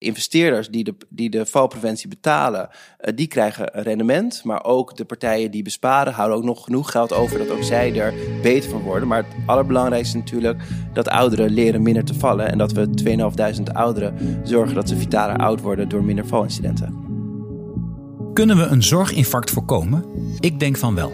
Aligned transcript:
investeerders 0.00 0.68
die 0.68 0.84
de, 0.84 0.94
die 1.08 1.30
de 1.30 1.46
valpreventie 1.46 2.08
betalen, 2.08 2.68
uh, 2.68 3.16
die 3.16 3.26
krijgen 3.26 3.70
rendement. 3.72 4.44
Maar 4.44 4.64
ook 4.64 4.96
de 4.96 5.04
partijen 5.04 5.50
die 5.50 5.62
besparen 5.62 6.12
houden 6.12 6.38
ook 6.38 6.44
nog 6.44 6.64
genoeg 6.64 6.90
geld 6.90 7.12
over 7.12 7.38
dat 7.38 7.50
ook 7.50 7.62
zij 7.62 8.00
er 8.00 8.14
beter 8.42 8.70
van 8.70 8.80
worden. 8.80 9.08
Maar 9.08 9.18
het 9.18 9.46
allerbelangrijkste 9.46 10.16
is 10.16 10.22
natuurlijk 10.22 10.62
dat 10.92 11.08
ouderen 11.08 11.50
leren 11.50 11.82
minder 11.82 12.04
te 12.04 12.14
vallen. 12.14 12.50
En 12.50 12.58
dat 12.58 12.72
we 12.72 12.90
2500 12.90 13.76
ouderen 13.76 14.40
zorgen 14.44 14.74
dat 14.74 14.88
ze 14.88 14.96
vitaler 14.96 15.36
oud 15.36 15.60
worden 15.60 15.88
door 15.88 16.04
minder 16.04 16.26
valincidenten. 16.26 17.08
Kunnen 18.32 18.56
we 18.56 18.62
een 18.62 18.82
zorginfarct 18.82 19.50
voorkomen? 19.50 20.04
Ik 20.38 20.58
denk 20.58 20.76
van 20.76 20.94
wel. 20.94 21.12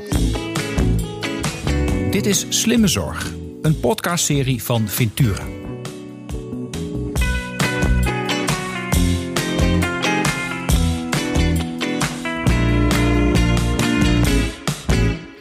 Dit 2.11 2.27
is 2.27 2.47
Slimme 2.49 2.89
Zorg, 2.89 3.35
een 3.63 3.81
podcastserie 3.81 4.63
van 4.63 4.89
Ventura. 4.89 5.56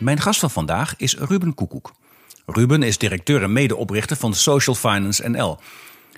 Mijn 0.05 0.21
gast 0.21 0.39
van 0.39 0.51
vandaag 0.51 0.93
is 0.97 1.17
Ruben 1.17 1.53
Koekoek. 1.53 1.93
Ruben 2.45 2.83
is 2.83 2.97
directeur 2.97 3.43
en 3.43 3.53
medeoprichter 3.53 4.17
van 4.17 4.33
Social 4.33 4.75
Finance 4.75 5.29
NL. 5.29 5.59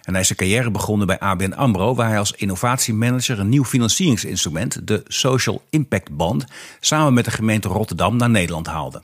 En 0.04 0.12
hij 0.12 0.22
is 0.22 0.28
zijn 0.28 0.40
carrière 0.40 0.72
begonnen 0.72 1.08
bij 1.08 1.20
ABN 1.20 1.52
AMRO... 1.52 1.96
waar 1.96 2.08
hij 2.08 2.20
als 2.20 2.32
innovatiemanager 2.32 3.40
een 3.40 3.50
nieuw 3.50 3.64
financieringsinstrument... 3.64 4.88
de 4.88 5.04
Social 5.08 5.64
Impact 5.70 6.12
Bond, 6.12 6.46
samen 6.80 7.14
met 7.14 7.26
de 7.26 7.32
gemeente 7.32 7.68
Rotterdam 7.68 8.16
naar 8.16 8.30
Nederland 8.30 8.68
haalde. 8.68 9.04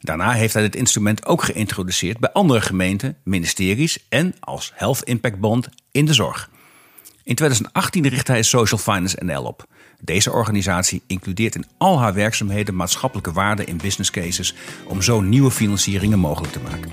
Daarna 0.00 0.32
heeft 0.32 0.54
hij 0.54 0.62
dit 0.62 0.76
instrument 0.76 1.26
ook 1.26 1.42
geïntroduceerd 1.42 2.18
bij 2.18 2.32
andere 2.32 2.60
gemeenten, 2.60 3.16
ministeries... 3.22 4.06
en 4.08 4.34
als 4.40 4.72
Health 4.74 5.02
Impact 5.02 5.40
Bond 5.40 5.68
in 5.90 6.04
de 6.04 6.14
zorg. 6.14 6.50
In 7.24 7.34
2018 7.34 8.08
richtte 8.08 8.32
hij 8.32 8.42
Social 8.42 8.80
Finance 8.80 9.24
NL 9.24 9.42
op... 9.42 9.66
Deze 10.04 10.32
organisatie 10.32 11.02
includeert 11.06 11.54
in 11.54 11.64
al 11.78 12.00
haar 12.00 12.14
werkzaamheden 12.14 12.76
maatschappelijke 12.76 13.32
waarden 13.32 13.66
in 13.66 13.76
business 13.76 14.10
cases 14.10 14.54
om 14.86 15.02
zo 15.02 15.20
nieuwe 15.20 15.50
financieringen 15.50 16.18
mogelijk 16.18 16.52
te 16.52 16.60
maken. 16.60 16.90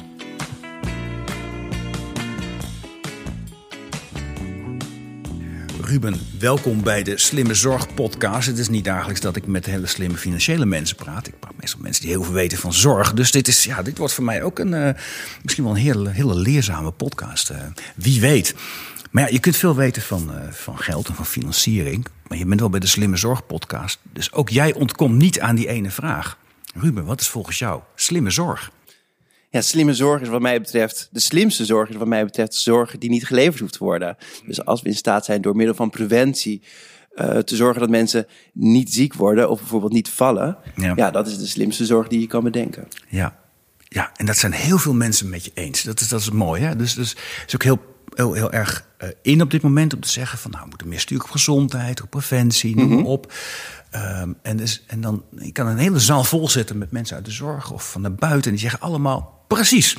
Ruben, 5.82 6.20
welkom 6.40 6.84
bij 6.84 7.04
de 7.04 7.18
Slimme 7.18 7.54
Zorg 7.54 7.94
podcast. 7.94 8.48
Het 8.48 8.58
is 8.58 8.70
niet 8.70 8.86
dagelijks 8.86 9.22
dat 9.22 9.36
ik 9.36 9.48
met 9.48 9.66
hele 9.66 9.88
slimme 9.88 10.18
financiële 10.18 10.66
mensen 10.66 10.96
praat. 10.96 11.28
Ik 11.28 11.40
praat 11.40 11.54
meestal 11.60 11.80
mensen 11.82 12.02
die 12.02 12.12
heel 12.12 12.24
veel 12.24 12.34
weten 12.34 12.58
van 12.58 12.74
zorg. 12.74 13.14
Dus 13.14 13.32
dit, 13.32 13.48
is, 13.48 13.64
ja, 13.64 13.82
dit 13.82 13.98
wordt 13.98 14.14
voor 14.14 14.24
mij 14.24 14.44
ook 14.44 14.60
een, 14.60 14.74
uh, 14.74 14.90
misschien 15.42 15.64
wel 15.64 15.74
een 15.74 15.80
hele, 15.80 16.10
hele 16.10 16.36
leerzame 16.36 16.92
podcast. 16.92 17.52
Uh, 17.52 17.58
wie 17.96 18.22
weet. 18.22 18.56
Maar 19.10 19.24
ja, 19.24 19.30
je 19.30 19.40
kunt 19.40 19.56
veel 19.56 19.76
weten 19.76 20.02
van, 20.02 20.32
uh, 20.32 20.52
van 20.52 20.78
geld 20.78 21.08
en 21.08 21.16
van 21.16 21.26
financiering. 21.26 22.06
Maar 22.28 22.38
je 22.38 22.46
bent 22.46 22.60
wel 22.60 22.70
bij 22.70 22.80
de 22.80 22.88
Slimme 22.88 23.18
Zorg 23.18 23.46
podcast. 23.46 24.00
Dus 24.14 24.34
ook 24.34 24.50
jij 24.50 24.74
ontkomt 24.74 25.16
niet 25.16 25.40
aan 25.40 25.56
die 25.56 25.68
ene 25.68 25.92
vraag. 25.92 26.38
Ruben, 26.76 27.06
wat 27.06 27.22
is 27.22 27.28
volgens 27.28 27.60
jou 27.60 27.82
slimme 27.96 28.30
zorg? 28.30 28.72
Ja, 29.50 29.62
slimme 29.62 29.94
zorg 29.94 30.22
is 30.22 30.28
wat 30.28 30.42
mij 30.42 30.62
betreft, 30.62 31.10
de 31.12 31.20
slimste 31.20 31.66
zorg 31.66 31.90
is 31.90 31.96
wat 31.96 32.08
mij 32.08 32.26
betreft 32.26 32.54
zorg 32.54 32.98
die 32.98 33.10
niet 33.10 33.26
geleverd 33.26 33.60
hoeft 33.60 33.74
te 33.74 33.84
worden. 33.84 34.18
Dus 34.46 34.66
als 34.66 34.82
we 34.82 34.88
in 34.88 34.96
staat 34.96 35.26
zijn 35.26 35.42
door 35.42 35.56
middel 35.56 35.76
van 35.76 35.90
preventie 35.90 36.62
uh, 37.16 37.38
te 37.38 37.56
zorgen 37.56 37.82
dat 37.82 37.90
mensen 37.90 38.28
niet 38.54 38.94
ziek 38.94 39.14
worden 39.14 39.50
of 39.50 39.60
bijvoorbeeld 39.60 39.94
niet 39.94 40.10
vallen. 40.10 40.58
Ja. 40.76 40.94
ja, 40.96 41.12
dat 41.12 41.28
is 41.28 41.38
de 41.38 41.48
slimste 41.48 41.86
zorg 41.86 42.08
die 42.08 42.20
je 42.20 42.28
kan 42.28 42.44
bedenken. 42.44 42.88
Ja, 43.08 43.40
ja 43.88 44.12
en 44.16 44.26
dat 44.26 44.38
zijn 44.38 44.52
heel 44.52 44.78
veel 44.78 44.94
mensen 44.94 45.30
met 45.30 45.46
je 45.46 45.52
eens. 45.54 45.84
Dat 45.84 46.00
is, 46.00 46.08
dat 46.08 46.20
is 46.20 46.30
mooi. 46.30 46.62
Hè? 46.62 46.76
Dus, 46.76 46.94
dus 46.94 47.10
het 47.10 47.48
is 47.48 47.56
ook 47.56 47.64
heel 47.64 47.89
heel, 48.16 48.34
heel 48.34 48.52
erg 48.52 48.86
uh, 49.04 49.10
in 49.22 49.42
op 49.42 49.52
dit 49.52 49.62
moment 49.62 49.94
om 49.94 50.00
te 50.00 50.10
zeggen 50.10 50.38
van 50.38 50.52
nou, 50.52 50.64
we 50.64 50.70
moeten 50.70 50.88
meer 50.88 51.00
sturen 51.00 51.24
op 51.24 51.32
gezondheid, 51.32 52.02
op 52.02 52.10
preventie, 52.10 52.76
noem 52.76 52.88
maar 52.88 52.98
mm 52.98 53.04
-hmm. 53.04 53.12
op. 53.12 53.34
Um, 53.96 54.38
en, 54.42 54.58
dus, 54.58 54.84
en 54.88 55.02
dan, 55.02 55.24
je 55.38 55.52
kan 55.52 55.68
een 55.68 55.78
hele 55.78 56.00
zaal 56.00 56.24
vol 56.24 56.50
zetten 56.50 56.78
met 56.78 56.92
mensen 56.92 57.16
uit 57.16 57.26
de 57.26 57.32
zorg 57.32 57.72
of 57.72 57.92
van 57.92 58.04
de 58.04 58.10
buiten. 58.10 58.44
En 58.44 58.52
die 58.52 58.60
zeggen 58.60 58.80
allemaal, 58.80 59.44
precies, 59.48 59.98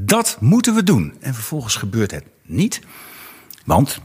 dat 0.00 0.36
moeten 0.40 0.74
we 0.74 0.82
doen. 0.82 1.14
En 1.20 1.34
vervolgens 1.34 1.74
gebeurt 1.74 2.10
het 2.10 2.24
niet. 2.42 2.80
Want 3.64 4.00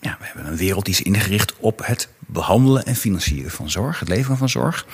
ja, 0.00 0.16
we 0.18 0.26
hebben 0.26 0.46
een 0.46 0.56
wereld 0.56 0.84
die 0.84 0.94
is 0.94 1.02
ingericht 1.02 1.54
op 1.58 1.86
het 1.86 2.08
behandelen 2.18 2.84
en 2.84 2.96
financieren 2.96 3.50
van 3.50 3.70
zorg, 3.70 4.00
het 4.00 4.08
leveren 4.08 4.36
van 4.36 4.48
zorg. 4.48 4.86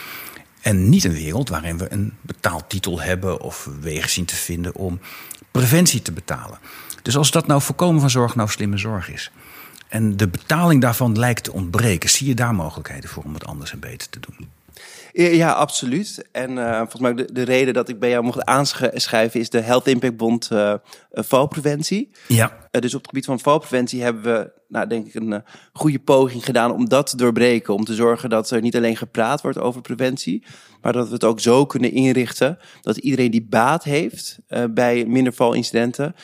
En 0.60 0.88
niet 0.88 1.04
een 1.04 1.12
wereld 1.12 1.48
waarin 1.48 1.78
we 1.78 1.92
een 1.92 2.12
betaaltitel 2.20 3.00
hebben 3.00 3.40
of 3.40 3.68
wegen 3.80 4.10
zien 4.10 4.24
te 4.24 4.34
vinden 4.34 4.74
om 4.74 5.00
preventie 5.50 6.02
te 6.02 6.12
betalen. 6.12 6.58
Dus 7.06 7.16
als 7.16 7.30
dat 7.30 7.46
nou 7.46 7.62
voorkomen 7.62 8.00
van 8.00 8.10
zorg 8.10 8.34
nou 8.34 8.48
slimme 8.48 8.78
zorg 8.78 9.10
is. 9.10 9.30
En 9.88 10.16
de 10.16 10.28
betaling 10.28 10.80
daarvan 10.80 11.18
lijkt 11.18 11.44
te 11.44 11.52
ontbreken. 11.52 12.10
Zie 12.10 12.26
je 12.26 12.34
daar 12.34 12.54
mogelijkheden 12.54 13.10
voor 13.10 13.22
om 13.22 13.34
het 13.34 13.46
anders 13.46 13.72
en 13.72 13.80
beter 13.80 14.08
te 14.08 14.20
doen? 14.20 14.48
Ja, 15.12 15.52
absoluut. 15.52 16.28
En 16.32 16.50
uh, 16.50 16.76
volgens 16.76 17.00
mij 17.00 17.14
de, 17.14 17.32
de, 17.32 17.42
reden 17.42 17.74
dat 17.74 17.88
ik 17.88 17.98
bij 17.98 18.10
jou 18.10 18.24
mocht 18.24 18.44
aanschrijven 18.44 19.40
is 19.40 19.50
de 19.50 19.60
Health 19.60 19.86
Impact 19.86 20.16
Bond 20.16 20.48
uh, 20.52 20.74
valpreventie. 21.10 22.10
Ja. 22.28 22.52
Uh, 22.72 22.80
dus 22.80 22.94
op 22.94 23.00
het 23.00 23.08
gebied 23.08 23.24
van 23.24 23.40
valpreventie 23.40 24.02
hebben 24.02 24.22
we, 24.22 24.50
nou, 24.68 24.86
denk 24.86 25.06
ik, 25.06 25.14
een 25.14 25.44
goede 25.72 25.98
poging 25.98 26.44
gedaan 26.44 26.72
om 26.72 26.88
dat 26.88 27.06
te 27.06 27.16
doorbreken. 27.16 27.74
Om 27.74 27.84
te 27.84 27.94
zorgen 27.94 28.30
dat 28.30 28.50
er 28.50 28.60
niet 28.60 28.76
alleen 28.76 28.96
gepraat 28.96 29.40
wordt 29.40 29.58
over 29.58 29.80
preventie, 29.80 30.44
maar 30.82 30.92
dat 30.92 31.06
we 31.06 31.14
het 31.14 31.24
ook 31.24 31.40
zo 31.40 31.66
kunnen 31.66 31.92
inrichten 31.92 32.58
dat 32.80 32.96
iedereen 32.96 33.30
die 33.30 33.46
baat 33.50 33.84
heeft 33.84 34.38
bij 34.70 35.04
minder 35.04 35.32
valincidenten 35.32 36.14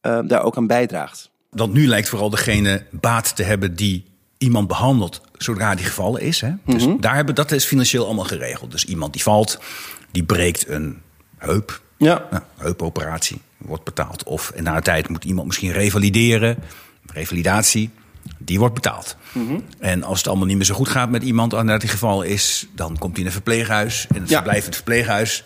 daar 0.00 0.42
ook 0.42 0.56
aan 0.56 0.66
bijdraagt. 0.66 1.30
Want 1.50 1.72
nu 1.72 1.86
lijkt 1.86 2.08
vooral 2.08 2.30
degene 2.30 2.84
baat 2.90 3.36
te 3.36 3.42
hebben 3.42 3.74
die 3.74 4.04
iemand 4.38 4.68
behandelt 4.68 5.20
zodra 5.36 5.74
die 5.74 5.84
gevallen 5.84 6.20
is. 6.20 6.40
Hè? 6.40 6.52
Dus 6.64 6.84
mm 6.84 6.90
-hmm. 6.90 7.00
daar 7.00 7.14
hebben, 7.14 7.34
dat 7.34 7.52
is 7.52 7.64
financieel 7.64 8.04
allemaal 8.04 8.24
geregeld. 8.24 8.70
Dus 8.70 8.84
iemand 8.84 9.12
die 9.12 9.22
valt, 9.22 9.60
die 10.10 10.24
breekt 10.24 10.68
een 10.68 11.02
heup. 11.38 11.80
Ja. 11.96 12.26
Nou, 12.30 12.42
heupoperatie 12.56 13.40
wordt 13.58 13.84
betaald. 13.84 14.24
Of 14.24 14.52
na 14.60 14.76
een 14.76 14.82
tijd 14.82 15.08
moet 15.08 15.24
iemand 15.24 15.46
misschien 15.46 15.72
revalideren. 15.72 16.56
Revalidatie, 17.12 17.90
die 18.38 18.58
wordt 18.58 18.74
betaald. 18.74 19.16
Mm 19.32 19.46
-hmm. 19.46 19.64
En 19.78 20.02
als 20.02 20.18
het 20.18 20.28
allemaal 20.28 20.46
niet 20.46 20.56
meer 20.56 20.64
zo 20.64 20.74
goed 20.74 20.88
gaat 20.88 21.10
met 21.10 21.22
iemand 21.22 21.52
nadat 21.52 21.82
hij 21.82 21.90
gevallen 21.90 22.28
is... 22.28 22.66
dan 22.74 22.98
komt 22.98 23.12
hij 23.12 23.20
in 23.20 23.26
een 23.26 23.32
verpleeghuis. 23.32 24.06
En 24.08 24.20
het 24.20 24.28
ja. 24.28 24.34
verblijf 24.34 24.58
in 24.58 24.66
het 24.66 24.74
verpleeghuis, 24.74 25.44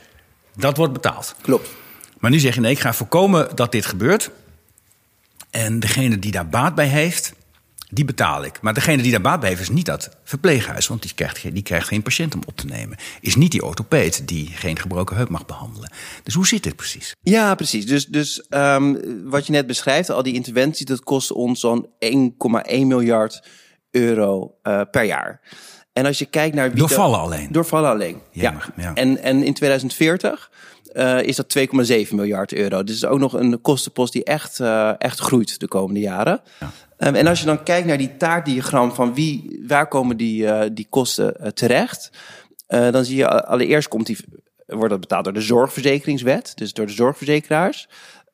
dat 0.56 0.76
wordt 0.76 0.92
betaald. 0.92 1.34
Klopt. 1.40 1.68
Maar 2.18 2.30
nu 2.30 2.38
zeg 2.38 2.54
je 2.54 2.60
nee, 2.60 2.70
ik 2.70 2.80
ga 2.80 2.92
voorkomen 2.92 3.48
dat 3.54 3.72
dit 3.72 3.86
gebeurt. 3.86 4.30
En 5.54 5.80
degene 5.80 6.18
die 6.18 6.30
daar 6.30 6.48
baat 6.48 6.74
bij 6.74 6.86
heeft, 6.86 7.32
die 7.90 8.04
betaal 8.04 8.44
ik. 8.44 8.58
Maar 8.60 8.74
degene 8.74 9.02
die 9.02 9.10
daar 9.10 9.20
baat 9.20 9.40
bij 9.40 9.48
heeft, 9.48 9.60
is 9.60 9.68
niet 9.68 9.86
dat 9.86 10.16
verpleeghuis. 10.24 10.86
Want 10.86 11.02
die 11.02 11.14
krijgt, 11.14 11.54
die 11.54 11.62
krijgt 11.62 11.88
geen 11.88 12.02
patiënt 12.02 12.34
om 12.34 12.40
op 12.46 12.56
te 12.56 12.66
nemen. 12.66 12.96
Is 13.20 13.36
niet 13.36 13.50
die 13.50 13.64
orthopeed 13.64 14.28
die 14.28 14.46
geen 14.46 14.78
gebroken 14.78 15.16
heup 15.16 15.28
mag 15.28 15.46
behandelen. 15.46 15.90
Dus 16.22 16.34
hoe 16.34 16.46
zit 16.46 16.62
dit 16.62 16.76
precies? 16.76 17.14
Ja, 17.20 17.54
precies. 17.54 17.86
Dus, 17.86 18.06
dus 18.06 18.44
um, 18.50 19.00
wat 19.30 19.46
je 19.46 19.52
net 19.52 19.66
beschrijft, 19.66 20.10
al 20.10 20.22
die 20.22 20.34
interventies, 20.34 20.86
dat 20.86 21.00
kost 21.00 21.32
ons 21.32 21.60
zo'n 21.60 21.86
1,1 21.86 21.90
miljard 22.68 23.48
euro 23.90 24.58
uh, 24.62 24.80
per 24.90 25.04
jaar. 25.04 25.40
En 25.92 26.06
als 26.06 26.18
je 26.18 26.26
kijkt 26.26 26.54
naar... 26.54 26.68
Wie 26.68 26.78
doorvallen 26.78 27.18
alleen? 27.18 27.52
Doorvallen 27.52 27.90
alleen, 27.90 28.20
ja. 28.30 28.56
ja. 28.76 28.94
En, 28.94 29.22
en 29.22 29.42
in 29.42 29.54
2040 29.54 30.50
uh, 30.94 31.22
is 31.22 31.36
dat 31.36 31.58
2,7 31.58 32.14
miljard 32.14 32.52
euro. 32.52 32.84
Dus 32.84 32.94
is 32.94 33.04
ook 33.04 33.18
nog 33.18 33.32
een 33.32 33.60
kostenpost 33.60 34.12
die 34.12 34.24
echt, 34.24 34.58
uh, 34.58 34.92
echt 34.98 35.18
groeit 35.18 35.60
de 35.60 35.68
komende 35.68 36.00
jaren. 36.00 36.40
Ja. 36.60 36.70
Um, 37.08 37.14
en 37.14 37.26
als 37.26 37.40
je 37.40 37.46
dan 37.46 37.62
kijkt 37.62 37.86
naar 37.86 37.98
die 37.98 38.16
taartdiagram 38.16 38.92
van 38.92 39.14
wie, 39.14 39.62
waar 39.66 39.88
komen 39.88 40.16
die, 40.16 40.42
uh, 40.42 40.62
die 40.72 40.86
kosten 40.90 41.54
terecht, 41.54 42.10
dan 42.66 43.04
zie 43.04 43.16
je 43.16 43.44
allereerst 43.46 43.88
komt 43.88 44.06
die, 44.06 44.16
wordt 44.66 44.90
dat 44.90 45.00
betaald 45.00 45.24
door 45.24 45.32
de 45.32 45.40
zorgverzekeringswet, 45.40 46.52
dus 46.54 46.72
door 46.72 46.86
de 46.86 46.92
zorgverzekeraars. 46.92 47.88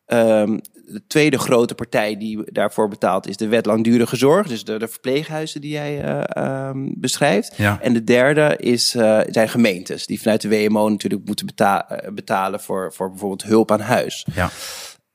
Um, 0.06 0.60
de 0.92 1.02
tweede 1.06 1.38
grote 1.38 1.74
partij 1.74 2.16
die 2.16 2.52
daarvoor 2.52 2.88
betaalt 2.88 3.28
is 3.28 3.36
de 3.36 3.48
wet 3.48 3.66
langdurige 3.66 4.16
zorg. 4.16 4.46
Dus 4.46 4.64
de, 4.64 4.78
de 4.78 4.88
verpleeghuizen 4.88 5.60
die 5.60 5.70
jij 5.70 6.04
uh, 6.36 6.68
um, 6.68 6.94
beschrijft. 6.96 7.56
Ja. 7.56 7.78
En 7.80 7.92
de 7.92 8.04
derde 8.04 8.56
is, 8.56 8.94
uh, 8.94 9.20
zijn 9.26 9.48
gemeentes 9.48 10.06
die 10.06 10.20
vanuit 10.20 10.40
de 10.40 10.48
WMO 10.48 10.88
natuurlijk 10.88 11.26
moeten 11.26 11.46
beta 11.46 12.02
betalen 12.14 12.60
voor, 12.60 12.92
voor 12.92 13.08
bijvoorbeeld 13.08 13.42
hulp 13.42 13.70
aan 13.70 13.80
huis. 13.80 14.26
Ja. 14.34 14.50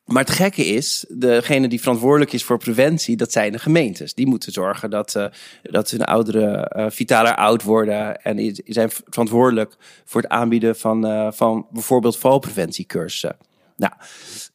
Maar 0.06 0.24
het 0.24 0.34
gekke 0.34 0.66
is, 0.66 1.06
degene 1.10 1.68
die 1.68 1.80
verantwoordelijk 1.80 2.34
is 2.34 2.44
voor 2.44 2.58
preventie, 2.58 3.16
dat 3.16 3.32
zijn 3.32 3.52
de 3.52 3.60
gemeentes. 3.60 4.14
Die 4.14 4.28
moeten 4.28 4.52
zorgen 4.52 4.90
dat, 4.90 5.16
uh, 5.16 5.26
dat 5.62 5.90
hun 5.90 6.04
ouderen 6.04 6.78
uh, 6.78 6.86
vitaler 6.90 7.36
oud 7.36 7.64
worden. 7.64 8.22
En 8.22 8.36
die 8.36 8.62
zijn 8.66 8.90
verantwoordelijk 8.90 9.76
voor 10.06 10.22
het 10.22 10.32
aanbieden 10.32 10.76
van, 10.76 11.06
uh, 11.06 11.32
van 11.32 11.68
bijvoorbeeld 11.72 12.18
valpreventiecursussen. 12.18 13.38
Nou, 13.76 13.94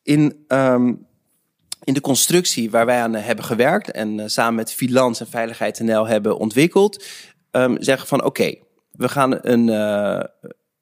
in, 0.03 0.45
um, 0.49 1.07
in 1.85 1.95
de 1.95 2.01
constructie 2.01 2.71
waar 2.71 2.87
wij 2.87 3.01
aan 3.01 3.15
hebben 3.15 3.45
gewerkt 3.45 3.91
en 3.91 4.19
uh, 4.19 4.27
samen 4.27 4.55
met 4.55 4.73
Filans 4.73 5.21
en 5.21 5.27
Veiligheid 5.27 5.81
NL 5.81 6.07
hebben 6.07 6.39
ontwikkeld, 6.39 7.05
um, 7.51 7.77
zeggen 7.83 8.09
van 8.09 8.19
oké, 8.19 8.29
okay, 8.29 8.63
we 8.91 9.09
gaan 9.09 9.39
een 9.41 9.69
uh, 9.69 10.21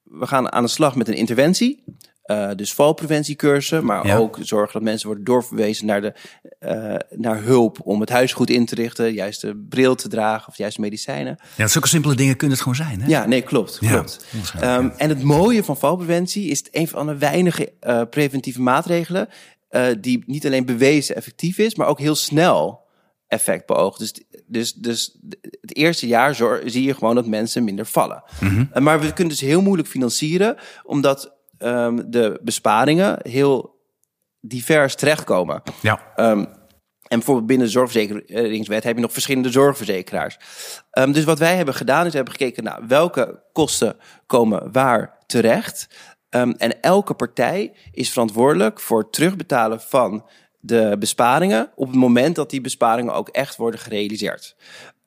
we 0.02 0.26
gaan 0.26 0.52
aan 0.52 0.62
de 0.62 0.68
slag 0.68 0.94
met 0.94 1.08
een 1.08 1.14
interventie. 1.14 1.84
Uh, 2.30 2.50
dus 2.56 2.74
valpreventiecursen, 2.74 3.84
maar 3.84 4.18
ook 4.18 4.38
zorgen 4.40 4.72
dat 4.72 4.82
mensen 4.82 5.06
worden 5.06 5.24
doorverwezen 5.24 5.86
naar, 5.86 6.00
de, 6.00 6.14
uh, 6.60 7.18
naar 7.20 7.42
hulp 7.42 7.78
om 7.82 8.00
het 8.00 8.08
huis 8.08 8.32
goed 8.32 8.50
in 8.50 8.66
te 8.66 8.74
richten, 8.74 9.12
juist 9.12 9.40
de 9.40 9.66
bril 9.68 9.94
te 9.94 10.08
dragen 10.08 10.48
of 10.48 10.56
juist 10.56 10.78
medicijnen. 10.78 11.38
Ja, 11.56 11.66
zulke 11.66 11.88
simpele 11.88 12.14
dingen 12.14 12.36
kunnen 12.36 12.56
het 12.56 12.66
gewoon 12.66 12.86
zijn. 12.86 13.00
Hè? 13.00 13.08
Ja, 13.08 13.26
nee, 13.26 13.42
klopt. 13.42 13.78
klopt. 13.78 14.26
um, 14.62 14.92
en 14.96 15.08
het 15.08 15.22
mooie 15.22 15.64
van 15.64 15.76
valpreventie 15.76 16.48
is 16.50 16.58
het 16.58 16.68
een 16.72 16.88
van 16.88 17.06
de 17.06 17.18
weinige 17.18 17.72
uh, 17.86 18.02
preventieve 18.10 18.60
maatregelen 18.60 19.28
die 20.00 20.23
niet 20.26 20.47
alleen 20.47 20.67
bewezen 20.67 21.17
effectief 21.17 21.59
is, 21.59 21.75
maar 21.75 21.87
ook 21.87 21.99
heel 21.99 22.15
snel 22.15 22.87
effect 23.26 23.67
beoogt. 23.67 23.99
Dus, 23.99 24.15
dus, 24.47 24.73
dus 24.73 25.19
het 25.61 25.76
eerste 25.76 26.06
jaar 26.06 26.35
zie 26.65 26.82
je 26.82 26.94
gewoon 26.94 27.15
dat 27.15 27.26
mensen 27.26 27.65
minder 27.65 27.87
vallen. 27.87 28.23
Mm 28.41 28.49
-hmm. 28.49 28.82
Maar 28.82 29.00
we 29.00 29.12
kunnen 29.12 29.32
dus 29.32 29.49
heel 29.49 29.62
moeilijk 29.62 29.88
financieren, 29.88 30.56
omdat 30.82 31.37
um, 31.59 32.11
de 32.11 32.41
besparingen 32.43 33.19
heel 33.23 33.76
divers 34.41 34.94
terechtkomen. 34.94 35.62
Ja. 35.82 36.00
Um, 36.17 36.56
en 37.09 37.17
bijvoorbeeld 37.17 37.47
binnen 37.47 37.67
de 37.67 37.73
zorgverzekeringswet 37.73 38.85
heb 38.85 38.94
je 38.94 39.03
nog 39.03 39.12
verschillende 39.12 39.50
zorgverzekeraars. 39.50 40.38
Um, 40.99 41.12
dus 41.12 41.25
wat 41.25 41.38
wij 41.38 41.56
hebben 41.56 41.75
gedaan 41.75 42.05
is 42.05 42.11
we 42.11 42.17
hebben 42.17 42.35
gekeken 42.35 42.65
naar 42.65 42.87
welke 42.87 43.43
kosten 43.53 43.97
komen 44.26 44.73
waar 44.73 45.17
terecht. 45.26 45.88
Um, 46.30 46.52
en 46.52 46.80
elke 46.80 47.14
partij 47.14 47.72
is 47.92 48.10
verantwoordelijk 48.10 48.80
voor 48.80 48.98
het 48.98 49.12
terugbetalen 49.12 49.80
van 49.80 50.25
de 50.60 50.96
besparingen 50.98 51.70
op 51.75 51.86
het 51.86 51.96
moment 51.96 52.36
dat 52.36 52.50
die 52.50 52.60
besparingen 52.60 53.14
ook 53.14 53.28
echt 53.28 53.56
worden 53.56 53.80
gerealiseerd. 53.80 54.56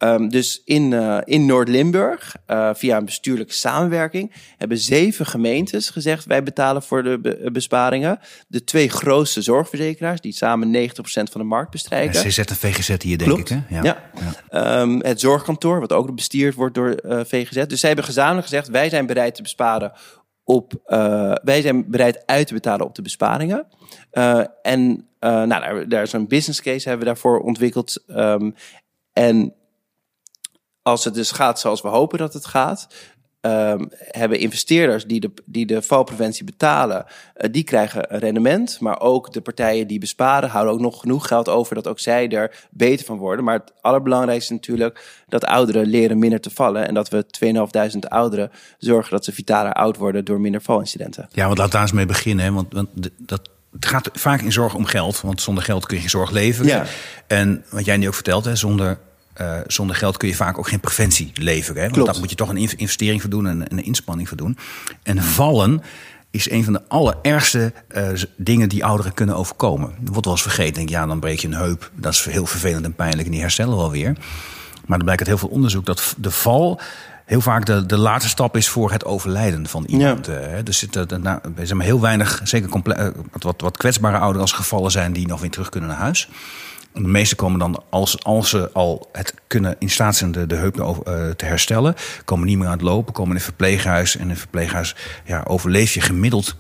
Um, 0.04 0.30
dus 0.30 0.62
in, 0.66 0.92
uh, 0.92 1.18
in 1.24 1.46
Noord-Limburg, 1.46 2.36
uh, 2.48 2.70
via 2.74 2.98
een 2.98 3.06
bestuurlijke 3.06 3.54
samenwerking, 3.54 4.34
hebben 4.58 4.78
zeven 4.78 5.26
gemeentes 5.26 5.90
gezegd: 5.90 6.26
wij 6.26 6.44
betalen 6.44 6.84
voor 6.84 7.04
de 7.04 7.20
be 7.20 7.50
besparingen. 7.52 8.20
De 8.48 8.64
twee 8.64 8.90
grootste 8.90 9.42
zorgverzekeraars, 9.42 10.22
die 10.22 10.34
samen 10.34 10.90
90% 10.90 10.92
van 11.04 11.42
de 11.42 11.44
markt 11.44 11.72
bestrijken. 11.72 12.28
CZ 12.28 12.38
en 12.38 12.56
VGZ 12.56 12.96
hier, 13.04 13.18
denk 13.18 13.38
ik. 13.38 13.48
Hè? 13.48 13.60
Ja. 13.70 13.84
ja. 13.84 14.12
ja. 14.52 14.82
Um, 14.82 15.02
het 15.02 15.20
zorgkantoor, 15.20 15.80
wat 15.80 15.94
ook 15.94 16.16
bestuurd 16.16 16.56
wordt 16.56 16.76
door 16.76 17.00
uh, 17.06 17.20
VGZ. 17.26 17.66
Dus 17.66 17.80
zij 17.80 17.90
hebben 17.90 18.06
gezamenlijk 18.06 18.48
gezegd: 18.48 18.68
wij 18.68 18.90
zijn 18.90 19.06
bereid 19.06 19.36
te 19.36 19.42
besparen 19.42 19.92
op. 20.52 20.74
wij 21.44 21.62
zijn 21.62 21.90
bereid 21.90 22.24
uit 22.26 22.48
te 22.48 22.54
betalen 22.54 22.86
op 22.86 22.96
de 22.96 23.02
besparingen. 23.02 23.68
en 24.62 25.08
nou, 25.20 25.88
daar, 25.88 26.02
is 26.02 26.14
een 26.14 26.28
business 26.28 26.62
case 26.62 26.90
hebben 26.90 27.08
we 27.08 27.14
daarvoor 27.14 27.40
ontwikkeld. 27.40 28.04
Um, 28.08 28.56
en 29.14 29.54
als 30.82 31.04
het 31.04 31.14
dus 31.14 31.32
gaat 31.32 31.60
zoals 31.60 31.82
we 31.82 31.88
hopen 31.88 32.18
dat 32.18 32.34
het 32.34 32.46
gaat, 32.46 32.88
um, 33.42 33.90
hebben 33.98 34.40
investeerders 34.40 35.06
die 35.06 35.20
de, 35.20 35.32
die 35.46 35.66
de 35.66 35.82
valpreventie 35.82 36.44
betalen, 36.44 37.06
uh, 37.38 37.52
die 37.52 37.64
krijgen 37.64 38.14
een 38.14 38.20
rendement. 38.20 38.80
Maar 38.80 39.00
ook 39.00 39.34
de 39.34 39.42
partijen 39.42 39.88
die 39.88 40.00
besparen, 40.00 40.50
houden 40.50 40.74
ook 40.74 40.80
nog 40.80 41.00
genoeg 41.00 41.28
geld 41.28 41.50
over 41.50 41.76
dat 41.76 41.88
ook 41.88 42.00
zij 42.00 42.30
er 42.30 42.68
beter 42.70 43.06
van 43.06 43.18
worden. 43.18 43.46
Maar 43.46 43.60
het 43.60 43.74
allerbelangrijkste 43.82 44.54
is 44.54 44.60
natuurlijk 44.60 45.24
dat 45.28 45.46
ouderen 45.46 45.86
leren 45.86 46.20
minder 46.20 46.42
te 46.42 46.50
vallen. 46.50 46.88
En 46.88 46.94
dat 46.94 47.10
we 47.10 47.26
2.500 47.94 48.00
ouderen 48.00 48.52
zorgen 48.78 49.12
dat 49.12 49.26
ze 49.26 49.32
vitaler 49.32 49.74
oud 49.74 49.98
worden 49.98 50.26
door 50.26 50.42
minder 50.42 50.62
valincidenten. 50.62 51.30
Ja, 51.32 51.46
want 51.46 51.58
laat 51.58 51.72
daar 51.72 51.82
eens 51.82 51.92
mee 51.92 52.06
beginnen. 52.06 52.46
Hè? 52.46 52.52
Want, 52.52 52.74
want 52.74 52.90
dat 53.18 53.50
het 53.72 53.86
gaat 53.86 54.10
vaak 54.14 54.42
in 54.42 54.52
zorg 54.52 54.76
om 54.76 54.86
geld, 54.86 55.22
want 55.22 55.42
zonder 55.42 55.64
geld 55.64 55.86
kun 55.86 56.02
je 56.02 56.10
zorg 56.10 56.32
leveren. 56.32 56.72
Ja. 56.72 56.86
En 57.28 57.64
wat 57.70 57.86
jij 57.86 57.98
nu 57.98 58.08
ook 58.08 58.14
vertelt, 58.14 58.46
hè, 58.46 58.56
zonder 58.56 59.00
uh, 59.42 59.58
zonder 59.68 59.96
geld 59.96 60.18
kun 60.18 60.28
je 60.28 60.36
vaak 60.36 60.58
ook 60.58 60.68
geen 60.68 60.80
preventie 60.80 61.32
leveren. 61.34 61.84
Hè? 61.84 61.90
Want 61.90 62.06
daar 62.06 62.20
moet 62.20 62.30
je 62.30 62.36
toch 62.36 62.50
een 62.50 62.58
investering 62.58 63.22
voor 63.22 63.30
doen 63.30 63.48
en 63.48 63.66
een 63.72 63.84
inspanning 63.84 64.28
voor 64.28 64.38
doen. 64.38 64.58
En 65.04 65.24
vallen 65.24 65.82
is 66.32 66.50
een 66.52 66.64
van 66.64 66.74
de 66.74 66.82
allerergste 66.88 67.74
uh, 67.96 68.08
dingen 68.38 68.70
die 68.70 68.86
ouderen 68.86 69.14
kunnen 69.14 69.36
overkomen. 69.36 69.90
Er 69.90 70.12
wordt 70.12 70.26
wel 70.26 70.34
eens 70.34 70.44
vergeten. 70.44 70.74
Denk, 70.74 70.90
ja, 70.90 71.06
dan 71.06 71.20
breek 71.20 71.40
je 71.40 71.48
een 71.48 71.54
heup. 71.54 71.92
Dat 71.96 72.14
is 72.14 72.26
heel 72.26 72.46
vervelend 72.46 72.86
en 72.86 72.94
pijnlijk 72.94 73.26
en 73.26 73.32
die 73.32 73.42
herstellen 73.42 73.78
wel 73.78 73.92
weer. 73.92 74.18
Maar 74.86 74.98
er 74.98 75.04
blijkt 75.04 75.22
uit 75.22 75.30
heel 75.30 75.38
veel 75.38 75.58
onderzoek 75.58 75.86
dat 75.86 76.16
de 76.18 76.32
val 76.32 76.80
heel 77.26 77.42
vaak 77.42 77.66
de, 77.66 77.86
de 77.86 77.98
laatste 77.98 78.30
stap 78.30 78.58
is 78.58 78.70
voor 78.70 78.92
het 78.92 79.06
overlijden 79.06 79.68
van 79.68 79.84
iemand. 79.88 80.26
Ja. 80.26 80.58
Uh, 80.58 80.64
dus 80.64 80.88
er 80.92 81.20
nou, 81.20 81.40
zijn 81.64 81.78
maar 81.78 81.86
heel 81.86 82.02
weinig, 82.02 82.42
zeker 82.44 82.70
wat, 83.42 83.62
wat 83.62 83.78
kwetsbare 83.78 84.18
ouderen 84.18 84.42
als 84.42 84.52
gevallen 84.52 84.92
zijn, 84.92 85.14
die 85.14 85.28
nog 85.28 85.42
weer 85.42 85.50
terug 85.50 85.70
kunnen 85.70 85.90
naar 85.90 85.98
huis. 85.98 86.30
De 86.94 87.00
meeste 87.02 87.36
komen 87.36 87.60
dan, 87.60 87.84
als, 87.90 88.24
als 88.24 88.50
ze 88.50 88.70
al 88.74 89.10
het 89.12 89.34
kunnen 89.48 89.76
in 89.80 89.90
staat 89.90 90.16
zijn 90.16 90.32
de, 90.32 90.48
de 90.48 90.56
heup 90.56 90.78
uh, 90.78 91.30
te 91.30 91.46
herstellen, 91.46 91.96
komen 92.26 92.48
niet 92.48 92.58
meer 92.58 92.68
aan 92.68 92.74
het 92.74 92.82
lopen, 92.82 93.14
komen 93.14 93.32
in 93.32 93.38
een 93.38 93.44
verpleeghuis. 93.44 94.16
En 94.16 94.22
in 94.22 94.30
een 94.30 94.38
verpleeghuis 94.38 94.96
ja, 95.26 95.44
overleef 95.48 95.94
je 95.94 96.02
gemiddeld 96.02 96.56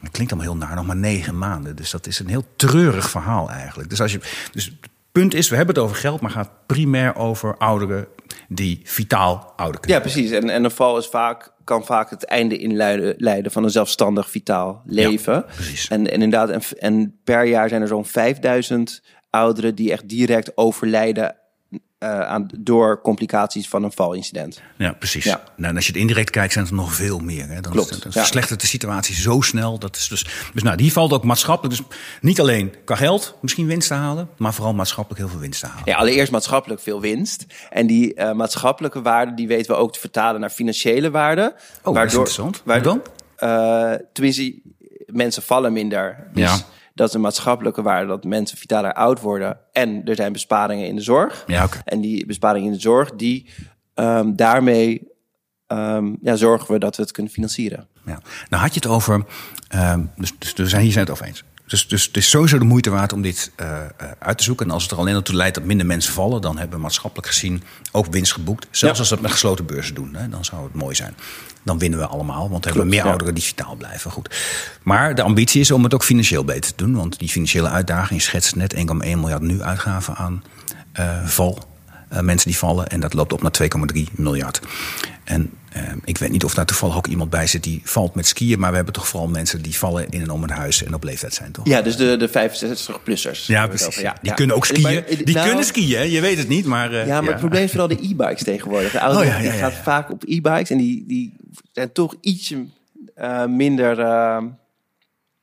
dat 0.00 0.10
klinkt 0.10 0.32
allemaal 0.32 0.52
heel 0.52 0.66
naar, 0.66 0.76
nog 0.76 0.86
maar 0.86 0.96
negen 0.96 1.38
maanden. 1.38 1.76
Dus 1.76 1.90
dat 1.90 2.06
is 2.06 2.18
een 2.18 2.28
heel 2.28 2.44
treurig 2.56 3.10
verhaal 3.10 3.50
eigenlijk. 3.50 3.90
Dus, 3.90 4.00
als 4.00 4.12
je, 4.12 4.20
dus 4.52 4.64
het 4.64 4.74
punt 5.12 5.34
is, 5.34 5.48
we 5.48 5.56
hebben 5.56 5.74
het 5.74 5.84
over 5.84 5.96
geld, 5.96 6.20
maar 6.20 6.30
gaat 6.30 6.50
primair 6.66 7.16
over 7.16 7.56
ouderen 7.56 8.06
die 8.48 8.80
vitaal 8.84 9.52
ouder 9.56 9.80
kunnen 9.80 9.98
Ja, 9.98 10.04
precies. 10.04 10.30
En, 10.30 10.50
en 10.50 10.64
een 10.64 10.70
val 10.70 10.98
is 10.98 11.06
vaak, 11.06 11.52
kan 11.64 11.84
vaak 11.84 12.10
het 12.10 12.24
einde 12.24 12.58
inleiden 12.58 13.50
van 13.50 13.64
een 13.64 13.70
zelfstandig 13.70 14.30
vitaal 14.30 14.82
leven. 14.84 15.34
Ja, 15.34 15.40
precies. 15.40 15.88
En, 15.88 16.10
en 16.10 16.22
inderdaad, 16.22 16.50
en, 16.50 16.78
en 16.78 17.18
per 17.24 17.44
jaar 17.44 17.68
zijn 17.68 17.82
er 17.82 17.88
zo'n 17.88 18.06
5000 18.06 19.02
ouderen 19.36 19.74
die 19.74 19.92
echt 19.92 20.08
direct 20.08 20.56
overlijden 20.56 21.36
uh, 21.98 22.20
aan, 22.20 22.48
door 22.58 23.00
complicaties 23.00 23.68
van 23.68 23.82
een 23.82 23.92
valincident. 23.92 24.60
Ja, 24.76 24.92
precies. 24.92 25.24
Ja. 25.24 25.42
Nou, 25.56 25.70
en 25.70 25.76
als 25.76 25.86
je 25.86 25.92
het 25.92 26.00
indirect 26.00 26.30
kijkt, 26.30 26.52
zijn 26.52 26.66
er 26.66 26.74
nog 26.74 26.94
veel 26.94 27.18
meer. 27.18 27.48
Hè. 27.48 27.60
Dan, 27.60 27.72
Klopt, 27.72 28.02
dan 28.02 28.12
verslechtert 28.12 28.60
de 28.60 28.66
situatie 28.66 29.14
zo 29.14 29.40
snel. 29.40 29.78
Dat 29.78 29.96
is 29.96 30.08
dus, 30.08 30.26
dus 30.54 30.62
nou, 30.62 30.76
die 30.76 30.92
valt 30.92 31.12
ook 31.12 31.24
maatschappelijk. 31.24 31.76
Dus 31.76 31.86
niet 32.20 32.40
alleen 32.40 32.74
qua 32.84 32.94
geld 32.94 33.36
misschien 33.40 33.66
winst 33.66 33.88
te 33.88 33.94
halen, 33.94 34.28
maar 34.36 34.54
vooral 34.54 34.74
maatschappelijk 34.74 35.20
heel 35.20 35.30
veel 35.30 35.40
winst 35.40 35.60
te 35.60 35.66
halen. 35.66 35.82
Ja, 35.84 35.96
allereerst 35.96 36.32
maatschappelijk 36.32 36.80
veel 36.80 37.00
winst. 37.00 37.46
En 37.70 37.86
die 37.86 38.14
uh, 38.14 38.32
maatschappelijke 38.32 39.02
waarde, 39.02 39.34
die 39.34 39.48
weten 39.48 39.72
we 39.72 39.78
ook 39.78 39.92
te 39.92 40.00
vertalen 40.00 40.40
naar 40.40 40.50
financiële 40.50 41.10
waarde. 41.10 41.54
Oh, 41.82 41.94
waardoor, 41.94 42.02
interessant. 42.02 42.62
Waar 42.64 42.82
dan? 42.82 43.02
Uh, 43.38 43.92
tenminste, 44.12 44.60
mensen 45.06 45.42
vallen 45.42 45.72
minder. 45.72 46.28
Dus 46.32 46.42
ja 46.42 46.74
dat 46.96 47.08
is 47.08 47.14
een 47.14 47.20
maatschappelijke 47.20 47.82
waarde 47.82 48.06
dat 48.06 48.24
mensen 48.24 48.58
vitaler 48.58 48.92
oud 48.92 49.20
worden. 49.20 49.58
En 49.72 50.04
er 50.04 50.14
zijn 50.14 50.32
besparingen 50.32 50.86
in 50.86 50.96
de 50.96 51.02
zorg. 51.02 51.44
Ja, 51.46 51.64
okay. 51.64 51.80
En 51.84 52.00
die 52.00 52.26
besparingen 52.26 52.66
in 52.66 52.74
de 52.74 52.80
zorg, 52.80 53.10
die 53.14 53.50
um, 53.94 54.36
daarmee 54.36 55.08
um, 55.68 56.18
ja, 56.22 56.36
zorgen 56.36 56.72
we 56.72 56.78
dat 56.78 56.96
we 56.96 57.02
het 57.02 57.12
kunnen 57.12 57.32
financieren. 57.32 57.86
Ja. 58.04 58.20
Nou 58.48 58.62
had 58.62 58.74
je 58.74 58.80
het 58.80 58.88
over, 58.88 59.24
um, 59.74 60.10
dus, 60.16 60.32
dus 60.38 60.52
we 60.52 60.68
zijn 60.68 60.82
hier 60.82 60.92
zijn 60.92 61.04
het 61.04 61.12
over 61.12 61.26
eens. 61.26 61.44
Dus, 61.66 61.88
dus 61.88 62.06
het 62.06 62.16
is 62.16 62.30
sowieso 62.30 62.58
de 62.58 62.64
moeite 62.64 62.90
waard 62.90 63.12
om 63.12 63.22
dit 63.22 63.50
uh, 63.60 63.78
uit 64.18 64.38
te 64.38 64.44
zoeken. 64.44 64.66
En 64.66 64.72
als 64.72 64.82
het 64.82 64.92
er 64.92 64.98
alleen 64.98 65.12
naartoe 65.12 65.34
leidt 65.34 65.54
dat 65.54 65.64
minder 65.64 65.86
mensen 65.86 66.12
vallen, 66.12 66.40
dan 66.40 66.58
hebben 66.58 66.76
we 66.76 66.82
maatschappelijk 66.82 67.28
gezien 67.28 67.62
ook 67.92 68.06
winst 68.10 68.32
geboekt. 68.32 68.66
Zelfs 68.70 68.94
ja. 68.94 69.00
als 69.00 69.08
we 69.08 69.14
het 69.14 69.24
met 69.24 69.32
gesloten 69.32 69.66
beurzen 69.66 69.94
doen, 69.94 70.14
hè, 70.14 70.28
dan 70.28 70.44
zou 70.44 70.64
het 70.64 70.74
mooi 70.74 70.94
zijn. 70.94 71.16
Dan 71.62 71.78
winnen 71.78 71.98
we 71.98 72.06
allemaal, 72.06 72.50
want 72.50 72.64
we 72.64 72.70
hebben 72.70 72.88
meer 72.88 73.02
ouderen 73.04 73.34
die 73.34 73.44
vitaal 73.44 73.74
blijven. 73.74 74.10
Goed. 74.10 74.36
Maar 74.82 75.14
de 75.14 75.22
ambitie 75.22 75.60
is 75.60 75.70
om 75.70 75.84
het 75.84 75.94
ook 75.94 76.04
financieel 76.04 76.44
beter 76.44 76.74
te 76.74 76.84
doen. 76.84 76.94
Want 76.94 77.18
die 77.18 77.28
financiële 77.28 77.68
uitdaging 77.68 78.22
schetst 78.22 78.56
net 78.56 78.74
1,1 78.74 78.80
miljard 79.00 79.42
nu 79.42 79.62
uitgaven 79.62 80.14
aan 80.14 80.44
uh, 81.00 81.26
val. 81.26 81.75
Uh, 82.12 82.20
mensen 82.20 82.48
die 82.48 82.58
vallen. 82.58 82.86
En 82.86 83.00
dat 83.00 83.14
loopt 83.14 83.32
op 83.32 83.42
naar 83.42 83.52
2,3 83.96 84.02
miljard. 84.12 84.60
En 85.24 85.50
uh, 85.76 85.82
ik 86.04 86.18
weet 86.18 86.30
niet 86.30 86.44
of 86.44 86.54
daar 86.54 86.64
toevallig 86.66 86.96
ook 86.96 87.06
iemand 87.06 87.30
bij 87.30 87.46
zit 87.46 87.62
die 87.62 87.80
valt 87.84 88.14
met 88.14 88.26
skiën. 88.26 88.58
Maar 88.58 88.70
we 88.70 88.76
hebben 88.76 88.94
toch 88.94 89.08
vooral 89.08 89.28
mensen 89.28 89.62
die 89.62 89.76
vallen 89.76 90.08
in 90.08 90.20
en 90.20 90.30
om 90.30 90.42
het 90.42 90.50
huis 90.50 90.84
en 90.84 90.94
op 90.94 91.04
leeftijd 91.04 91.34
zijn, 91.34 91.52
toch? 91.52 91.66
Ja, 91.66 91.82
dus 91.82 91.96
de, 91.96 92.16
de 92.16 92.28
65-plussers. 92.28 93.46
Ja, 93.46 93.66
precies. 93.66 93.96
Ja, 93.96 94.12
die 94.20 94.30
ja. 94.30 94.34
kunnen 94.34 94.56
ook 94.56 94.66
skiën. 94.66 95.04
Die 95.24 95.34
nou, 95.34 95.46
kunnen 95.46 95.64
skiën, 95.64 96.10
je 96.10 96.20
weet 96.20 96.38
het 96.38 96.48
niet. 96.48 96.66
Maar, 96.66 96.92
uh, 96.92 97.06
ja, 97.06 97.20
maar 97.20 97.30
het 97.30 97.40
probleem 97.40 97.64
is 97.64 97.70
vooral 97.70 97.88
de 97.88 97.98
e-bikes 98.02 98.42
tegenwoordig. 98.42 98.92
De 98.92 98.98
auto 98.98 99.20
oh, 99.20 99.40
die 99.40 99.50
gaat 99.50 99.74
vaak 99.74 100.10
op 100.10 100.22
e-bikes 100.26 100.70
en 100.70 100.78
die, 100.78 101.04
die 101.06 101.34
zijn 101.72 101.92
toch 101.92 102.14
ietsje 102.20 102.64
minder 103.48 103.98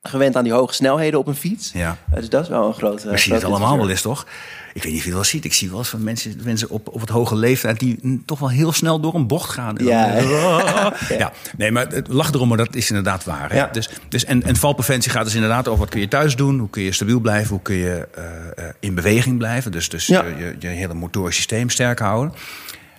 gewend 0.08 0.36
aan 0.36 0.44
die 0.44 0.52
hoge 0.52 0.74
snelheden 0.74 1.18
op 1.18 1.26
een 1.26 1.34
fiets. 1.34 1.70
Ja. 1.72 1.96
dus 2.14 2.28
dat 2.28 2.42
is 2.42 2.48
wel 2.48 2.66
een 2.66 2.74
grote. 2.74 3.10
We 3.10 3.18
zien 3.18 3.34
het 3.34 3.44
allemaal 3.44 3.76
wel 3.76 3.90
eens, 3.90 4.02
toch? 4.02 4.26
Ik 4.74 4.82
weet 4.82 4.92
niet 4.92 5.00
of 5.00 5.06
je 5.06 5.10
het 5.10 5.18
wel 5.18 5.24
ziet. 5.24 5.44
Ik 5.44 5.54
zie 5.54 5.70
wel 5.70 5.78
eens 5.78 5.88
van 5.88 6.02
mensen, 6.02 6.40
mensen 6.42 6.70
op, 6.70 6.88
op 6.88 7.00
het 7.00 7.08
hoge 7.08 7.36
leeftijd 7.36 7.78
die 7.78 8.22
toch 8.26 8.38
wel 8.38 8.50
heel 8.50 8.72
snel 8.72 9.00
door 9.00 9.14
een 9.14 9.26
bocht 9.26 9.50
gaan. 9.50 9.76
Ja. 9.84 10.92
ja. 11.08 11.32
Nee, 11.56 11.70
maar 11.70 11.86
het 11.88 12.08
lach 12.08 12.32
erom, 12.32 12.48
maar 12.48 12.56
dat 12.56 12.74
is 12.74 12.88
inderdaad 12.88 13.24
waar. 13.24 13.50
Hè? 13.50 13.56
Ja. 13.56 13.68
Dus, 13.72 13.90
dus, 14.08 14.24
en, 14.24 14.42
en 14.42 14.56
valpreventie 14.56 15.10
gaat 15.10 15.24
dus 15.24 15.34
inderdaad 15.34 15.68
over 15.68 15.80
wat 15.80 15.88
kun 15.88 16.00
je 16.00 16.08
thuis 16.08 16.36
doen, 16.36 16.58
hoe 16.58 16.70
kun 16.70 16.82
je 16.82 16.92
stabiel 16.92 17.20
blijven, 17.20 17.50
hoe 17.50 17.62
kun 17.62 17.74
je 17.74 18.08
uh, 18.18 18.24
in 18.80 18.94
beweging 18.94 19.38
blijven. 19.38 19.72
Dus, 19.72 19.88
dus 19.88 20.06
ja. 20.06 20.24
je, 20.24 20.56
je, 20.58 20.68
hele 20.68 20.94
motorisch 20.94 21.36
systeem 21.36 21.70
sterk 21.70 21.98
houden. 21.98 22.34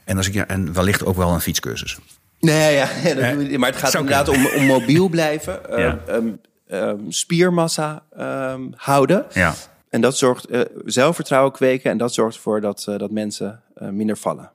En, 0.03 0.17
als 0.17 0.27
ik, 0.27 0.33
ja, 0.33 0.47
en 0.47 0.73
wellicht 0.73 1.05
ook 1.05 1.15
wel 1.15 1.33
een 1.33 1.41
fietscursus. 1.41 1.97
Nee, 2.39 2.75
ja, 2.75 2.87
dat, 3.03 3.57
maar 3.57 3.69
het 3.69 3.79
gaat 3.79 3.93
inderdaad 3.93 4.29
om, 4.29 4.47
om 4.55 4.65
mobiel 4.65 5.09
blijven. 5.09 5.59
ja. 5.69 5.99
um, 6.09 6.39
um, 6.67 7.11
spiermassa 7.11 8.03
um, 8.19 8.73
houden. 8.75 9.25
Ja. 9.33 9.53
En 9.89 10.01
dat 10.01 10.17
zorgt 10.17 10.51
uh, 10.51 10.61
zelfvertrouwen 10.85 11.51
kweken 11.51 11.91
en 11.91 11.97
dat 11.97 12.13
zorgt 12.13 12.35
ervoor 12.35 12.61
dat, 12.61 12.85
uh, 12.89 12.97
dat 12.97 13.11
mensen 13.11 13.61
uh, 13.81 13.89
minder 13.89 14.17
vallen. 14.17 14.51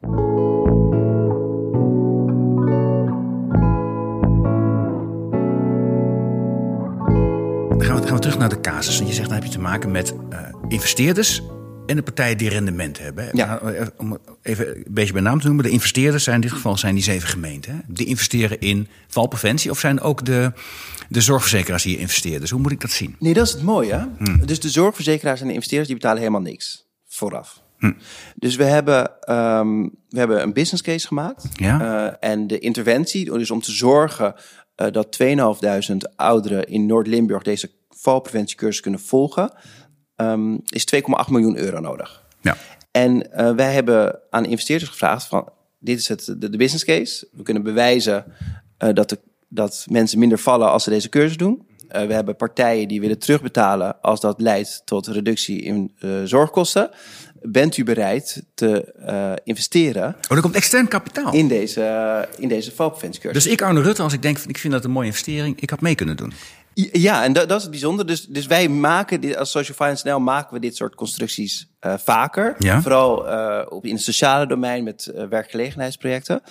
basis. 8.80 8.98
Want 8.98 9.08
je 9.08 9.14
zegt, 9.14 9.28
dan 9.28 9.38
heb 9.38 9.46
je 9.46 9.52
te 9.52 9.60
maken 9.60 9.90
met 9.90 10.14
investeerders 10.68 11.42
en 11.90 11.96
de 11.96 12.02
partijen 12.02 12.38
die 12.38 12.48
rendement 12.48 12.98
hebben. 12.98 13.28
Ja. 13.32 13.60
Nou, 13.62 13.88
om 13.96 14.18
even 14.42 14.76
een 14.76 14.84
beetje 14.88 15.12
bij 15.12 15.22
naam 15.22 15.40
te 15.40 15.46
noemen. 15.46 15.64
De 15.64 15.70
investeerders 15.70 16.24
zijn 16.24 16.36
in 16.36 16.42
dit 16.42 16.52
geval 16.52 16.76
zijn 16.76 16.94
die 16.94 17.02
zeven 17.02 17.28
gemeenten. 17.28 17.84
Die 17.86 18.06
investeren 18.06 18.60
in 18.60 18.88
valpreventie. 19.08 19.70
Of 19.70 19.78
zijn 19.78 20.00
ook 20.00 20.24
de, 20.24 20.52
de 21.08 21.20
zorgverzekeraars 21.20 21.82
die 21.82 21.98
investeren? 21.98 22.40
Dus 22.40 22.50
hoe 22.50 22.60
moet 22.60 22.72
ik 22.72 22.80
dat 22.80 22.90
zien? 22.90 23.16
Nee, 23.18 23.34
dat 23.34 23.46
is 23.46 23.52
het 23.52 23.62
mooie. 23.62 24.08
Hmm. 24.18 24.46
Dus 24.46 24.60
de 24.60 24.68
zorgverzekeraars 24.68 25.40
en 25.40 25.46
de 25.46 25.52
investeerders 25.52 25.88
die 25.88 25.98
betalen 25.98 26.18
helemaal 26.18 26.40
niks 26.40 26.86
vooraf. 27.08 27.62
Hm. 27.78 27.92
Dus 28.34 28.56
we 28.56 28.64
hebben, 28.64 29.10
um, 29.36 29.82
we 30.08 30.18
hebben 30.18 30.42
een 30.42 30.52
business 30.52 30.82
case 30.82 31.06
gemaakt. 31.06 31.48
Ja. 31.52 31.80
Uh, 31.80 32.30
en 32.30 32.46
de 32.46 32.58
interventie, 32.58 33.32
dus 33.32 33.50
om 33.50 33.60
te 33.60 33.72
zorgen 33.72 34.34
uh, 34.76 34.86
dat 34.90 35.18
2.500 35.90 35.96
ouderen 36.16 36.66
in 36.66 36.86
Noord-Limburg 36.86 37.42
deze 37.42 37.70
valpreventiecursus 37.88 38.80
kunnen 38.80 39.00
volgen, 39.00 39.52
um, 40.20 40.60
is 40.66 40.86
2,8 40.94 41.00
miljoen 41.30 41.56
euro 41.56 41.80
nodig. 41.80 42.22
Ja. 42.40 42.56
En 42.90 43.26
uh, 43.34 43.50
wij 43.50 43.72
hebben 43.72 44.18
aan 44.30 44.44
investeerders 44.44 44.90
gevraagd 44.90 45.26
van, 45.26 45.48
dit 45.78 45.98
is 45.98 46.08
het, 46.08 46.24
de, 46.38 46.50
de 46.50 46.56
business 46.56 46.84
case. 46.84 47.28
We 47.32 47.42
kunnen 47.42 47.62
bewijzen 47.62 48.24
dat, 48.78 49.08
de, 49.08 49.18
dat 49.48 49.86
mensen 49.90 50.18
minder 50.18 50.38
vallen 50.38 50.70
als 50.70 50.84
ze 50.84 50.90
deze 50.90 51.08
cursus 51.08 51.36
doen. 51.36 51.68
Uh, 51.96 52.02
we 52.06 52.12
hebben 52.12 52.36
partijen 52.36 52.88
die 52.88 53.00
willen 53.00 53.18
terugbetalen 53.18 54.00
als 54.00 54.20
dat 54.20 54.40
leidt 54.40 54.82
tot 54.84 55.06
reductie 55.06 55.62
in 55.62 55.92
zorgkosten 56.24 56.90
bent 57.42 57.76
u 57.76 57.84
bereid 57.84 58.42
te 58.54 59.40
investeren? 59.44 60.16
Oh, 60.28 60.36
er 60.36 60.42
komt 60.42 60.54
extern 60.54 60.88
kapitaal. 60.88 61.32
In 61.32 61.48
deze, 61.48 62.28
in 62.38 62.48
deze 62.48 62.72
valpreventiecursus. 62.72 63.44
Dus 63.44 63.52
ik, 63.52 63.62
Arno 63.62 63.80
Rutte, 63.80 64.02
als 64.02 64.12
ik 64.12 64.22
denk, 64.22 64.38
ik 64.38 64.58
vind 64.58 64.72
dat 64.72 64.84
een 64.84 64.90
mooie 64.90 65.06
investering, 65.06 65.60
ik 65.60 65.70
had 65.70 65.80
mee 65.80 65.94
kunnen 65.94 66.16
doen. 66.16 66.32
Ja, 66.92 67.24
en 67.24 67.32
dat, 67.32 67.48
dat 67.48 67.56
is 67.56 67.62
het 67.62 67.70
bijzonder. 67.70 68.06
Dus, 68.06 68.26
dus 68.26 68.46
wij 68.46 68.68
maken 68.68 69.20
dit, 69.20 69.36
als 69.36 69.50
Social 69.50 69.76
Finance 69.76 70.08
NL 70.08 70.20
maken 70.20 70.54
we 70.54 70.60
dit 70.60 70.76
soort 70.76 70.94
constructies 70.94 71.68
uh, 71.80 71.94
vaker. 71.98 72.54
Ja? 72.58 72.82
Vooral 72.82 73.28
uh, 73.28 73.62
op, 73.68 73.84
in 73.84 73.94
het 73.94 74.02
sociale 74.02 74.46
domein 74.46 74.84
met 74.84 75.12
uh, 75.14 75.24
werkgelegenheidsprojecten. 75.24 76.42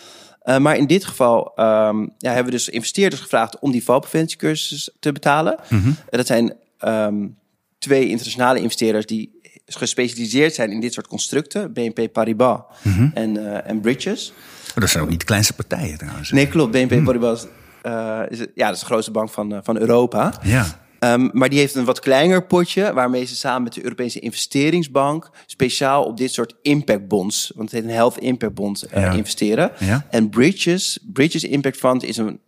maar 0.60 0.78
in 0.78 0.88
dit 0.88 1.06
geval 1.06 1.52
um, 1.56 2.14
ja, 2.18 2.34
hebben 2.34 2.46
we 2.46 2.52
dus 2.52 2.70
investeerders 2.70 3.22
gevraagd 3.22 3.60
om 3.60 3.72
die 3.72 3.84
valpreventiecursus 3.84 4.90
te 5.00 5.12
betalen. 5.12 5.58
Mm 5.70 5.82
-hmm. 5.82 5.96
dat 6.10 6.28
zijn 6.28 6.54
um, 6.86 7.38
twee 7.78 8.08
internationale 8.08 8.60
investeerders 8.60 9.06
die 9.06 9.42
gespecialiseerd 9.66 10.54
zijn 10.54 10.72
in 10.72 10.80
dit 10.80 10.94
soort 10.94 11.08
constructen. 11.08 11.74
BNP 11.74 12.12
Paribas 12.12 12.60
mm 12.84 13.12
en, 13.14 13.64
en 13.66 13.82
Bridges. 13.82 14.34
Maar 14.66 14.84
dat 14.84 14.90
zijn 14.90 15.04
ook 15.04 15.10
niet 15.10 15.20
de 15.20 15.26
kleinste 15.26 15.54
partijen 15.54 15.98
trouwens. 15.98 16.32
Nee, 16.32 16.48
klopt. 16.48 16.72
BNP 16.72 16.92
mhm. 16.92 17.04
Paribas 17.04 17.48
uh, 17.84 18.22
is, 18.30 18.40
ja, 18.40 18.66
dat 18.66 18.74
is 18.74 18.80
de 18.80 18.86
grootste 18.86 19.12
bank 19.12 19.30
van, 19.30 19.54
uh, 19.54 19.60
van 19.64 19.78
Europa. 19.78 20.34
Ja. 20.44 20.66
Um, 21.00 21.30
maar 21.34 21.50
die 21.50 21.60
heeft 21.60 21.76
een 21.76 21.86
wat 21.86 22.00
kleiner 22.00 22.46
potje, 22.46 22.94
waarmee 22.94 23.26
ze 23.26 23.36
samen 23.36 23.64
met 23.64 23.74
de 23.74 23.84
Europese 23.84 24.20
investeringsbank 24.20 25.30
speciaal 25.46 26.04
op 26.04 26.18
dit 26.18 26.32
soort 26.32 26.56
impact 26.62 27.08
bonds, 27.08 27.52
want 27.56 27.72
het 27.72 27.80
heet 27.80 27.90
een 27.90 27.96
Health 27.96 28.18
Impact 28.18 28.54
Bond, 28.54 28.86
ja. 28.94 29.12
investeren. 29.12 29.72
Ja. 29.80 30.06
En 30.10 30.30
Bridges, 30.30 31.00
Bridges 31.14 31.44
Impact 31.44 31.78
Fund 31.78 32.04
is 32.04 32.18
een 32.18 32.40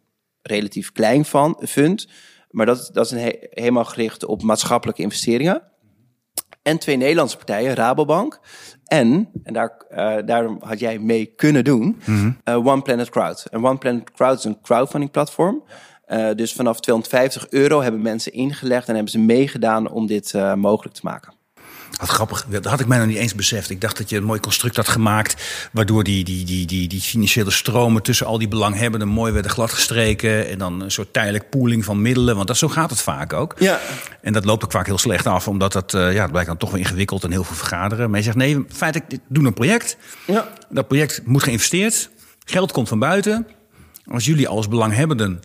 relatief 0.41 0.91
klein 0.91 1.25
fund, 1.59 2.07
maar 2.50 2.65
dat, 2.65 2.89
dat 2.93 3.05
is 3.05 3.11
een 3.11 3.35
helemaal 3.50 3.85
gericht 3.85 4.25
op 4.25 4.41
maatschappelijke 4.41 5.01
investeringen. 5.01 5.61
En 6.61 6.77
twee 6.77 6.97
Nederlandse 6.97 7.38
partijen, 7.38 7.73
Rabobank 7.73 8.39
en, 8.91 9.29
en 9.43 9.53
daar, 9.53 9.71
uh, 9.91 10.15
daarom 10.25 10.57
had 10.63 10.79
jij 10.79 11.00
mee 11.00 11.25
kunnen 11.25 11.63
doen, 11.63 12.01
mm 12.05 12.38
uh, 12.45 12.67
One 12.67 12.81
Planet 12.81 13.10
Crowd. 13.10 13.45
En 13.51 13.65
One 13.65 13.77
Planet 13.77 14.12
Crowd 14.12 14.38
is 14.38 14.43
een 14.43 14.62
crowdfunding 14.62 15.12
platform. 15.12 15.63
Uh, 16.07 16.29
dus 16.36 16.53
vanaf 16.53 16.79
250 16.79 17.50
euro 17.50 17.81
hebben 17.81 18.01
mensen 18.01 18.33
ingelegd 18.33 18.88
en 18.88 18.93
hebben 18.93 19.12
ze 19.12 19.19
meegedaan 19.19 19.91
om 19.91 20.07
dit 20.07 20.33
mogelijk 20.55 20.95
te 20.95 21.01
maken. 21.03 21.33
Wat 22.00 22.10
grappig, 22.10 22.45
dat 22.50 22.65
had 22.65 22.79
ik 22.79 22.88
mij 22.88 22.98
nog 22.98 23.07
niet 23.07 23.17
eens 23.17 23.36
beseft. 23.36 23.69
Ik 23.69 23.81
dacht 23.81 23.98
dat 23.98 24.10
je 24.10 24.17
een 24.17 24.24
mooi 24.24 24.39
construct 24.39 24.75
had 24.75 24.88
gemaakt. 24.88 25.43
waardoor 25.71 26.03
die, 26.03 26.24
die, 26.24 26.45
die, 26.45 26.65
die, 26.65 26.88
die 26.88 27.01
financiële 27.01 27.51
stromen 27.51 28.03
tussen 28.03 28.25
al 28.25 28.38
die 28.38 28.48
belanghebbenden 28.48 29.07
mooi 29.07 29.31
werden 29.31 29.51
gladgestreken. 29.51 30.50
En 30.50 30.57
dan 30.57 30.81
een 30.81 30.91
soort 30.91 31.13
tijdelijk 31.13 31.50
pooling 31.50 31.86
van 31.86 32.01
middelen. 32.01 32.36
Want 32.36 32.48
dat, 32.48 32.57
zo 32.57 32.67
gaat 32.67 32.89
het 32.89 33.01
vaak 33.01 33.33
ook. 33.33 33.55
Ja. 33.60 33.79
En 34.21 34.33
dat 34.33 34.45
loopt 34.45 34.63
ook 34.63 34.71
vaak 34.71 34.86
heel 34.86 34.98
slecht 34.98 35.27
af, 35.27 35.48
omdat 35.48 35.74
dat, 35.74 35.93
uh, 35.93 36.13
ja, 36.13 36.21
het 36.21 36.31
blijkt 36.31 36.50
dan 36.50 36.57
toch 36.57 36.71
wel 36.71 36.79
ingewikkeld 36.79 37.24
en 37.24 37.31
heel 37.31 37.43
veel 37.43 37.55
vergaderen. 37.55 38.10
Maar 38.10 38.19
je 38.19 38.25
zegt 38.25 38.38
nee, 38.38 38.65
feitelijk, 38.69 39.17
doen 39.27 39.45
een 39.45 39.53
project. 39.53 39.98
Ja. 40.27 40.48
Dat 40.69 40.88
project 40.88 41.21
moet 41.25 41.43
geïnvesteerd. 41.43 42.10
Geld 42.45 42.71
komt 42.71 42.88
van 42.88 43.00
buiten. 43.00 43.48
Als 44.05 44.25
jullie 44.25 44.48
als 44.48 44.67
belanghebbenden 44.67 45.39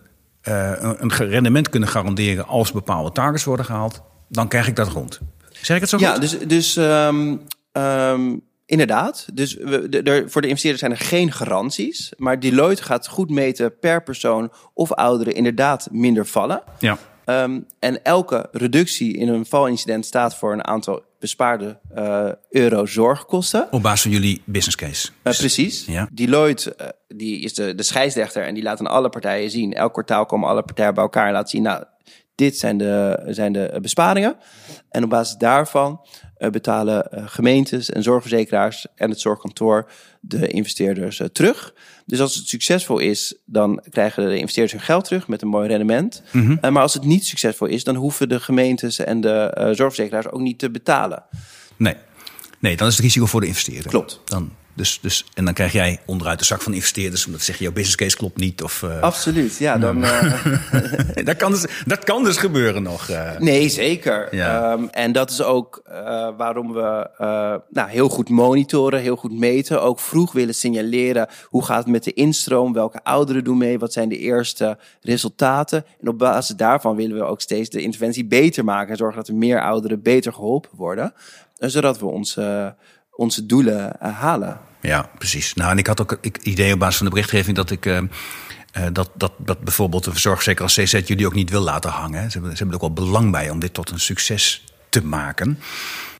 uh, 0.48 0.72
een 0.78 1.10
rendement 1.10 1.68
kunnen 1.68 1.88
garanderen 1.88 2.46
als 2.46 2.72
bepaalde 2.72 3.12
targets 3.12 3.44
worden 3.44 3.66
gehaald, 3.66 4.02
dan 4.28 4.48
krijg 4.48 4.68
ik 4.68 4.76
dat 4.76 4.88
rond. 4.88 5.20
Zeg 5.66 5.76
ik 5.76 5.82
het 5.82 5.90
zo 5.90 5.98
ja, 5.98 6.18
dus, 6.18 6.38
dus 6.38 6.76
um, 6.76 7.40
um, 7.72 8.42
inderdaad. 8.66 9.26
Dus 9.32 9.54
we, 9.54 9.88
de, 9.88 10.02
de, 10.02 10.24
voor 10.26 10.40
de 10.42 10.48
investeerders 10.48 10.82
zijn 10.82 10.92
er 10.92 11.06
geen 11.06 11.32
garanties. 11.32 12.12
Maar 12.16 12.40
Deloitte 12.40 12.82
gaat 12.82 13.08
goed 13.08 13.30
meten 13.30 13.78
per 13.78 14.02
persoon 14.02 14.52
of 14.74 14.92
ouderen 14.92 15.34
inderdaad 15.34 15.88
minder 15.90 16.26
vallen. 16.26 16.62
Ja. 16.78 16.98
Um, 17.24 17.66
en 17.78 18.04
elke 18.04 18.48
reductie 18.52 19.16
in 19.16 19.28
een 19.28 19.46
valincident 19.46 20.06
staat 20.06 20.36
voor 20.36 20.52
een 20.52 20.66
aantal 20.66 21.02
bespaarde 21.18 21.78
uh, 21.96 22.28
euro 22.50 22.86
zorgkosten. 22.86 23.68
Op 23.70 23.82
basis 23.82 24.02
van 24.02 24.10
jullie 24.10 24.42
business 24.44 24.76
case. 24.76 25.08
Uh, 25.22 25.38
precies. 25.38 25.84
Ja. 25.86 26.08
Deloitte 26.12 26.76
uh, 26.80 26.86
die 27.08 27.40
is 27.40 27.54
de, 27.54 27.74
de 27.74 27.82
scheidsrechter 27.82 28.44
en 28.44 28.54
die 28.54 28.62
laat 28.62 28.80
aan 28.80 28.86
alle 28.86 29.08
partijen 29.08 29.50
zien. 29.50 29.72
Elk 29.72 29.92
kwartaal 29.92 30.26
komen 30.26 30.48
alle 30.48 30.62
partijen 30.62 30.94
bij 30.94 31.02
elkaar 31.02 31.26
en 31.26 31.32
laten 31.32 31.48
zien... 31.48 31.62
nou, 31.62 31.84
dit 32.36 32.58
zijn 32.58 32.78
de, 32.78 33.22
zijn 33.26 33.52
de 33.52 33.78
besparingen. 33.82 34.36
En 34.90 35.04
op 35.04 35.10
basis 35.10 35.36
daarvan 35.36 36.00
uh, 36.38 36.50
betalen 36.50 37.08
uh, 37.14 37.22
gemeentes 37.26 37.90
en 37.90 38.02
zorgverzekeraars 38.02 38.86
en 38.94 39.10
het 39.10 39.20
zorgkantoor 39.20 39.90
de 40.20 40.48
investeerders 40.48 41.20
uh, 41.20 41.26
terug. 41.26 41.74
Dus 42.06 42.20
als 42.20 42.34
het 42.34 42.48
succesvol 42.48 42.98
is, 42.98 43.34
dan 43.44 43.82
krijgen 43.90 44.28
de 44.28 44.38
investeerders 44.38 44.72
hun 44.72 44.86
geld 44.86 45.04
terug 45.04 45.28
met 45.28 45.42
een 45.42 45.48
mooi 45.48 45.68
rendement. 45.68 46.22
Mm 46.32 46.46
-hmm. 46.60 46.72
maar 46.72 46.82
als 46.82 46.94
het 46.94 47.04
niet 47.04 47.26
succesvol 47.26 47.66
is, 47.66 47.84
dan 47.84 47.94
hoeven 47.94 48.28
de 48.28 48.40
gemeentes 48.40 48.98
en 48.98 49.20
de 49.20 49.50
zorgverzekeraars 49.72 50.28
ook 50.30 50.40
niet 50.40 50.58
te 50.58 50.70
betalen. 50.70 51.24
Nee. 51.76 51.94
Nee, 52.58 52.76
dan 52.76 52.86
is 52.86 52.94
het 52.94 53.02
risico 53.02 53.26
voor 53.26 53.40
de 53.40 53.46
investeerder. 53.46 53.90
Klopt. 53.90 54.20
Dan 54.24 54.50
dus, 54.76 54.98
dus, 55.02 55.24
en 55.34 55.44
dan 55.44 55.54
krijg 55.54 55.72
jij 55.72 56.00
onderuit 56.06 56.38
de 56.38 56.44
zak 56.44 56.62
van 56.62 56.72
investeerders, 56.72 57.26
omdat 57.26 57.40
ze 57.40 57.46
zeggen, 57.46 57.64
jouw 57.64 57.74
business 57.74 57.96
case 57.96 58.16
klopt 58.16 58.36
niet. 58.36 58.62
Of, 58.62 58.82
uh... 58.82 59.00
Absoluut, 59.00 59.56
ja. 59.56 59.78
Dan, 59.78 60.04
uh... 60.04 60.44
dat, 61.24 61.36
kan 61.36 61.50
dus, 61.50 61.64
dat 61.86 62.04
kan 62.04 62.24
dus 62.24 62.36
gebeuren 62.36 62.82
nog. 62.82 63.08
Uh... 63.08 63.38
Nee, 63.38 63.68
zeker. 63.68 64.34
Ja. 64.34 64.72
Um, 64.72 64.88
en 64.90 65.12
dat 65.12 65.30
is 65.30 65.42
ook 65.42 65.82
waarom 66.36 66.72
we 66.72 67.10
nou, 67.70 67.90
heel 67.90 68.08
goed 68.08 68.28
monitoren, 68.28 69.00
heel 69.00 69.16
goed 69.16 69.38
meten. 69.38 69.82
Ook 69.82 70.00
vroeg 70.00 70.32
willen 70.32 70.54
signaleren, 70.54 71.28
hoe 71.44 71.64
gaat 71.64 71.82
het 71.82 71.92
met 71.92 72.04
de 72.04 72.12
instroom? 72.12 72.72
Welke 72.72 73.00
ouderen 73.02 73.44
doen 73.44 73.58
mee? 73.58 73.78
Wat 73.78 73.92
zijn 73.92 74.08
de 74.08 74.18
eerste 74.18 74.78
resultaten? 75.00 75.84
En 76.00 76.08
op 76.08 76.18
basis 76.18 76.56
daarvan 76.56 76.96
willen 76.96 77.16
we 77.16 77.24
ook 77.24 77.40
steeds 77.40 77.70
de 77.70 77.82
interventie 77.82 78.24
beter 78.24 78.64
maken. 78.64 78.90
En 78.90 78.96
zorgen 78.96 79.16
dat 79.16 79.28
er 79.28 79.34
meer 79.34 79.62
ouderen 79.62 80.02
beter 80.02 80.32
geholpen 80.32 80.70
worden. 80.76 81.12
Zodat 81.58 81.98
we 81.98 82.06
ons 82.06 82.38
onze 83.16 83.46
doelen 83.46 83.96
uh, 84.02 84.18
halen. 84.18 84.60
Ja, 84.80 85.10
precies. 85.18 85.54
Nou, 85.54 85.70
en 85.70 85.78
ik 85.78 85.86
had 85.86 86.00
ook 86.00 86.18
het 86.20 86.36
idee 86.42 86.72
op 86.72 86.78
basis 86.78 86.96
van 86.96 87.06
de 87.06 87.12
berichtgeving 87.12 87.56
dat 87.56 87.70
ik. 87.70 87.86
Uh, 87.86 88.00
dat, 88.92 89.10
dat, 89.14 89.32
dat 89.38 89.60
bijvoorbeeld 89.60 90.06
een 90.06 90.16
zorgzeker 90.16 90.62
als 90.62 90.74
CZ 90.74 90.92
jullie 91.04 91.26
ook 91.26 91.34
niet 91.34 91.50
wil 91.50 91.60
laten 91.60 91.90
hangen. 91.90 92.30
Ze 92.30 92.38
hebben, 92.38 92.50
ze 92.50 92.56
hebben 92.56 92.78
er 92.78 92.84
ook 92.84 92.94
wel 92.94 93.06
belang 93.06 93.30
bij 93.32 93.50
om 93.50 93.58
dit 93.58 93.74
tot 93.74 93.90
een 93.90 94.00
succes 94.00 94.64
te 94.88 95.04
maken. 95.04 95.58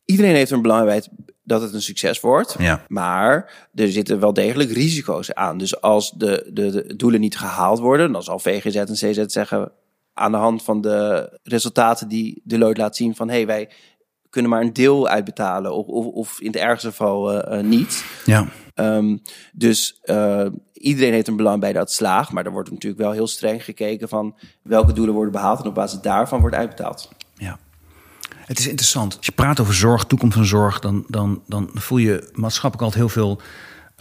Iedereen 0.04 0.34
heeft 0.34 0.50
er 0.50 0.56
een 0.56 0.62
belang 0.62 0.84
bij 0.84 1.02
dat 1.44 1.62
het 1.62 1.74
een 1.74 1.82
succes 1.82 2.20
wordt. 2.20 2.54
Ja. 2.58 2.84
Maar 2.88 3.52
er 3.74 3.92
zitten 3.92 4.20
wel 4.20 4.32
degelijk 4.32 4.72
risico's 4.72 5.34
aan. 5.34 5.58
Dus 5.58 5.80
als 5.80 6.10
de, 6.10 6.50
de, 6.52 6.70
de 6.70 6.96
doelen 6.96 7.20
niet 7.20 7.38
gehaald 7.38 7.78
worden, 7.78 8.12
dan 8.12 8.22
zal 8.22 8.38
VGZ 8.38 8.76
en 8.76 8.92
CZ 8.92 9.24
zeggen 9.24 9.72
aan 10.14 10.32
de 10.32 10.38
hand 10.38 10.62
van 10.62 10.80
de 10.80 11.30
resultaten 11.42 12.08
die 12.08 12.42
Deloitte 12.44 12.80
laat 12.80 12.96
zien 12.96 13.14
van 13.14 13.28
hey, 13.28 13.46
wij 13.46 13.68
kunnen 14.36 14.54
maar 14.54 14.62
een 14.62 14.72
deel 14.72 15.08
uitbetalen 15.08 15.74
of, 15.74 15.86
of, 15.86 16.06
of 16.06 16.40
in 16.40 16.46
het 16.46 16.56
ergste 16.56 16.88
geval 16.88 17.52
uh, 17.54 17.62
niet. 17.62 18.04
Ja. 18.24 18.48
Um, 18.74 19.22
dus 19.52 20.00
uh, 20.04 20.46
iedereen 20.72 21.12
heeft 21.12 21.28
een 21.28 21.36
belang 21.36 21.60
bij 21.60 21.72
dat 21.72 21.92
slaag, 21.92 22.32
maar 22.32 22.44
er 22.44 22.50
wordt 22.50 22.70
natuurlijk 22.70 23.02
wel 23.02 23.12
heel 23.12 23.26
streng 23.26 23.64
gekeken 23.64 24.08
van 24.08 24.34
welke 24.62 24.92
doelen 24.92 25.14
worden 25.14 25.32
behaald 25.32 25.60
en 25.60 25.66
op 25.66 25.74
basis 25.74 26.00
daarvan 26.00 26.40
wordt 26.40 26.56
uitbetaald. 26.56 27.08
Ja. 27.34 27.58
Het 28.36 28.58
is 28.58 28.66
interessant. 28.66 29.16
Als 29.16 29.26
je 29.26 29.32
praat 29.32 29.60
over 29.60 29.74
zorg, 29.74 30.04
toekomst 30.04 30.36
van 30.36 30.46
zorg, 30.46 30.78
dan, 30.78 31.04
dan, 31.08 31.42
dan 31.46 31.70
voel 31.74 31.98
je 31.98 32.30
maatschappelijk 32.32 32.82
altijd 32.82 33.02
heel 33.02 33.22
veel 33.22 33.40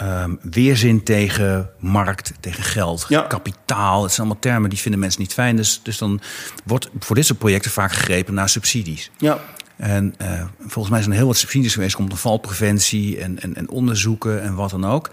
um, 0.02 0.40
weerzin 0.42 1.04
tegen 1.04 1.70
markt, 1.80 2.34
tegen 2.40 2.64
geld, 2.64 3.06
ja. 3.08 3.22
kapitaal. 3.22 4.04
Het 4.04 4.12
zijn 4.12 4.28
allemaal 4.28 4.42
termen 4.42 4.70
die 4.70 4.80
vinden 4.80 5.00
mensen 5.00 5.22
niet 5.22 5.34
fijn. 5.34 5.56
Dus, 5.56 5.80
dus 5.84 5.98
dan 5.98 6.22
wordt 6.66 6.90
voor 7.00 7.16
dit 7.16 7.26
soort 7.26 7.40
projecten 7.40 7.72
vaak 7.72 7.92
gegrepen 7.92 8.34
naar 8.34 8.50
subsidies. 8.50 9.12
Ja. 9.18 9.40
En 9.78 10.16
uh, 10.22 10.44
volgens 10.60 10.90
mij 10.90 11.00
zijn 11.00 11.12
er 11.12 11.18
heel 11.18 11.28
wat 11.28 11.38
subsidies 11.38 11.74
geweest 11.74 11.96
om 11.96 12.10
de 12.10 12.16
valpreventie 12.16 13.20
en, 13.20 13.42
en, 13.42 13.56
en 13.56 13.70
onderzoeken 13.70 14.42
en 14.42 14.56
wat 14.56 14.70
dan 14.70 14.86
ook. 14.86 15.10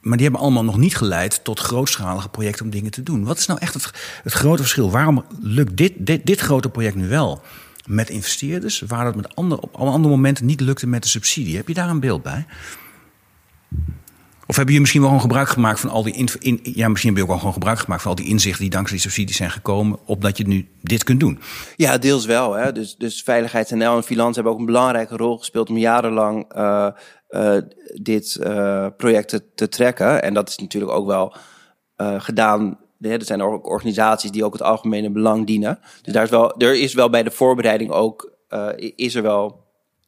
Maar 0.00 0.16
die 0.16 0.26
hebben 0.26 0.44
allemaal 0.44 0.64
nog 0.64 0.78
niet 0.78 0.96
geleid 0.96 1.44
tot 1.44 1.60
grootschalige 1.60 2.28
projecten 2.28 2.64
om 2.64 2.70
dingen 2.70 2.90
te 2.90 3.02
doen. 3.02 3.24
Wat 3.24 3.38
is 3.38 3.46
nou 3.46 3.60
echt 3.60 3.74
het, 3.74 3.90
het 4.22 4.32
grote 4.32 4.62
verschil? 4.62 4.90
Waarom 4.90 5.24
lukt 5.40 5.76
dit, 5.76 5.92
dit, 5.98 6.26
dit 6.26 6.40
grote 6.40 6.68
project 6.68 6.96
nu 6.96 7.08
wel? 7.08 7.42
met 7.86 8.10
investeerders, 8.10 8.80
waar 8.80 9.04
dat 9.04 9.16
met 9.16 9.36
andere, 9.36 9.60
op 9.60 9.74
alle 9.74 9.90
andere 9.90 10.14
momenten 10.14 10.46
niet 10.46 10.60
lukte 10.60 10.86
met 10.86 11.02
de 11.02 11.08
subsidie. 11.08 11.56
Heb 11.56 11.68
je 11.68 11.74
daar 11.74 11.88
een 11.88 12.00
beeld 12.00 12.22
bij? 12.22 12.46
Of 14.54 14.60
hebben 14.60 14.74
jullie 14.74 14.92
misschien 14.92 15.00
wel 15.00 15.20
gewoon 15.20 15.30
gebruik 15.30 15.48
gemaakt 15.54 15.80
van 15.80 15.90
al 15.90 16.02
die. 16.02 16.28
In, 16.40 16.60
ja, 16.62 16.88
misschien 16.88 17.10
heb 17.10 17.18
je 17.18 17.22
ook 17.22 17.28
wel 17.28 17.38
gewoon 17.38 17.52
gebruik 17.52 17.78
gemaakt 17.78 18.02
van 18.02 18.10
al 18.10 18.16
die 18.16 18.26
inzichten 18.26 18.60
die 18.60 18.70
dankzij 18.70 18.96
die 18.96 19.06
subsidies 19.06 19.36
zijn 19.36 19.50
gekomen. 19.50 19.98
opdat 20.06 20.36
je 20.36 20.46
nu 20.46 20.68
dit 20.82 21.04
kunt 21.04 21.20
doen? 21.20 21.38
Ja, 21.76 21.98
deels 21.98 22.26
wel. 22.26 22.52
Hè. 22.52 22.72
Dus, 22.72 22.96
dus 22.96 23.22
Veiligheid 23.22 23.70
NL 23.70 23.96
en 23.96 24.02
Filans 24.02 24.34
hebben 24.34 24.52
ook 24.52 24.58
een 24.58 24.64
belangrijke 24.64 25.16
rol 25.16 25.38
gespeeld 25.38 25.70
om 25.70 25.76
jarenlang 25.76 26.56
uh, 26.56 26.88
uh, 27.28 27.56
dit 28.02 28.38
uh, 28.40 28.86
project 28.96 29.28
te, 29.28 29.42
te, 29.54 29.68
trekken. 29.68 30.22
En 30.22 30.34
dat 30.34 30.48
is 30.48 30.58
natuurlijk 30.58 30.92
ook 30.92 31.06
wel 31.06 31.36
gedaan. 32.18 32.78
Er 33.00 33.24
zijn 33.24 33.42
ook 33.42 33.68
organisaties 33.68 34.30
die 34.30 34.44
ook 34.44 34.52
het 34.52 34.62
algemene 34.62 35.10
belang 35.10 35.46
dienen. 35.46 35.78
Dus 36.02 36.12
daar 36.12 36.24
is 36.24 36.30
wel, 36.30 36.56
er 36.56 36.74
is 36.74 36.94
wel 36.94 37.10
bij 37.10 37.22
de 37.22 37.30
voorbereiding 37.30 37.90
ook. 37.90 38.32
is 38.96 39.14
er 39.14 39.22
wel 39.22 39.63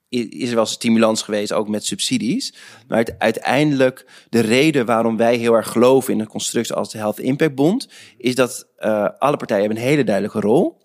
is 0.08 0.48
er 0.48 0.54
wel 0.54 0.66
stimulans 0.66 1.22
geweest, 1.22 1.52
ook 1.52 1.68
met 1.68 1.84
subsidies. 1.84 2.54
Maar 2.88 3.08
uiteindelijk, 3.18 4.06
de 4.28 4.40
reden 4.40 4.86
waarom 4.86 5.16
wij 5.16 5.36
heel 5.36 5.54
erg 5.54 5.68
geloven 5.68 6.12
in 6.12 6.20
een 6.20 6.26
constructie 6.26 6.74
als 6.74 6.90
de 6.90 6.98
Health 6.98 7.18
Impact 7.18 7.54
Bond, 7.54 7.88
is 8.18 8.34
dat 8.34 8.66
uh, 8.78 9.08
alle 9.18 9.36
partijen 9.36 9.64
hebben 9.64 9.82
een 9.82 9.88
hele 9.88 10.04
duidelijke 10.04 10.40
rol. 10.40 10.78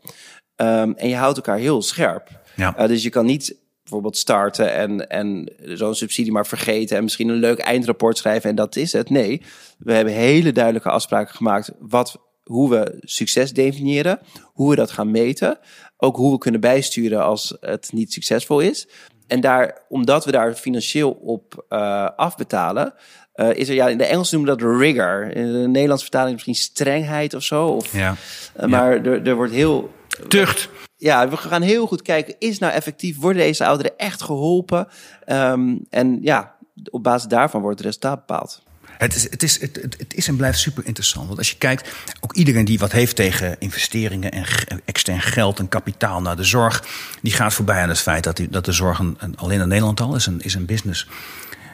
Um, 0.55 0.93
en 0.95 1.09
je 1.09 1.15
houdt 1.15 1.37
elkaar 1.37 1.57
heel 1.57 1.81
scherp. 1.81 2.29
Ja. 2.55 2.79
Uh, 2.79 2.87
dus 2.87 3.03
je 3.03 3.09
kan 3.09 3.25
niet 3.25 3.55
bijvoorbeeld 3.81 4.17
starten 4.17 4.73
en, 4.73 5.09
en 5.09 5.53
zo'n 5.63 5.95
subsidie 5.95 6.31
maar 6.31 6.47
vergeten 6.47 6.97
en 6.97 7.03
misschien 7.03 7.29
een 7.29 7.39
leuk 7.39 7.59
eindrapport 7.59 8.17
schrijven 8.17 8.49
en 8.49 8.55
dat 8.55 8.75
is 8.75 8.93
het. 8.93 9.09
Nee, 9.09 9.41
we 9.77 9.93
hebben 9.93 10.13
hele 10.13 10.51
duidelijke 10.51 10.89
afspraken 10.89 11.35
gemaakt 11.35 11.71
wat, 11.79 12.17
hoe 12.43 12.69
we 12.69 12.97
succes 12.99 13.53
definiëren, 13.53 14.19
hoe 14.43 14.69
we 14.69 14.75
dat 14.75 14.91
gaan 14.91 15.11
meten, 15.11 15.59
ook 15.97 16.15
hoe 16.15 16.31
we 16.31 16.37
kunnen 16.37 16.61
bijsturen 16.61 17.23
als 17.23 17.57
het 17.59 17.89
niet 17.93 18.13
succesvol 18.13 18.59
is. 18.59 18.87
En 19.31 19.41
daar, 19.41 19.77
omdat 19.89 20.25
we 20.25 20.31
daar 20.31 20.53
financieel 20.53 21.11
op 21.11 21.65
uh, 21.69 22.09
afbetalen, 22.15 22.93
uh, 23.35 23.53
is 23.53 23.69
er 23.69 23.75
ja, 23.75 23.87
in 23.87 23.97
de 23.97 24.05
Engels 24.05 24.31
noemen 24.31 24.55
we 24.55 24.57
dat 24.57 24.79
rigor. 24.79 25.31
In 25.35 25.51
de 25.51 25.67
Nederlandse 25.67 26.05
vertaling 26.05 26.31
misschien 26.31 26.55
strengheid 26.55 27.33
of 27.33 27.43
zo. 27.43 27.67
Of, 27.67 27.93
ja. 27.93 28.15
Uh, 28.59 28.65
maar 28.65 28.93
ja. 28.95 29.11
Er, 29.11 29.27
er 29.27 29.35
wordt 29.35 29.53
heel. 29.53 29.91
Tucht. 30.27 30.69
Ja, 30.95 31.29
we 31.29 31.37
gaan 31.37 31.61
heel 31.61 31.87
goed 31.87 32.01
kijken, 32.01 32.35
is 32.39 32.59
nou 32.59 32.73
effectief, 32.73 33.19
worden 33.19 33.41
deze 33.41 33.65
ouderen 33.65 33.97
echt 33.97 34.21
geholpen? 34.21 34.87
Um, 35.25 35.85
en 35.89 36.19
ja, 36.21 36.55
op 36.89 37.03
basis 37.03 37.29
daarvan 37.29 37.61
wordt 37.61 37.77
het 37.77 37.85
resultaat 37.85 38.25
bepaald. 38.25 38.60
Het 39.01 39.15
is, 39.15 39.23
het, 39.29 39.43
is, 39.43 39.61
het, 39.61 39.75
het, 39.97 40.13
is 40.13 40.27
en 40.27 40.35
blijft 40.35 40.59
super 40.59 40.85
interessant. 40.85 41.25
Want 41.27 41.37
als 41.37 41.49
je 41.49 41.57
kijkt, 41.57 41.89
ook 42.19 42.33
iedereen 42.33 42.65
die 42.65 42.79
wat 42.79 42.91
heeft 42.91 43.15
tegen 43.15 43.55
investeringen 43.59 44.31
en 44.31 44.45
extern 44.85 45.21
geld 45.21 45.59
en 45.59 45.69
kapitaal 45.69 46.21
naar 46.21 46.35
de 46.35 46.43
zorg, 46.43 46.83
die 47.21 47.33
gaat 47.33 47.53
voorbij 47.53 47.81
aan 47.81 47.89
het 47.89 47.99
feit 47.99 48.23
dat, 48.23 48.37
die, 48.37 48.49
dat 48.49 48.65
de 48.65 48.71
zorg 48.71 48.99
een, 48.99 49.17
alleen 49.35 49.61
in 49.61 49.67
Nederland 49.67 49.99
al 49.99 50.15
is 50.15 50.25
een, 50.25 50.41
is 50.41 50.53
een 50.53 50.65
business 50.65 51.07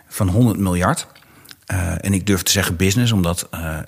van 0.07 0.27
100 0.27 0.59
miljard. 0.59 1.07
Uh, 1.71 2.05
en 2.05 2.13
ik 2.13 2.25
durf 2.25 2.43
te 2.43 2.51
zeggen 2.51 2.75
business, 2.75 3.11
omdat 3.11 3.47
uh, 3.53 3.79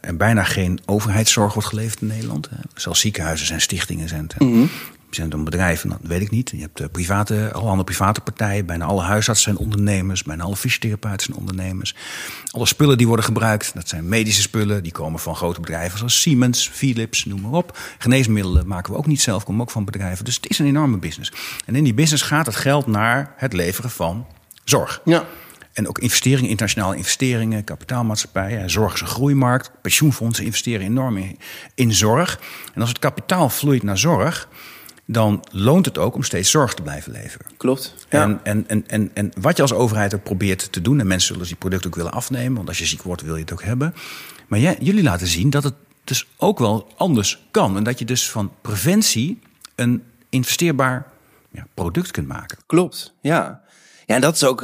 er 0.00 0.16
bijna 0.16 0.44
geen 0.44 0.80
overheidszorg 0.86 1.54
wordt 1.54 1.68
geleverd 1.68 2.00
in 2.00 2.06
Nederland. 2.06 2.48
Zelfs 2.74 3.00
ziekenhuizen 3.00 3.46
zijn 3.46 3.60
stichtingen. 3.60 4.08
Zijn, 4.08 4.30
mm 4.38 4.70
zijn 5.14 5.28
dan 5.28 5.44
bedrijven? 5.44 5.88
Dat 5.88 5.98
weet 6.02 6.20
ik 6.20 6.30
niet. 6.30 6.50
Je 6.50 6.68
hebt 6.72 6.92
private, 6.92 7.52
alle 7.52 7.84
private 7.84 8.20
partijen. 8.20 8.66
Bijna 8.66 8.84
alle 8.84 9.02
huisartsen 9.02 9.52
zijn 9.52 9.66
ondernemers. 9.66 10.22
Bijna 10.22 10.42
alle 10.42 10.56
fysiotherapeuten 10.56 11.26
zijn 11.26 11.38
ondernemers. 11.38 11.94
Alle 12.50 12.66
spullen 12.66 12.98
die 12.98 13.06
worden 13.06 13.24
gebruikt, 13.24 13.74
dat 13.74 13.88
zijn 13.88 14.08
medische 14.08 14.42
spullen. 14.42 14.82
Die 14.82 14.92
komen 14.92 15.20
van 15.20 15.36
grote 15.36 15.60
bedrijven 15.60 15.98
zoals 15.98 16.20
Siemens, 16.20 16.68
Philips, 16.68 17.24
noem 17.24 17.40
maar 17.40 17.52
op. 17.52 17.78
Geneesmiddelen 17.98 18.66
maken 18.66 18.92
we 18.92 18.98
ook 18.98 19.06
niet 19.06 19.20
zelf, 19.20 19.44
komen 19.44 19.60
ook 19.60 19.70
van 19.70 19.84
bedrijven. 19.84 20.24
Dus 20.24 20.34
het 20.34 20.50
is 20.50 20.58
een 20.58 20.66
enorme 20.66 20.98
business. 20.98 21.32
En 21.66 21.76
in 21.76 21.84
die 21.84 21.94
business 21.94 22.22
gaat 22.22 22.46
het 22.46 22.56
geld 22.56 22.86
naar 22.86 23.34
het 23.36 23.52
leveren 23.52 23.90
van 23.90 24.26
zorg. 24.64 25.00
Ja. 25.04 25.24
En 25.72 25.88
ook 25.88 25.98
investeringen, 25.98 26.50
internationale 26.50 26.96
investeringen, 26.96 27.64
kapitaalmaatschappijen. 27.64 28.70
Zorg 28.70 28.94
is 28.94 29.00
een 29.00 29.06
groeimarkt. 29.06 29.70
Pensioenfondsen 29.82 30.44
investeren 30.44 30.86
enorm 30.86 31.16
in, 31.16 31.38
in 31.74 31.92
zorg. 31.92 32.40
En 32.74 32.80
als 32.80 32.88
het 32.88 32.98
kapitaal 32.98 33.48
vloeit 33.50 33.82
naar 33.82 33.98
zorg, 33.98 34.48
dan 35.06 35.44
loont 35.50 35.86
het 35.86 35.98
ook 35.98 36.14
om 36.14 36.22
steeds 36.22 36.50
zorg 36.50 36.74
te 36.74 36.82
blijven 36.82 37.12
leveren. 37.12 37.46
Klopt. 37.56 37.94
Ja. 38.08 38.22
En, 38.22 38.40
en, 38.42 38.64
en, 38.68 38.84
en, 38.86 39.10
en 39.14 39.32
wat 39.40 39.56
je 39.56 39.62
als 39.62 39.72
overheid 39.72 40.14
ook 40.14 40.22
probeert 40.22 40.72
te 40.72 40.80
doen, 40.80 41.00
en 41.00 41.06
mensen 41.06 41.28
zullen 41.32 41.46
die 41.46 41.56
producten 41.56 41.90
ook 41.90 41.96
willen 41.96 42.12
afnemen, 42.12 42.56
want 42.56 42.68
als 42.68 42.78
je 42.78 42.86
ziek 42.86 43.02
wordt 43.02 43.22
wil 43.22 43.34
je 43.34 43.40
het 43.40 43.52
ook 43.52 43.62
hebben. 43.62 43.94
Maar 44.48 44.58
jij, 44.58 44.76
jullie 44.80 45.02
laten 45.02 45.26
zien 45.26 45.50
dat 45.50 45.64
het 45.64 45.74
dus 46.04 46.26
ook 46.36 46.58
wel 46.58 46.92
anders 46.96 47.46
kan. 47.50 47.76
En 47.76 47.84
dat 47.84 47.98
je 47.98 48.04
dus 48.04 48.30
van 48.30 48.52
preventie 48.60 49.40
een 49.74 50.02
investeerbaar 50.28 51.06
ja, 51.50 51.66
product 51.74 52.10
kunt 52.10 52.28
maken. 52.28 52.58
Klopt, 52.66 53.14
ja. 53.20 53.62
Ja, 54.06 54.14
en 54.14 54.20
dat 54.20 54.34
is 54.34 54.44
ook 54.44 54.62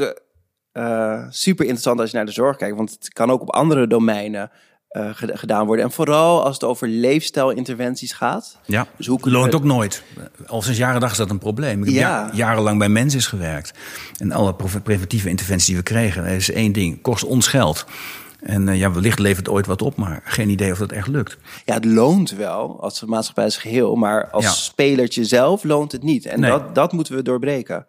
uh, 0.73 1.25
super 1.31 1.65
interessant 1.65 2.01
als 2.01 2.11
je 2.11 2.17
naar 2.17 2.27
de 2.27 2.33
zorg 2.33 2.57
kijkt, 2.57 2.77
want 2.77 2.91
het 2.91 3.13
kan 3.13 3.31
ook 3.31 3.41
op 3.41 3.51
andere 3.51 3.87
domeinen 3.87 4.51
uh, 4.91 5.11
gedaan 5.15 5.67
worden. 5.67 5.85
En 5.85 5.91
vooral 5.91 6.45
als 6.45 6.55
het 6.55 6.65
over 6.65 6.89
leefstijlinterventies 6.89 8.13
gaat. 8.13 8.57
Ja, 8.65 8.87
dus 8.97 9.07
hoe 9.07 9.31
loont 9.31 9.55
ook 9.55 9.65
nooit. 9.65 10.03
Al 10.47 10.63
sinds 10.63 10.79
jaren 10.79 11.01
dag 11.01 11.11
is 11.11 11.17
dat 11.17 11.31
een 11.31 11.39
probleem. 11.39 11.85
Ik 11.85 11.95
heb 11.95 12.31
jarenlang 12.33 12.79
bij 12.79 12.89
mensen 12.89 13.21
gewerkt. 13.21 13.73
En 14.19 14.33
alle 14.33 14.55
preventieve 14.83 15.29
interventies 15.29 15.67
die 15.67 15.77
we 15.77 15.83
kregen, 15.83 16.25
is 16.25 16.51
één 16.51 16.73
ding. 16.73 17.03
Kost 17.03 17.25
ons 17.25 17.47
geld. 17.47 17.87
En 18.41 18.67
uh, 18.67 18.79
ja, 18.79 18.93
wellicht 18.93 19.19
levert 19.19 19.47
het 19.47 19.55
ooit 19.55 19.67
wat 19.67 19.83
op, 19.83 19.97
maar 19.97 20.21
geen 20.25 20.49
idee 20.49 20.73
of 20.73 20.79
dat 20.79 20.93
echt 20.93 21.07
lukt. 21.07 21.37
Ja, 21.65 21.75
het 21.75 21.85
loont 21.85 22.31
wel 22.31 22.81
als 22.81 23.05
maatschappij 23.05 23.45
als 23.45 23.57
geheel, 23.57 23.95
maar 23.95 24.31
als 24.31 24.45
ja. 24.45 24.51
spelertje 24.51 25.25
zelf 25.25 25.65
loont 25.65 25.93
het 25.93 26.03
niet. 26.03 26.27
En 26.27 26.41
nee. 26.41 26.51
dat, 26.51 26.75
dat 26.75 26.93
moeten 26.93 27.15
we 27.15 27.23
doorbreken. 27.23 27.87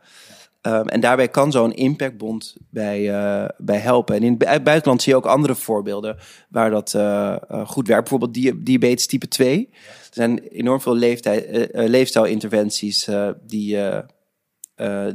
Um, 0.67 0.87
en 0.87 0.99
daarbij 0.99 1.27
kan 1.27 1.51
zo'n 1.51 1.73
impactbond 1.73 2.55
bij, 2.69 3.01
uh, 3.01 3.49
bij 3.57 3.77
helpen. 3.77 4.15
En 4.15 4.23
in 4.23 4.35
het 4.39 4.63
buitenland 4.63 5.01
zie 5.01 5.11
je 5.11 5.17
ook 5.17 5.25
andere 5.25 5.55
voorbeelden 5.55 6.17
waar 6.49 6.69
dat 6.69 6.93
uh, 6.93 7.35
goed 7.65 7.87
werkt. 7.87 8.09
Bijvoorbeeld 8.09 8.65
diabetes 8.65 9.07
type 9.07 9.27
2. 9.27 9.69
Er 9.71 9.77
zijn 10.09 10.39
enorm 10.39 10.81
veel 10.81 10.95
leeftijd, 10.95 11.69
leefstijlinterventies 11.71 13.09
die, 13.45 13.77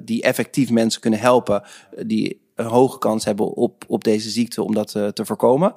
die 0.00 0.22
effectief 0.22 0.70
mensen 0.70 1.00
kunnen 1.00 1.20
helpen. 1.20 1.62
Die 2.06 2.44
een 2.54 2.66
hoge 2.66 2.98
kans 2.98 3.24
hebben 3.24 3.46
op, 3.46 3.84
op 3.86 4.04
deze 4.04 4.30
ziekte 4.30 4.62
om 4.62 4.74
dat 4.74 4.90
te 4.90 5.24
voorkomen. 5.24 5.74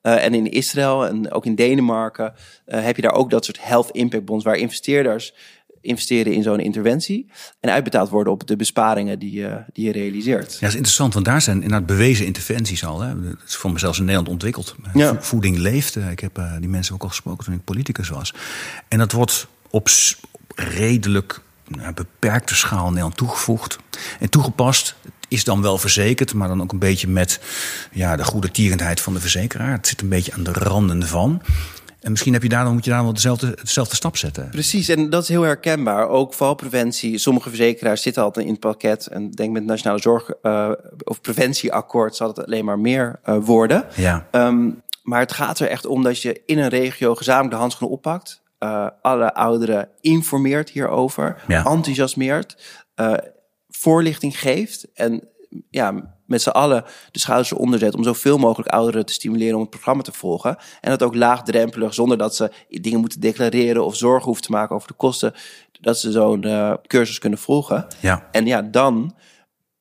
en 0.00 0.34
in 0.34 0.50
Israël 0.50 1.06
en 1.06 1.32
ook 1.32 1.46
in 1.46 1.54
Denemarken 1.54 2.34
heb 2.64 2.96
je 2.96 3.02
daar 3.02 3.14
ook 3.14 3.30
dat 3.30 3.44
soort 3.44 3.64
health 3.64 3.90
impact 3.90 4.24
bonds 4.24 4.44
waar 4.44 4.56
investeerders 4.56 5.34
investeren 5.82 6.32
in 6.32 6.42
zo'n 6.42 6.60
interventie. 6.60 7.30
En 7.60 7.70
uitbetaald 7.70 8.08
worden 8.08 8.32
op 8.32 8.46
de 8.46 8.56
besparingen 8.56 9.18
die, 9.18 9.40
uh, 9.40 9.54
die 9.72 9.86
je 9.86 9.92
realiseert. 9.92 10.52
Ja, 10.52 10.58
dat 10.60 10.68
is 10.68 10.74
interessant, 10.74 11.14
want 11.14 11.26
daar 11.26 11.42
zijn 11.42 11.62
inderdaad 11.62 11.86
bewezen 11.86 12.26
interventies 12.26 12.84
al. 12.84 13.00
Hè. 13.00 13.22
Dat 13.22 13.36
is 13.46 13.56
voor 13.56 13.72
mezelf 13.72 13.96
in 13.96 14.02
Nederland 14.02 14.28
ontwikkeld. 14.28 14.74
Ja. 14.94 15.22
Voeding 15.22 15.56
leeft. 15.56 15.96
Ik 15.96 16.20
heb 16.20 16.38
uh, 16.38 16.52
die 16.58 16.68
mensen 16.68 16.94
ook 16.94 17.02
al 17.02 17.08
gesproken 17.08 17.44
toen 17.44 17.54
ik 17.54 17.64
politicus 17.64 18.08
was. 18.08 18.34
En 18.88 18.98
dat 18.98 19.12
wordt 19.12 19.46
op 19.70 19.88
redelijk 20.54 21.40
nou, 21.68 21.92
beperkte 21.92 22.54
schaal 22.54 22.84
in 22.86 22.88
Nederland 22.88 23.16
toegevoegd 23.16 23.78
en 24.20 24.30
toegepast. 24.30 24.94
Is 25.28 25.44
dan 25.44 25.62
wel 25.62 25.78
verzekerd, 25.78 26.34
maar 26.34 26.48
dan 26.48 26.62
ook 26.62 26.72
een 26.72 26.78
beetje 26.78 27.08
met 27.08 27.40
ja, 27.92 28.16
de 28.16 28.24
goede 28.24 28.50
tierendheid 28.50 29.00
van 29.00 29.14
de 29.14 29.20
verzekeraar. 29.20 29.72
Het 29.72 29.86
zit 29.86 30.00
een 30.00 30.08
beetje 30.08 30.32
aan 30.32 30.42
de 30.42 30.52
randen 30.52 31.06
van. 31.06 31.42
En 32.02 32.10
misschien 32.10 32.32
heb 32.32 32.42
je 32.42 32.48
daar, 32.48 32.64
dan 32.64 32.72
moet 32.72 32.84
je 32.84 32.90
daar 32.90 33.02
wel 33.02 33.12
dezelfde, 33.12 33.58
dezelfde 33.62 33.94
stap 33.94 34.16
zetten. 34.16 34.48
Precies, 34.50 34.88
en 34.88 35.10
dat 35.10 35.22
is 35.22 35.28
heel 35.28 35.42
herkenbaar. 35.42 36.08
Ook 36.08 36.34
valpreventie. 36.34 37.18
Sommige 37.18 37.48
verzekeraars 37.48 38.02
zitten 38.02 38.22
altijd 38.22 38.46
in 38.46 38.52
het 38.52 38.60
pakket. 38.60 39.06
En 39.06 39.30
denk 39.30 39.52
met 39.52 39.62
het 39.62 39.70
Nationale 39.70 40.00
Zorg 40.00 40.30
uh, 40.42 40.70
of 41.04 41.20
Preventieakkoord 41.20 42.16
zal 42.16 42.28
het 42.28 42.44
alleen 42.46 42.64
maar 42.64 42.78
meer 42.78 43.20
uh, 43.24 43.36
worden. 43.40 43.84
Ja. 43.94 44.26
Um, 44.30 44.82
maar 45.02 45.20
het 45.20 45.32
gaat 45.32 45.58
er 45.58 45.68
echt 45.68 45.86
om 45.86 46.02
dat 46.02 46.22
je 46.22 46.42
in 46.46 46.58
een 46.58 46.68
regio 46.68 47.14
gezamenlijk 47.14 47.54
de 47.54 47.60
handschoenen 47.60 47.96
oppakt. 47.96 48.42
Uh, 48.58 48.86
alle 49.02 49.34
ouderen 49.34 49.88
informeert 50.00 50.70
hierover, 50.70 51.42
ja. 51.48 51.64
enthousiasmeert, 51.64 52.56
voorlichting 53.68 54.38
geeft. 54.38 54.86
En 54.94 55.28
ja, 55.70 56.16
met 56.32 56.42
z'n 56.42 56.48
allen 56.48 56.84
de 57.10 57.18
schouders 57.18 57.50
eronder 57.52 57.78
zet 57.78 57.94
om 57.94 58.04
zoveel 58.04 58.38
mogelijk 58.38 58.70
ouderen 58.70 59.06
te 59.06 59.12
stimuleren 59.12 59.54
om 59.54 59.60
het 59.60 59.70
programma 59.70 60.02
te 60.02 60.12
volgen. 60.12 60.56
En 60.80 60.90
dat 60.90 61.02
ook 61.02 61.14
laagdrempelig, 61.14 61.94
zonder 61.94 62.18
dat 62.18 62.36
ze 62.36 62.50
dingen 62.68 63.00
moeten 63.00 63.20
declareren 63.20 63.84
of 63.84 63.96
zorgen 63.96 64.24
hoeven 64.24 64.44
te 64.44 64.50
maken 64.50 64.74
over 64.74 64.88
de 64.88 64.94
kosten, 64.94 65.34
dat 65.80 65.98
ze 65.98 66.10
zo'n 66.10 66.46
uh, 66.46 66.74
cursus 66.86 67.18
kunnen 67.18 67.38
volgen. 67.38 67.86
Ja. 68.00 68.28
En 68.30 68.46
ja, 68.46 68.62
dan, 68.62 69.14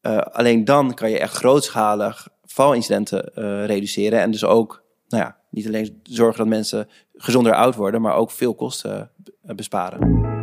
uh, 0.01 0.17
alleen 0.17 0.65
dan 0.65 0.93
kan 0.93 1.09
je 1.09 1.19
echt 1.19 1.35
grootschalig 1.35 2.27
valincidenten 2.45 3.31
uh, 3.35 3.65
reduceren. 3.65 4.19
En 4.19 4.31
dus 4.31 4.45
ook, 4.45 4.83
nou 5.07 5.23
ja, 5.23 5.37
niet 5.49 5.67
alleen 5.67 5.99
zorgen 6.03 6.37
dat 6.37 6.47
mensen 6.47 6.89
gezonder 7.13 7.53
oud 7.53 7.75
worden, 7.75 8.01
maar 8.01 8.15
ook 8.15 8.31
veel 8.31 8.55
kosten 8.55 9.11
besparen. 9.41 10.40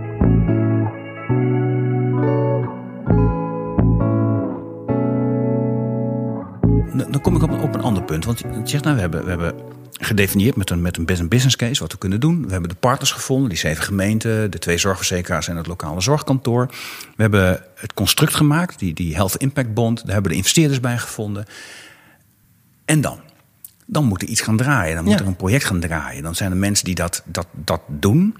Dan 6.95 7.21
kom 7.21 7.37
ik 7.37 7.43
op, 7.43 7.63
op 7.63 7.75
een 7.75 7.83
ander 7.83 8.03
punt. 8.03 8.25
Want 8.25 8.39
je 8.39 8.61
zegt, 8.65 8.85
nou, 8.85 8.95
we 8.95 9.01
hebben, 9.01 9.25
we 9.25 9.29
hebben 9.29 9.55
gedefinieerd 10.01 10.57
met 10.57 10.71
een, 10.71 10.83
met 10.83 10.97
een 10.97 11.29
business 11.29 11.57
case 11.57 11.81
wat 11.81 11.93
we 11.93 11.99
kunnen 11.99 12.21
doen. 12.21 12.47
We 12.47 12.53
hebben 12.53 12.69
de 12.69 12.75
partners 12.75 13.13
gevonden, 13.13 13.49
die 13.49 13.59
zeven 13.59 13.85
gemeenten, 13.85 14.51
de 14.51 14.59
twee 14.59 14.79
zorgverzekeraars 14.79 15.49
en 15.49 15.57
het 15.57 15.67
lokale 15.67 16.01
zorgkantoor. 16.01 16.67
We 17.17 17.23
hebben 17.23 17.63
het 17.75 17.95
construct 17.95 18.35
gemaakt, 18.35 18.79
die, 18.79 18.95
die 18.95 19.15
Health 19.15 19.37
Impact 19.37 19.75
Bond. 19.75 19.97
Daar 19.97 20.13
hebben 20.13 20.23
we 20.23 20.29
de 20.31 20.37
investeerders 20.37 20.81
bij 20.81 20.99
gevonden. 20.99 21.45
En 22.85 23.01
dan? 23.01 23.21
Dan 23.87 24.05
moet 24.05 24.23
er 24.23 24.29
iets 24.29 24.41
gaan 24.41 24.57
draaien. 24.57 24.95
Dan 24.95 25.05
moet 25.05 25.21
er 25.21 25.27
een 25.27 25.37
project 25.37 25.65
gaan 25.65 25.81
draaien. 25.81 26.23
Dan 26.23 26.35
zijn 26.35 26.51
er 26.51 26.57
mensen 26.57 26.85
die 26.85 26.95
dat, 26.95 27.23
dat, 27.25 27.47
dat 27.53 27.81
doen. 27.87 28.37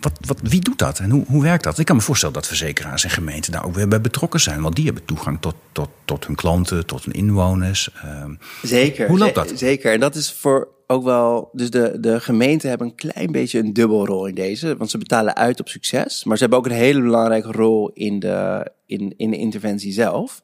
Wat, 0.00 0.12
wat, 0.26 0.40
wie 0.42 0.60
doet 0.60 0.78
dat 0.78 0.98
en 0.98 1.10
hoe, 1.10 1.24
hoe 1.26 1.42
werkt 1.42 1.64
dat? 1.64 1.78
Ik 1.78 1.86
kan 1.86 1.96
me 1.96 2.02
voorstellen 2.02 2.34
dat 2.34 2.46
verzekeraars 2.46 3.04
en 3.04 3.10
gemeenten 3.10 3.52
daar 3.52 3.64
ook 3.64 3.74
weer 3.74 3.88
bij 3.88 4.00
betrokken 4.00 4.40
zijn. 4.40 4.62
Want 4.62 4.76
die 4.76 4.84
hebben 4.84 5.04
toegang 5.04 5.40
tot, 5.40 5.54
tot, 5.72 5.88
tot 6.04 6.26
hun 6.26 6.36
klanten, 6.36 6.86
tot 6.86 7.04
hun 7.04 7.14
inwoners. 7.14 7.90
Ehm, 8.02 8.34
zeker. 8.62 9.08
Hoe 9.08 9.18
loopt 9.18 9.34
dat? 9.34 9.52
Zeker. 9.54 9.92
En 9.92 10.00
dat 10.00 10.14
is 10.14 10.32
voor 10.32 10.68
ook 10.86 11.04
wel. 11.04 11.48
Dus 11.52 11.70
de, 11.70 11.96
de 12.00 12.20
gemeenten 12.20 12.68
hebben 12.68 12.86
een 12.86 12.94
klein 12.94 13.32
beetje 13.32 13.58
een 13.58 13.72
dubbelrol 13.72 14.26
in 14.26 14.34
deze. 14.34 14.76
Want 14.76 14.90
ze 14.90 14.98
betalen 14.98 15.36
uit 15.36 15.60
op 15.60 15.68
succes. 15.68 16.24
Maar 16.24 16.36
ze 16.36 16.42
hebben 16.42 16.58
ook 16.58 16.66
een 16.66 16.72
hele 16.72 17.00
belangrijke 17.00 17.52
rol 17.52 17.90
in 17.92 18.18
de, 18.18 18.70
in, 18.86 19.14
in 19.16 19.30
de 19.30 19.36
interventie 19.36 19.92
zelf. 19.92 20.42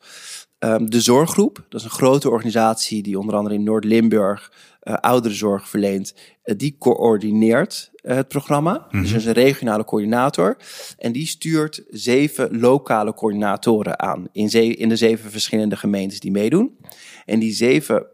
Ehm, 0.58 0.86
de 0.86 1.00
Zorggroep, 1.00 1.66
dat 1.68 1.80
is 1.80 1.86
een 1.86 1.92
grote 1.92 2.30
organisatie 2.30 3.02
die 3.02 3.18
onder 3.18 3.34
andere 3.34 3.54
in 3.54 3.62
Noord-Limburg 3.62 4.52
uh, 4.82 4.94
ouderenzorg 4.94 5.68
verleent. 5.68 6.14
Uh, 6.44 6.54
die 6.58 6.76
coördineert 6.78 7.89
het 8.02 8.28
programma. 8.28 8.86
Mm 8.90 9.02
Dus 9.02 9.12
is 9.12 9.24
een 9.24 9.32
regionale 9.32 9.84
coördinator. 9.84 10.56
En 10.98 11.12
die 11.12 11.26
stuurt 11.26 11.82
zeven 11.88 12.60
lokale 12.60 13.14
coördinatoren 13.14 14.00
aan 14.00 14.28
in, 14.32 14.50
in 14.76 14.88
de 14.88 14.96
zeven 14.96 15.30
verschillende 15.30 15.76
gemeentes 15.76 16.20
die 16.20 16.30
meedoen. 16.30 16.78
En 17.24 17.38
die 17.38 17.52
zeven 17.52 18.06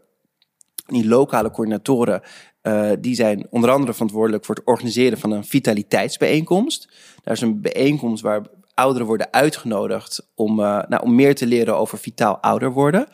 die 0.87 1.07
lokale 1.07 1.51
coördinatoren, 1.51 2.21
uh, 2.63 2.91
die 2.99 3.15
zijn 3.15 3.47
onder 3.49 3.69
andere 3.69 3.93
verantwoordelijk 3.93 4.45
voor 4.45 4.55
het 4.55 4.65
organiseren 4.65 5.17
van 5.17 5.31
een 5.31 5.45
vitaliteitsbijeenkomst. 5.45 6.89
Daar 7.23 7.33
is 7.33 7.41
een 7.41 7.61
bijeenkomst 7.61 8.23
waar 8.23 8.41
ouderen 8.73 9.07
worden 9.07 9.33
uitgenodigd 9.33 10.29
om, 10.35 10.59
uh, 10.59 10.79
nou, 10.87 11.03
om 11.03 11.15
meer 11.15 11.35
te 11.35 11.45
leren 11.45 11.77
over 11.77 11.97
vitaal 11.97 12.37
ouder 12.37 12.71
worden. 12.71 13.07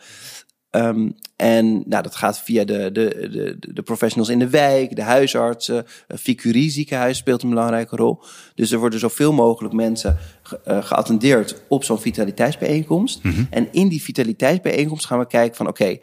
Um, 0.76 1.14
en 1.36 1.82
nou, 1.86 2.02
dat 2.02 2.16
gaat 2.16 2.40
via 2.40 2.64
de, 2.64 2.92
de, 2.92 3.28
de, 3.30 3.72
de 3.72 3.82
professionals 3.82 4.28
in 4.28 4.38
de 4.38 4.48
wijk, 4.48 4.96
de 4.96 5.02
huisartsen. 5.02 5.86
Ficurie 6.18 6.70
ziekenhuis 6.70 7.16
speelt 7.16 7.42
een 7.42 7.48
belangrijke 7.48 7.96
rol. 7.96 8.22
Dus 8.54 8.72
er 8.72 8.78
worden 8.78 8.98
zoveel 8.98 9.32
mogelijk 9.32 9.74
mensen 9.74 10.18
ge, 10.42 10.60
uh, 10.68 10.84
geattendeerd 10.84 11.62
op 11.68 11.84
zo'n 11.84 12.00
vitaliteitsbijeenkomst. 12.00 13.22
Mm 13.22 13.32
-hmm. 13.32 13.46
En 13.50 13.68
in 13.72 13.88
die 13.88 14.02
vitaliteitsbijeenkomst 14.02 15.06
gaan 15.06 15.18
we 15.18 15.26
kijken 15.26 15.56
van 15.56 15.68
oké, 15.68 15.82
okay, 15.82 16.00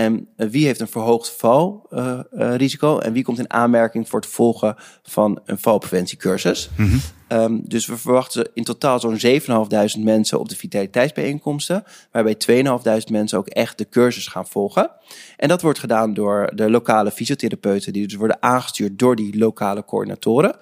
en 0.00 0.28
uh, 0.36 0.48
wie 0.50 0.66
heeft 0.66 0.80
een 0.80 0.88
verhoogd 0.88 1.36
valrisico 1.36 2.98
uh, 2.98 3.06
en 3.06 3.12
wie 3.12 3.24
komt 3.24 3.38
in 3.38 3.52
aanmerking 3.52 4.08
voor 4.08 4.20
het 4.20 4.28
volgen 4.28 4.76
van 5.02 5.40
een 5.44 5.58
valpreventiecursus. 5.58 6.70
Mm 6.76 6.88
-hmm. 6.88 7.00
um, 7.38 7.62
dus 7.64 7.86
we 7.86 7.96
verwachten 7.96 8.50
in 8.54 8.64
totaal 8.64 9.00
zo'n 9.00 9.18
7.500 9.98 10.02
mensen 10.02 10.38
op 10.38 10.48
de 10.48 10.56
vitaliteitsbijeenkomsten, 10.56 11.84
waarbij 12.12 12.36
2.500 13.04 13.10
mensen 13.10 13.38
ook 13.38 13.48
echt 13.48 13.78
de 13.78 13.88
cursus 13.88 14.26
gaan 14.26 14.46
volgen. 14.46 14.90
En 15.36 15.48
dat 15.48 15.62
wordt 15.62 15.78
gedaan 15.78 16.14
door 16.14 16.52
de 16.54 16.70
lokale 16.70 17.10
fysiotherapeuten, 17.10 17.92
die 17.92 18.06
dus 18.06 18.16
worden 18.16 18.42
aangestuurd 18.42 18.98
door 18.98 19.16
die 19.16 19.38
lokale 19.38 19.84
coördinatoren. 19.84 20.56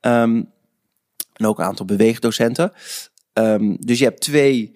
Um, 0.00 0.50
en 1.32 1.46
ook 1.46 1.58
een 1.58 1.64
aantal 1.64 1.86
beweegdocenten. 1.86 2.72
Um, 3.32 3.76
dus 3.80 3.98
je 3.98 4.04
hebt 4.04 4.20
twee 4.20 4.72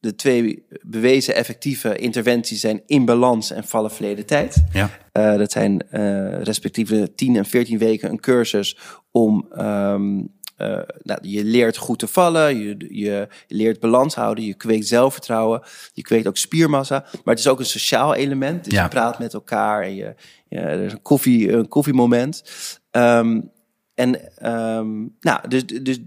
de 0.00 0.14
twee 0.14 0.66
bewezen 0.82 1.34
effectieve 1.34 1.96
interventies 1.96 2.60
zijn 2.60 2.82
in 2.86 3.04
balans 3.04 3.50
en 3.50 3.64
vallen 3.64 3.90
verleden 3.90 4.26
tijd. 4.26 4.64
Ja. 4.72 4.90
Uh, 5.12 5.38
dat 5.38 5.52
zijn 5.52 5.82
uh, 5.92 6.42
respectieve 6.42 7.12
10 7.14 7.36
en 7.36 7.44
14 7.44 7.78
weken 7.78 8.10
een 8.10 8.20
cursus 8.20 8.78
om. 9.10 9.46
Um, 9.58 10.34
uh, 10.58 10.78
nou, 11.02 11.18
je 11.22 11.44
leert 11.44 11.76
goed 11.76 11.98
te 11.98 12.06
vallen, 12.06 12.58
je, 12.58 12.76
je 12.88 13.28
leert 13.48 13.80
balans 13.80 14.14
houden, 14.14 14.44
je 14.44 14.54
kweekt 14.54 14.86
zelfvertrouwen, 14.86 15.62
je 15.92 16.02
kweekt 16.02 16.26
ook 16.26 16.36
spiermassa. 16.36 16.98
Maar 17.12 17.34
het 17.34 17.38
is 17.38 17.48
ook 17.48 17.58
een 17.58 17.66
sociaal 17.66 18.14
element. 18.14 18.64
Dus 18.64 18.72
ja. 18.72 18.82
je 18.82 18.88
praat 18.88 19.18
met 19.18 19.34
elkaar 19.34 19.82
en 19.82 19.94
je, 19.94 20.14
ja, 20.48 20.60
er 20.60 20.84
is 20.84 20.92
een, 20.92 21.02
koffie, 21.02 21.52
een 21.52 21.68
koffiemoment. 21.68 22.42
Um, 22.90 23.50
en 23.94 24.20
um, 24.52 25.16
nou, 25.20 25.48
dus, 25.48 25.66
dus 25.66 25.98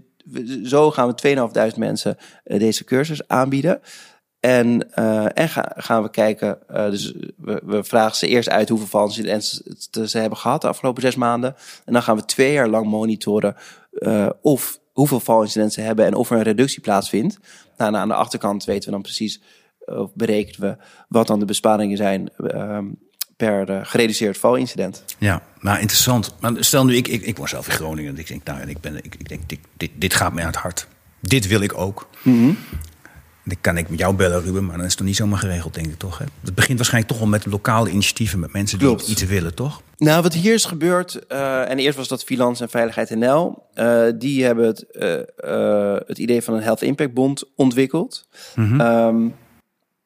zo 0.64 0.90
gaan 0.90 1.14
we 1.14 1.70
2.500 1.72 1.78
mensen 1.78 2.16
uh, 2.44 2.58
deze 2.58 2.84
cursus 2.84 3.28
aanbieden. 3.28 3.80
En, 4.40 4.88
uh, 4.98 5.38
en 5.38 5.48
ga, 5.48 5.72
gaan 5.76 6.02
we 6.02 6.10
kijken, 6.10 6.58
uh, 6.70 6.90
dus 6.90 7.12
we, 7.36 7.62
we, 7.64 7.84
vragen 7.84 8.16
ze 8.16 8.26
eerst 8.26 8.48
uit 8.48 8.68
hoeveel 8.68 8.86
valsincidenten 8.86 10.08
ze 10.08 10.18
hebben 10.18 10.38
gehad 10.38 10.60
de 10.60 10.68
afgelopen 10.68 11.02
zes 11.02 11.14
maanden. 11.14 11.54
En 11.84 11.92
dan 11.92 12.02
gaan 12.02 12.16
we 12.16 12.24
twee 12.24 12.52
jaar 12.52 12.68
lang 12.68 12.86
monitoren 12.86 13.56
of 14.40 14.80
hoeveel 14.92 15.20
valincidenten 15.20 15.80
ze 15.80 15.86
hebben 15.86 16.06
en 16.06 16.14
of 16.14 16.30
er 16.30 16.36
een 16.36 16.42
reductie 16.42 16.80
plaatsvindt. 16.80 17.38
Nou, 17.76 17.94
aan 17.94 18.08
de 18.08 18.14
achterkant 18.14 18.64
weten 18.64 18.84
we 18.84 18.90
dan 18.90 19.02
precies, 19.02 19.40
of 19.78 20.14
berekenen 20.14 20.70
we 20.70 20.84
wat 21.08 21.26
dan 21.26 21.38
de 21.38 21.44
besparingen 21.44 21.96
zijn 21.96 22.30
ehm, 22.36 22.86
per 23.40 23.70
uh, 23.70 23.80
gereduceerd 23.82 24.38
valincident. 24.38 25.04
Ja, 25.18 25.42
maar 25.58 25.80
interessant. 25.80 26.34
Maar 26.40 26.52
stel 26.58 26.84
nu, 26.84 26.96
ik, 26.96 27.08
ik, 27.08 27.22
ik 27.22 27.36
woon 27.36 27.48
zelf 27.48 27.66
in 27.66 27.72
Groningen. 27.72 28.12
En 28.14 28.18
ik 28.18 28.26
denk, 28.26 28.44
nou, 28.44 28.68
ik, 28.68 28.80
ben, 28.80 28.96
ik, 28.96 29.14
ik 29.14 29.28
denk, 29.28 29.48
dit, 29.48 29.58
dit, 29.76 29.90
dit 29.94 30.14
gaat 30.14 30.32
mij 30.32 30.42
aan 30.42 30.50
het 30.50 30.58
hart. 30.58 30.86
Dit 31.20 31.46
wil 31.46 31.60
ik 31.60 31.78
ook. 31.78 32.08
Mm 32.22 32.38
-hmm. 32.42 32.56
Dan 33.44 33.56
kan 33.60 33.76
ik 33.76 33.88
met 33.88 33.98
jou 33.98 34.14
bellen, 34.14 34.42
Ruben, 34.42 34.64
maar 34.64 34.76
dan 34.76 34.84
is 34.84 34.88
het 34.88 34.96
toch 34.96 35.06
niet 35.06 35.16
zomaar 35.16 35.38
geregeld, 35.38 35.74
denk 35.74 35.86
ik 35.86 35.98
toch? 35.98 36.18
Hè? 36.18 36.24
Het 36.40 36.54
begint 36.54 36.76
waarschijnlijk 36.76 37.12
toch 37.12 37.22
wel 37.22 37.30
met 37.30 37.46
lokale 37.46 37.90
initiatieven, 37.90 38.40
met 38.40 38.52
mensen 38.52 38.78
die 38.78 38.86
Klopt. 38.86 39.08
iets 39.08 39.24
willen, 39.24 39.54
toch? 39.54 39.82
Nou, 39.96 40.22
wat 40.22 40.34
hier 40.34 40.54
is 40.54 40.64
gebeurd, 40.64 41.20
uh, 41.28 41.70
en 41.70 41.78
eerst 41.78 41.96
was 41.96 42.08
dat 42.08 42.24
Filans 42.24 42.60
en 42.60 42.68
Veiligheid 42.68 43.10
NL, 43.10 43.62
uh, 43.74 44.02
die 44.18 44.44
hebben 44.44 44.66
het, 44.66 44.84
uh, 45.44 45.96
het 46.06 46.18
idee 46.18 46.42
van 46.42 46.54
een 46.54 46.62
Health 46.62 46.82
Impact 46.82 47.14
Bond 47.14 47.44
ontwikkeld. 47.56 48.28
Mm 48.54 48.68
-hmm. 48.68 48.80
um, 48.80 49.34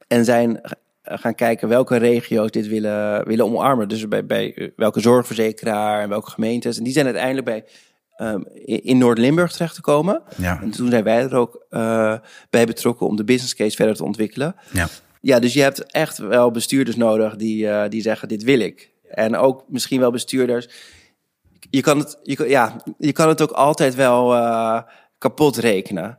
en 0.09 0.25
zijn 0.25 0.61
gaan 1.05 1.35
kijken 1.35 1.69
welke 1.69 1.97
regio's 1.97 2.51
dit 2.51 2.67
willen, 2.67 3.27
willen 3.27 3.45
omarmen. 3.45 3.89
Dus 3.89 4.09
bij, 4.09 4.27
bij 4.27 4.73
welke 4.77 5.01
zorgverzekeraar 5.01 6.03
en 6.03 6.09
welke 6.09 6.31
gemeentes. 6.31 6.79
En 6.79 6.85
die 6.85 6.93
zijn 6.93 7.07
uiteindelijk 7.07 7.47
bij 7.47 7.65
um, 8.17 8.47
in 8.65 8.99
Noord-Limburg 8.99 9.53
terecht 9.53 9.75
te 9.75 9.81
komen. 9.81 10.23
Ja. 10.37 10.61
En 10.63 10.71
toen 10.71 10.91
zijn 10.91 11.05
wij 11.05 11.23
er 11.23 11.35
ook 11.35 11.67
uh, 11.71 12.15
bij 12.51 12.67
betrokken 12.67 13.07
om 13.07 13.17
de 13.17 13.25
business 13.25 13.55
case 13.55 13.77
verder 13.77 13.95
te 13.95 14.05
ontwikkelen. 14.05 14.55
Ja. 14.73 14.89
Ja, 15.21 15.39
dus 15.39 15.53
je 15.53 15.63
hebt 15.63 15.93
echt 15.93 16.19
wel 16.19 16.51
bestuurders 16.51 16.97
nodig 16.97 17.37
die, 17.37 17.65
uh, 17.65 17.85
die 17.89 18.03
zeggen: 18.03 18.29
dit 18.29 18.43
wil 18.43 18.59
ik. 18.59 18.91
En 19.09 19.37
ook 19.37 19.65
misschien 19.69 20.01
wel 20.01 20.11
bestuurders. 20.11 20.69
Je 21.71 21.81
kan 21.81 21.99
het, 21.99 22.19
je, 22.23 22.49
ja, 22.49 22.83
je 22.99 23.13
kan 23.13 23.29
het 23.29 23.43
ook 23.43 23.51
altijd 23.51 23.95
wel 23.95 24.35
uh, 24.35 24.81
kapot 25.19 25.57
rekenen. 25.57 26.19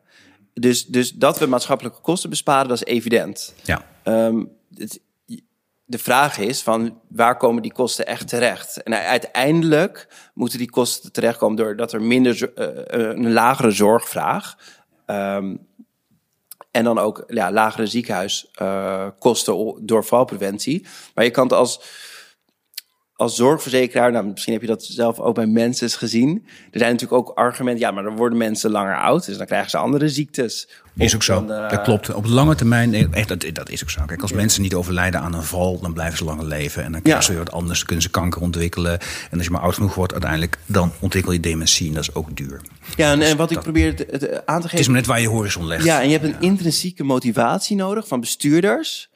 Dus, 0.54 0.86
dus 0.86 1.12
dat 1.12 1.40
we 1.40 1.46
maatschappelijke 1.46 2.02
kosten 2.02 2.30
besparen, 2.30 2.68
dat 2.68 2.78
is 2.78 2.94
evident. 2.94 3.54
Ja. 3.64 3.86
Um, 4.04 4.50
de 5.86 5.98
vraag 5.98 6.38
is 6.38 6.62
van 6.62 7.02
waar 7.10 7.38
komen 7.38 7.62
die 7.62 7.74
kosten 7.74 8.06
echt 8.06 8.28
terecht? 8.28 8.84
En 8.84 8.94
uiteindelijk 8.94 10.08
moeten 10.34 10.58
die 10.58 10.70
kosten 10.70 11.12
terechtkomen 11.12 11.58
doordat 11.58 11.94
er 11.94 12.02
minder 12.02 12.52
uh, 12.56 12.68
een 13.14 13.34
lagere 13.34 13.72
zorgvraag 13.72 14.58
um, 15.06 15.68
en 16.72 16.84
dan 16.84 17.00
ook 17.00 17.24
ja, 17.28 17.52
lagere 17.52 17.88
ziekenhuiskosten 17.88 19.56
uh, 19.56 19.74
door 19.82 20.06
valpreventie. 20.06 20.86
Maar 21.14 21.24
je 21.24 21.32
kan 21.32 21.44
het 21.44 21.54
als 21.54 21.82
als 23.16 23.36
zorgverzekeraar, 23.36 24.12
nou, 24.12 24.26
misschien 24.26 24.54
heb 24.54 24.62
je 24.62 24.68
dat 24.68 24.84
zelf 24.84 25.20
ook 25.20 25.36
bij 25.36 25.46
mensen 25.46 25.90
gezien. 25.90 26.46
Er 26.72 26.80
zijn 26.80 26.92
natuurlijk 26.92 27.28
ook 27.28 27.38
argumenten, 27.38 27.86
ja, 27.86 27.92
maar 27.92 28.04
dan 28.04 28.16
worden 28.16 28.38
mensen 28.38 28.72
langer 28.72 28.98
oud, 28.98 29.26
dus 29.26 29.38
dan 29.38 29.46
krijgen 29.46 29.70
ze 29.70 29.78
andere 29.78 30.10
ziektes. 30.10 30.70
Is 30.98 31.16
ook 31.16 31.24
zo, 31.24 31.46
dan, 31.46 31.64
uh, 31.64 31.70
dat 31.70 31.82
klopt. 31.82 32.14
Op 32.14 32.26
lange 32.26 32.56
termijn, 32.56 33.14
echt, 33.14 33.28
dat, 33.28 33.46
dat 33.54 33.70
is 33.70 33.84
ook 33.84 33.90
zo. 33.90 34.02
Kijk, 34.06 34.22
als 34.22 34.32
ja. 34.32 34.36
mensen 34.36 34.62
niet 34.62 34.74
overlijden 34.74 35.20
aan 35.20 35.34
een 35.34 35.44
val, 35.44 35.80
dan 35.80 35.94
blijven 35.94 36.18
ze 36.18 36.24
langer 36.24 36.46
leven. 36.46 36.84
En 36.84 36.92
dan 36.92 37.02
krijgen 37.02 37.22
ja. 37.22 37.28
ze 37.28 37.36
weer 37.36 37.44
wat 37.44 37.54
anders, 37.54 37.84
kunnen 37.86 38.04
ze 38.04 38.10
kanker 38.10 38.42
ontwikkelen. 38.42 39.00
En 39.32 39.38
als 39.38 39.44
je 39.44 39.52
maar 39.52 39.62
oud 39.62 39.74
genoeg 39.74 39.96
wordt, 39.96 40.12
uiteindelijk, 40.12 40.58
dan 40.66 40.92
ontwikkel 41.00 41.32
je 41.32 41.40
dementie 41.40 41.88
en 41.88 41.94
dat 41.94 42.04
is 42.04 42.16
ook 42.16 42.38
duur. 42.38 42.62
Ja, 42.96 43.12
en, 43.12 43.20
dus 43.20 43.30
en 43.30 43.38
wat 43.38 43.50
dat, 43.50 43.58
ik 43.58 43.64
probeer 43.64 43.96
te, 43.96 44.06
te, 44.06 44.46
aan 44.46 44.62
te 44.62 44.68
geven... 44.68 44.70
Het 44.70 44.80
is 44.80 44.88
maar 44.88 44.96
net 44.96 45.06
waar 45.06 45.22
je 45.22 45.28
horizon 45.28 45.66
legt. 45.66 45.84
Ja, 45.84 46.02
en 46.02 46.10
je 46.10 46.18
hebt 46.18 46.34
een 46.34 46.42
intrinsieke 46.42 47.04
motivatie 47.04 47.76
nodig 47.76 48.08
van 48.08 48.20
bestuurders 48.20 49.10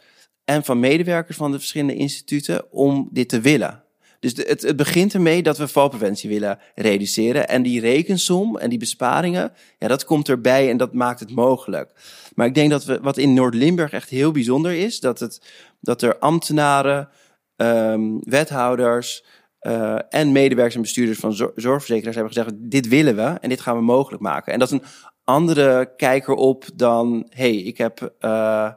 en 0.45 0.63
van 0.63 0.79
medewerkers 0.79 1.37
van 1.37 1.51
de 1.51 1.57
verschillende 1.57 1.95
instituten 1.95 2.71
om 2.71 3.09
dit 3.11 3.29
te 3.29 3.41
willen. 3.41 3.83
Dus 4.19 4.33
het, 4.35 4.61
het 4.61 4.75
begint 4.75 5.13
ermee 5.13 5.43
dat 5.43 5.57
we 5.57 5.67
valpreventie 5.67 6.29
willen 6.29 6.59
reduceren. 6.75 7.47
En 7.47 7.61
die 7.61 7.81
rekensom 7.81 8.57
en 8.57 8.69
die 8.69 8.79
besparingen, 8.79 9.51
ja, 9.77 9.87
dat 9.87 10.05
komt 10.05 10.29
erbij 10.29 10.69
en 10.69 10.77
dat 10.77 10.93
maakt 10.93 11.19
het 11.19 11.35
mogelijk. 11.35 11.91
Maar 12.35 12.47
ik 12.47 12.53
denk 12.53 12.69
dat 12.69 12.85
we, 12.85 12.99
wat 13.01 13.17
in 13.17 13.33
Noord-Limburg 13.33 13.91
echt 13.91 14.09
heel 14.09 14.31
bijzonder 14.31 14.71
is, 14.71 14.99
dat, 14.99 15.19
het, 15.19 15.41
dat 15.79 16.01
er 16.01 16.17
ambtenaren, 16.17 17.09
um, 17.55 18.19
wethouders 18.23 19.23
uh, 19.61 19.99
en 20.09 20.31
medewerkers 20.31 20.75
en 20.75 20.81
bestuurders 20.81 21.19
van 21.19 21.33
zorgverzekeraars 21.55 22.15
hebben 22.15 22.33
gezegd: 22.33 22.55
dit 22.57 22.87
willen 22.87 23.15
we 23.15 23.37
en 23.41 23.49
dit 23.49 23.61
gaan 23.61 23.75
we 23.75 23.81
mogelijk 23.81 24.21
maken. 24.21 24.53
En 24.53 24.59
dat 24.59 24.71
is 24.71 24.73
een 24.73 24.85
andere 25.23 25.93
kijker 25.95 26.33
op 26.33 26.65
dan: 26.75 27.27
hey, 27.29 27.55
ik 27.55 27.77
heb. 27.77 28.13
Uh, 28.21 28.71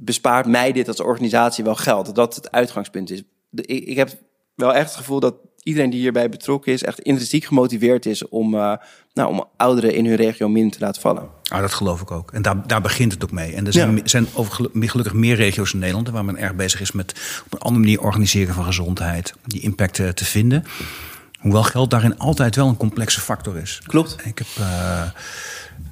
bespaart 0.00 0.46
mij 0.46 0.72
dit 0.72 0.88
als 0.88 1.00
organisatie 1.00 1.64
wel 1.64 1.74
geld. 1.74 2.14
Dat 2.14 2.34
het 2.34 2.50
uitgangspunt 2.50 3.10
is 3.10 3.22
de, 3.48 3.62
ik, 3.62 3.84
ik 3.84 3.96
heb 3.96 4.10
wel 4.54 4.74
echt 4.74 4.88
het 4.88 4.96
gevoel 4.96 5.20
dat 5.20 5.34
iedereen 5.62 5.90
die 5.90 6.00
hierbij 6.00 6.28
betrokken 6.28 6.72
is, 6.72 6.82
echt 6.82 7.00
intrinsiek 7.00 7.44
gemotiveerd 7.44 8.06
is 8.06 8.28
om, 8.28 8.54
uh, 8.54 8.72
nou, 9.12 9.30
om 9.30 9.44
ouderen 9.56 9.94
in 9.94 10.06
hun 10.06 10.16
regio 10.16 10.48
min 10.48 10.70
te 10.70 10.78
laten 10.80 11.02
vallen. 11.02 11.28
Ah, 11.48 11.60
dat 11.60 11.72
geloof 11.72 12.00
ik 12.00 12.10
ook. 12.10 12.32
En 12.32 12.42
daar, 12.42 12.66
daar 12.66 12.80
begint 12.80 13.12
het 13.12 13.24
ook 13.24 13.30
mee. 13.30 13.54
En 13.54 13.66
er 13.66 13.72
zijn, 13.72 13.96
ja. 13.96 14.02
zijn 14.04 14.26
over, 14.34 14.70
gelukkig 14.72 15.12
meer 15.12 15.36
regio's 15.36 15.72
in 15.72 15.78
Nederland 15.78 16.08
waar 16.08 16.24
men 16.24 16.36
erg 16.36 16.54
bezig 16.54 16.80
is 16.80 16.92
met 16.92 17.40
op 17.46 17.52
een 17.52 17.58
andere 17.58 17.84
manier 17.84 18.00
organiseren 18.00 18.54
van 18.54 18.64
gezondheid, 18.64 19.34
die 19.44 19.60
impact 19.60 19.98
uh, 19.98 20.08
te 20.08 20.24
vinden. 20.24 20.64
Hoewel 21.38 21.62
geld 21.62 21.90
daarin 21.90 22.18
altijd 22.18 22.56
wel 22.56 22.68
een 22.68 22.76
complexe 22.76 23.20
factor 23.20 23.56
is. 23.56 23.80
Klopt. 23.86 24.16
Ik 24.24 24.38
heb, 24.38 24.46
uh, 24.58 25.02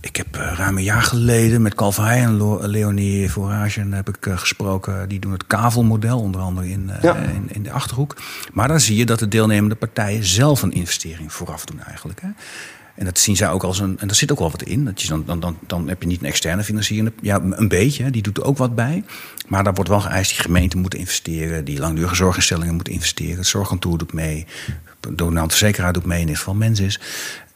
ik 0.01 0.17
heb 0.17 0.37
uh, 0.37 0.53
ruim 0.57 0.77
een 0.77 0.83
jaar 0.83 1.03
geleden 1.03 1.63
met 1.63 1.75
Calvin 1.75 2.05
en 2.05 2.69
Leonie 2.69 3.31
Forage 3.31 3.87
heb 3.91 4.09
ik 4.09 4.27
uh, 4.27 4.39
gesproken. 4.39 5.09
Die 5.09 5.19
doen 5.19 5.33
het 5.33 5.47
kavelmodel, 5.47 6.21
onder 6.21 6.41
andere 6.41 6.69
in, 6.69 6.91
ja. 7.03 7.17
in, 7.17 7.49
in, 7.49 7.63
de 7.63 7.71
Achterhoek. 7.71 8.17
Maar 8.53 8.69
dan 8.69 8.81
zie 8.81 8.97
je 8.97 9.07
dat 9.07 9.19
de 9.19 9.29
deelnemende 9.29 9.75
partijen 9.75 10.25
zelf 10.25 10.63
een 10.63 10.73
investering 10.73 11.33
vooraf 11.33 11.65
doen 11.65 11.81
eigenlijk. 11.81 12.21
Hè. 12.21 12.29
En 12.97 13.05
dat 13.05 13.19
zien 13.19 13.37
zij 13.37 13.51
ook 13.51 13.63
als 13.63 13.79
een. 13.79 13.99
En 13.99 14.07
daar 14.07 14.17
zit 14.17 14.33
ook 14.33 14.39
wel 14.39 14.51
wat 14.51 14.63
in. 14.63 14.85
Dat 14.85 15.03
je 15.03 15.09
dan, 15.09 15.23
dan, 15.27 15.41
dan, 15.41 15.59
dan 15.67 15.89
heb 15.89 16.03
je 16.03 16.09
niet 16.09 16.21
een 16.21 16.27
externe 16.27 16.65
financiering. 16.65 17.13
Ja, 17.21 17.41
een 17.51 17.69
beetje. 17.69 18.11
Die 18.11 18.23
doet 18.23 18.37
er 18.37 18.45
ook 18.45 18.59
wat 18.59 18.75
bij. 18.75 19.05
Maar 19.49 19.65
daar 19.65 19.75
wordt 19.75 19.91
wel 19.91 20.01
geëist. 20.01 20.31
Die 20.31 20.41
gemeenten 20.41 20.79
moeten 20.79 20.99
investeren. 20.99 21.65
Die 21.65 21.79
langdurige 21.79 22.15
zorginstellingen 22.15 22.75
moeten 22.75 22.93
investeren. 22.93 23.37
Het 23.37 23.47
zorgkantoor 23.47 23.99
doet 23.99 24.13
mee. 24.13 24.47
De 25.01 25.45
verzekeraar 25.47 25.93
doet 25.93 26.05
mee 26.05 26.21
in 26.21 26.23
ieder 26.23 26.37
geval 26.37 26.55
mens 26.55 26.81
is. 26.81 27.01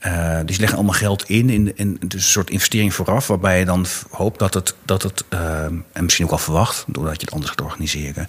Uh, 0.06 0.38
die 0.44 0.58
leggen 0.58 0.78
allemaal 0.78 0.94
geld 0.94 1.28
in, 1.28 1.50
in, 1.50 1.76
in 1.76 1.96
dus 2.00 2.22
een 2.22 2.30
soort 2.30 2.50
investering 2.50 2.94
vooraf, 2.94 3.26
waarbij 3.26 3.58
je 3.58 3.64
dan 3.64 3.86
hoopt 4.10 4.38
dat 4.38 4.54
het, 4.54 4.74
dat 4.84 5.02
het 5.02 5.24
uh, 5.30 5.64
en 5.64 5.84
misschien 5.92 6.24
ook 6.24 6.30
wel 6.30 6.40
verwacht, 6.40 6.84
doordat 6.86 7.14
je 7.14 7.20
het 7.20 7.30
anders 7.30 7.50
gaat 7.50 7.60
organiseren, 7.60 8.28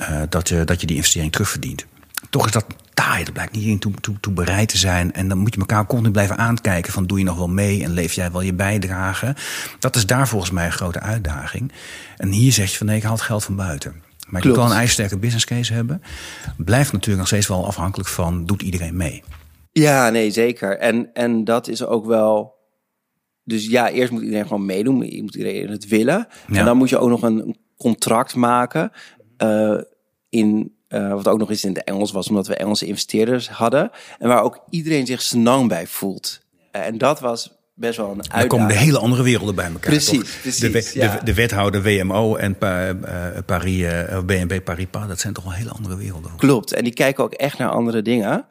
uh, 0.00 0.22
dat, 0.28 0.48
je, 0.48 0.64
dat 0.64 0.80
je 0.80 0.86
die 0.86 0.96
investering 0.96 1.32
terugverdient. 1.32 1.86
Toch 2.30 2.46
is 2.46 2.52
dat 2.52 2.64
taai, 2.94 3.24
dat 3.24 3.32
blijkt 3.32 3.52
niet 3.52 3.64
in 3.64 3.78
toe, 3.78 3.92
toe, 4.00 4.20
toe, 4.20 4.32
bereid 4.32 4.68
te 4.68 4.78
zijn. 4.78 5.12
En 5.12 5.28
dan 5.28 5.38
moet 5.38 5.54
je 5.54 5.60
elkaar 5.60 5.86
continu 5.86 6.10
blijven 6.10 6.38
aankijken 6.38 6.92
van 6.92 7.06
doe 7.06 7.18
je 7.18 7.24
nog 7.24 7.36
wel 7.36 7.48
mee 7.48 7.84
en 7.84 7.90
leef 7.90 8.12
jij 8.12 8.32
wel 8.32 8.40
je 8.40 8.54
bijdrage. 8.54 9.36
Dat 9.78 9.96
is 9.96 10.06
daar 10.06 10.28
volgens 10.28 10.50
mij 10.50 10.66
een 10.66 10.72
grote 10.72 11.00
uitdaging. 11.00 11.72
En 12.16 12.28
hier 12.28 12.52
zeg 12.52 12.70
je 12.70 12.76
van 12.76 12.86
nee, 12.86 12.96
ik 12.96 13.02
haal 13.02 13.12
het 13.12 13.22
geld 13.22 13.44
van 13.44 13.56
buiten. 13.56 13.94
Maar 14.28 14.46
je 14.46 14.52
wel 14.52 14.64
een 14.64 14.72
ijzersterke 14.72 15.18
business 15.18 15.44
case 15.44 15.72
hebben. 15.72 16.02
Blijft 16.56 16.92
natuurlijk 16.92 17.18
nog 17.18 17.26
steeds 17.26 17.46
wel 17.46 17.66
afhankelijk 17.66 18.08
van 18.08 18.46
doet 18.46 18.62
iedereen 18.62 18.96
mee. 18.96 19.22
Ja, 19.72 20.10
nee, 20.10 20.30
zeker. 20.30 20.78
En, 20.78 21.12
en 21.12 21.44
dat 21.44 21.68
is 21.68 21.84
ook 21.84 22.06
wel. 22.06 22.58
Dus 23.44 23.66
ja, 23.66 23.90
eerst 23.90 24.12
moet 24.12 24.22
iedereen 24.22 24.46
gewoon 24.46 24.66
meedoen. 24.66 24.94
Moet 24.94 25.34
iedereen 25.34 25.68
het 25.68 25.88
willen. 25.88 26.26
Ja. 26.48 26.58
En 26.58 26.64
dan 26.64 26.76
moet 26.76 26.88
je 26.88 26.98
ook 26.98 27.08
nog 27.08 27.22
een 27.22 27.56
contract 27.76 28.34
maken. 28.34 28.92
Uh, 29.42 29.80
in, 30.28 30.74
uh, 30.88 31.12
wat 31.12 31.28
ook 31.28 31.38
nog 31.38 31.50
eens 31.50 31.64
in 31.64 31.74
het 31.74 31.84
Engels 31.84 32.12
was, 32.12 32.28
omdat 32.28 32.46
we 32.46 32.56
Engelse 32.56 32.86
investeerders 32.86 33.48
hadden. 33.48 33.90
En 34.18 34.28
waar 34.28 34.42
ook 34.42 34.64
iedereen 34.70 35.06
zich 35.06 35.22
senang 35.22 35.68
bij 35.68 35.86
voelt. 35.86 36.40
Uh, 36.72 36.86
en 36.86 36.98
dat 36.98 37.20
was 37.20 37.58
best 37.74 37.96
wel 37.96 38.10
een 38.10 38.16
uitdaging. 38.16 38.50
Dan 38.50 38.58
komen 38.58 38.74
de 38.74 38.84
hele 38.84 38.98
andere 38.98 39.22
werelden 39.22 39.54
bij 39.54 39.64
elkaar. 39.64 39.80
Precies, 39.80 40.36
precies 40.40 40.92
de, 40.92 41.00
ja. 41.00 41.16
de, 41.16 41.24
de, 41.24 41.34
wethouder 41.34 41.82
WMO 41.82 42.36
en 42.36 42.58
pa, 42.58 42.94
Paris, 43.46 43.80
uh, 43.80 44.20
BNB 44.20 44.60
Paribas, 44.64 45.08
dat 45.08 45.20
zijn 45.20 45.32
toch 45.32 45.44
wel 45.44 45.52
hele 45.52 45.70
andere 45.70 45.96
werelden. 45.96 46.30
Klopt, 46.36 46.72
en 46.72 46.84
die 46.84 46.92
kijken 46.92 47.24
ook 47.24 47.32
echt 47.32 47.58
naar 47.58 47.70
andere 47.70 48.02
dingen. 48.02 48.46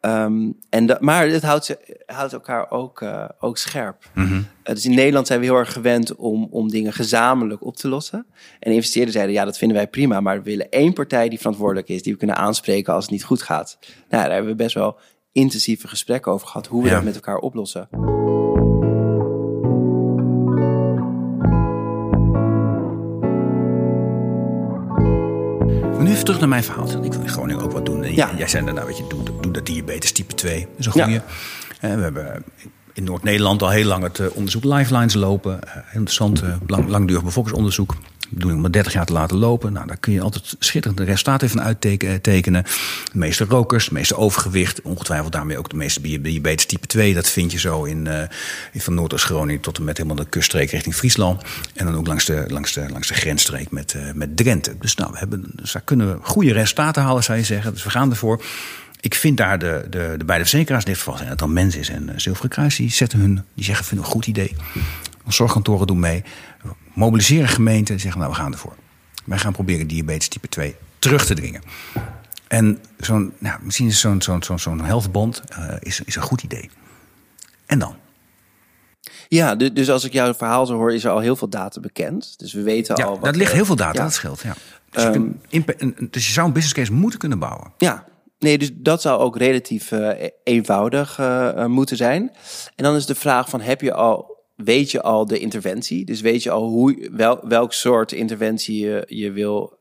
Um, 0.00 0.58
en 0.68 0.86
dat, 0.86 1.00
maar 1.00 1.28
het 1.28 1.42
houdt, 1.42 1.76
houdt 2.06 2.32
elkaar 2.32 2.70
ook, 2.70 3.00
uh, 3.00 3.28
ook 3.38 3.58
scherp. 3.58 4.10
Mm 4.14 4.26
-hmm. 4.26 4.36
uh, 4.36 4.74
dus 4.74 4.84
in 4.84 4.94
Nederland 4.94 5.26
zijn 5.26 5.40
we 5.40 5.46
heel 5.46 5.56
erg 5.56 5.72
gewend 5.72 6.14
om, 6.14 6.48
om 6.50 6.68
dingen 6.68 6.92
gezamenlijk 6.92 7.64
op 7.64 7.76
te 7.76 7.88
lossen. 7.88 8.26
En 8.60 8.72
investeerders 8.72 9.14
zeiden, 9.14 9.34
ja, 9.34 9.44
dat 9.44 9.58
vinden 9.58 9.76
wij 9.76 9.88
prima. 9.88 10.20
Maar 10.20 10.36
we 10.36 10.42
willen 10.42 10.70
één 10.70 10.92
partij 10.92 11.28
die 11.28 11.38
verantwoordelijk 11.38 11.88
is, 11.88 12.02
die 12.02 12.12
we 12.12 12.18
kunnen 12.18 12.36
aanspreken 12.36 12.94
als 12.94 13.02
het 13.02 13.12
niet 13.12 13.24
goed 13.24 13.42
gaat. 13.42 13.78
Nou, 14.08 14.22
daar 14.22 14.32
hebben 14.32 14.50
we 14.50 14.56
best 14.56 14.74
wel 14.74 14.98
intensieve 15.32 15.88
gesprekken 15.88 16.32
over 16.32 16.46
gehad, 16.46 16.66
hoe 16.66 16.82
we 16.82 16.88
ja. 16.88 16.94
dat 16.94 17.04
met 17.04 17.14
elkaar 17.14 17.38
oplossen. 17.38 17.88
Nu 26.06 26.12
even 26.12 26.24
terug 26.24 26.40
naar 26.40 26.48
mijn 26.48 26.64
verhaal. 26.64 27.04
Ik 27.04 27.12
wil 27.12 27.22
in 27.22 27.28
Groningen 27.28 27.62
ook 27.62 27.72
wat 27.72 27.86
doen. 27.86 28.04
En 28.04 28.14
Ja. 28.14 28.30
Jij 28.36 28.48
zei 28.48 28.64
daarna, 28.64 28.84
weet 28.84 28.96
je, 28.96 29.04
doe, 29.08 29.22
doe 29.40 29.52
dat 29.52 29.66
diabetes 29.66 30.12
type 30.12 30.34
2. 30.34 30.60
Dat 30.60 30.68
is 30.78 30.86
een 30.86 30.92
goede. 30.92 31.22
we 31.80 31.86
hebben 31.86 32.44
in 32.92 33.04
Noord-Nederland 33.04 33.62
al 33.62 33.70
heel 33.70 33.84
lang 33.84 34.02
het 34.02 34.18
uh, 34.18 34.26
onderzoek 34.32 34.64
Lifelines 34.64 35.14
lopen. 35.14 35.60
Uh, 35.66 35.76
interessant, 35.92 36.42
lang, 36.66 36.88
langdurig 36.88 37.24
bevolkingsonderzoek. 37.24 37.94
Doen 38.30 38.52
om 38.52 38.60
maar 38.60 38.70
30 38.70 38.92
jaar 38.92 39.06
te 39.06 39.12
laten 39.12 39.36
lopen. 39.36 39.72
Nou, 39.72 39.86
daar 39.86 39.96
kun 39.96 40.12
je 40.12 40.20
altijd 40.20 40.54
schitterende 40.58 41.04
resultaten 41.04 41.50
van 41.50 41.62
uittekenen. 41.62 42.62
De 43.12 43.18
meeste 43.18 43.44
rokers, 43.44 43.88
de 43.88 43.94
meeste 43.94 44.16
overgewicht. 44.16 44.82
Ongetwijfeld 44.82 45.32
daarmee 45.32 45.58
ook 45.58 45.70
de 45.70 45.76
meeste 45.76 46.00
diabetes 46.00 46.66
type 46.66 46.86
2. 46.86 47.14
Dat 47.14 47.28
vind 47.28 47.52
je 47.52 47.58
zo 47.58 47.84
in, 47.84 48.06
uh, 48.06 48.20
in 48.72 48.80
van 48.80 48.94
Noordoost-Groningen 48.94 49.62
tot 49.62 49.78
en 49.78 49.84
met 49.84 49.96
helemaal 49.96 50.24
de 50.24 50.28
kuststreek 50.28 50.70
richting 50.70 50.94
Friesland. 50.94 51.42
En 51.74 51.86
dan 51.86 51.96
ook 51.96 52.06
langs 52.06 52.24
de, 52.24 52.44
langs 52.48 52.72
de, 52.72 52.88
langs 52.90 53.08
de 53.08 53.14
grensstreek 53.14 53.70
met, 53.70 53.94
uh, 53.96 54.12
met 54.12 54.36
Drenthe. 54.36 54.74
Dus, 54.80 54.94
nou, 54.94 55.12
we 55.12 55.18
hebben, 55.18 55.44
dus 55.52 55.72
daar 55.72 55.82
kunnen 55.82 56.12
we 56.12 56.18
goede 56.22 56.52
resultaten 56.52 57.02
halen, 57.02 57.24
zou 57.24 57.38
je 57.38 57.44
zeggen. 57.44 57.72
Dus 57.72 57.84
we 57.84 57.90
gaan 57.90 58.10
ervoor. 58.10 58.44
Ik 59.00 59.14
vind 59.14 59.36
daar 59.36 59.58
de, 59.58 59.86
de, 59.90 60.14
de 60.16 60.24
beide 60.24 60.44
verzekeraars, 60.44 60.84
in 60.84 60.90
dit 60.90 60.98
geval 60.98 61.16
zijn 61.16 61.28
het 61.28 61.38
dan 61.38 61.52
Mens 61.52 61.76
is 61.76 61.88
en 61.88 62.02
uh, 62.02 62.12
Zilveren 62.16 62.50
Kruis, 62.50 62.76
die 62.76 62.90
zetten 62.90 63.18
hun, 63.18 63.44
die 63.54 63.64
zeggen, 63.64 63.84
vinden 63.84 64.06
een 64.06 64.12
goed 64.12 64.26
idee. 64.26 64.56
Zorgkantoren 65.28 65.86
doen 65.86 66.00
mee. 66.00 66.24
Mobiliseren 66.96 67.48
gemeenten 67.48 67.94
en 67.94 68.00
zeggen, 68.00 68.20
nou, 68.20 68.32
we 68.32 68.38
gaan 68.38 68.52
ervoor. 68.52 68.74
Wij 69.24 69.38
gaan 69.38 69.52
proberen 69.52 69.86
diabetes 69.86 70.28
type 70.28 70.48
2 70.48 70.74
terug 70.98 71.26
te 71.26 71.34
dringen. 71.34 71.62
En 72.48 72.78
zo'n, 72.98 73.32
nou, 73.38 73.58
misschien 73.62 73.86
is 73.86 74.00
zo'n 74.00 74.22
zo'n 74.22 74.42
zo'n 74.42 74.58
zo'n 74.58 74.84
helftbond 74.84 75.42
uh, 75.50 75.74
is, 75.80 76.00
is 76.04 76.16
een 76.16 76.22
goed 76.22 76.42
idee. 76.42 76.70
En 77.66 77.78
dan? 77.78 77.96
Ja, 79.28 79.54
dus 79.54 79.90
als 79.90 80.04
ik 80.04 80.12
jouw 80.12 80.34
verhaal 80.34 80.66
zo 80.66 80.74
hoor, 80.74 80.94
is 80.94 81.04
er 81.04 81.10
al 81.10 81.18
heel 81.18 81.36
veel 81.36 81.48
data 81.48 81.80
bekend. 81.80 82.38
Dus 82.38 82.52
we 82.52 82.62
weten 82.62 82.96
ja, 82.96 83.04
al. 83.04 83.14
Wat 83.14 83.24
dat 83.24 83.36
ligt 83.36 83.52
heel 83.52 83.64
veel 83.64 83.76
data, 83.76 83.98
ja. 83.98 84.04
dat 84.04 84.12
scheelt. 84.12 84.40
Ja. 84.40 84.54
Dus, 84.90 85.04
um, 85.04 85.40
je 85.48 85.64
kunt, 85.64 86.12
dus 86.12 86.26
je 86.26 86.32
zou 86.32 86.46
een 86.46 86.52
business 86.52 86.78
case 86.78 86.92
moeten 86.92 87.18
kunnen 87.18 87.38
bouwen. 87.38 87.72
Ja, 87.78 88.04
Nee, 88.38 88.58
dus 88.58 88.70
dat 88.74 89.02
zou 89.02 89.20
ook 89.20 89.36
relatief 89.36 89.90
uh, 89.90 90.10
eenvoudig 90.44 91.18
uh, 91.18 91.66
moeten 91.66 91.96
zijn. 91.96 92.30
En 92.74 92.84
dan 92.84 92.96
is 92.96 93.06
de 93.06 93.14
vraag 93.14 93.48
van, 93.48 93.60
heb 93.60 93.80
je 93.80 93.94
al, 93.94 94.35
weet 94.56 94.90
je 94.90 95.02
al 95.02 95.26
de 95.26 95.38
interventie? 95.38 96.04
Dus 96.04 96.20
weet 96.20 96.42
je 96.42 96.50
al 96.50 96.68
hoe, 96.68 97.08
wel, 97.12 97.48
welk 97.48 97.72
soort 97.72 98.12
interventie 98.12 98.84
je, 98.84 99.04
je 99.08 99.32
wil 99.32 99.78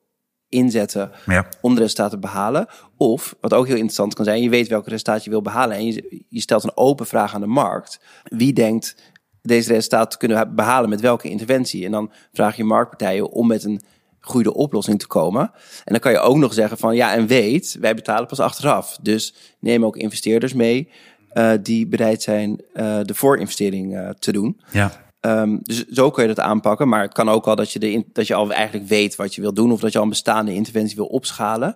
inzetten 0.50 1.12
ja. 1.26 1.48
om 1.62 1.76
de 1.76 1.82
resultaten 1.82 2.20
te 2.20 2.28
behalen? 2.28 2.68
Of, 2.98 3.36
wat 3.42 3.54
ook 3.54 3.66
heel 3.66 3.76
interessant 3.76 4.14
kan 4.14 4.26
zijn, 4.26 4.42
je 4.42 4.50
weet 4.50 4.68
welke 4.68 4.90
resultaat 4.90 5.24
je 5.24 5.30
wil 5.30 5.42
behalen 5.42 5.78
en 5.78 5.86
je, 5.86 6.24
je 6.30 6.42
stelt 6.42 6.64
een 6.64 6.78
open 6.78 7.06
vraag 7.06 7.34
aan 7.34 7.42
de 7.42 7.48
markt. 7.48 8.00
Wie 8.24 8.54
denkt 8.54 8.96
deze 9.42 9.74
resultaten 9.74 10.10
te 10.10 10.18
kunnen 10.18 10.56
behalen 10.56 10.90
met 10.90 11.02
welke 11.02 11.30
interventie? 11.30 11.86
En 11.86 11.92
dan 11.92 12.12
vraag 12.34 12.56
je 12.56 12.64
marktpartijen 12.64 13.30
om 13.30 13.48
met 13.48 13.64
een 13.64 13.82
goede 14.20 14.54
oplossing 14.54 15.00
te 15.00 15.08
komen. 15.08 15.42
En 15.84 15.92
dan 15.92 16.00
kan 16.00 16.12
je 16.12 16.20
ook 16.20 16.38
nog 16.38 16.54
zeggen 16.54 16.78
van 16.78 16.96
ja, 16.96 17.14
en 17.14 17.28
weet, 17.28 17.78
wij 17.80 17.96
betalen 17.96 18.28
pas 18.28 18.40
achteraf. 18.40 18.98
Dus 19.02 19.34
neem 19.60 19.86
ook 19.86 19.98
investeerders 19.98 20.54
mee 20.54 20.90
uh, 21.38 21.52
die 21.62 21.88
bereid 21.88 22.22
zijn 22.22 22.62
uh, 22.74 23.00
de 23.04 23.14
voorinvestering 23.14 23.94
uh, 23.94 24.10
te 24.10 24.32
doen. 24.32 24.62
Ja. 24.72 24.92
Um, 25.22 25.60
dus 25.64 25.86
zo 25.88 26.12
kun 26.12 26.22
je 26.24 26.34
dat 26.34 26.46
aanpakken. 26.46 26.88
Maar 26.88 27.02
het 27.02 27.14
kan 27.14 27.30
ook 27.30 27.48
al 27.48 27.56
dat 27.56 27.72
je, 27.72 27.80
de 27.80 27.92
in, 27.92 28.10
dat 28.14 28.28
je 28.28 28.34
al 28.34 28.52
eigenlijk 28.52 28.88
weet 28.88 29.16
wat 29.16 29.36
je 29.36 29.42
wil 29.42 29.54
doen. 29.54 29.72
Of 29.72 29.80
dat 29.80 29.92
je 29.92 29.98
al 29.98 30.04
een 30.04 30.10
bestaande 30.10 30.54
interventie 30.54 30.96
wil 30.96 31.06
opschalen. 31.06 31.76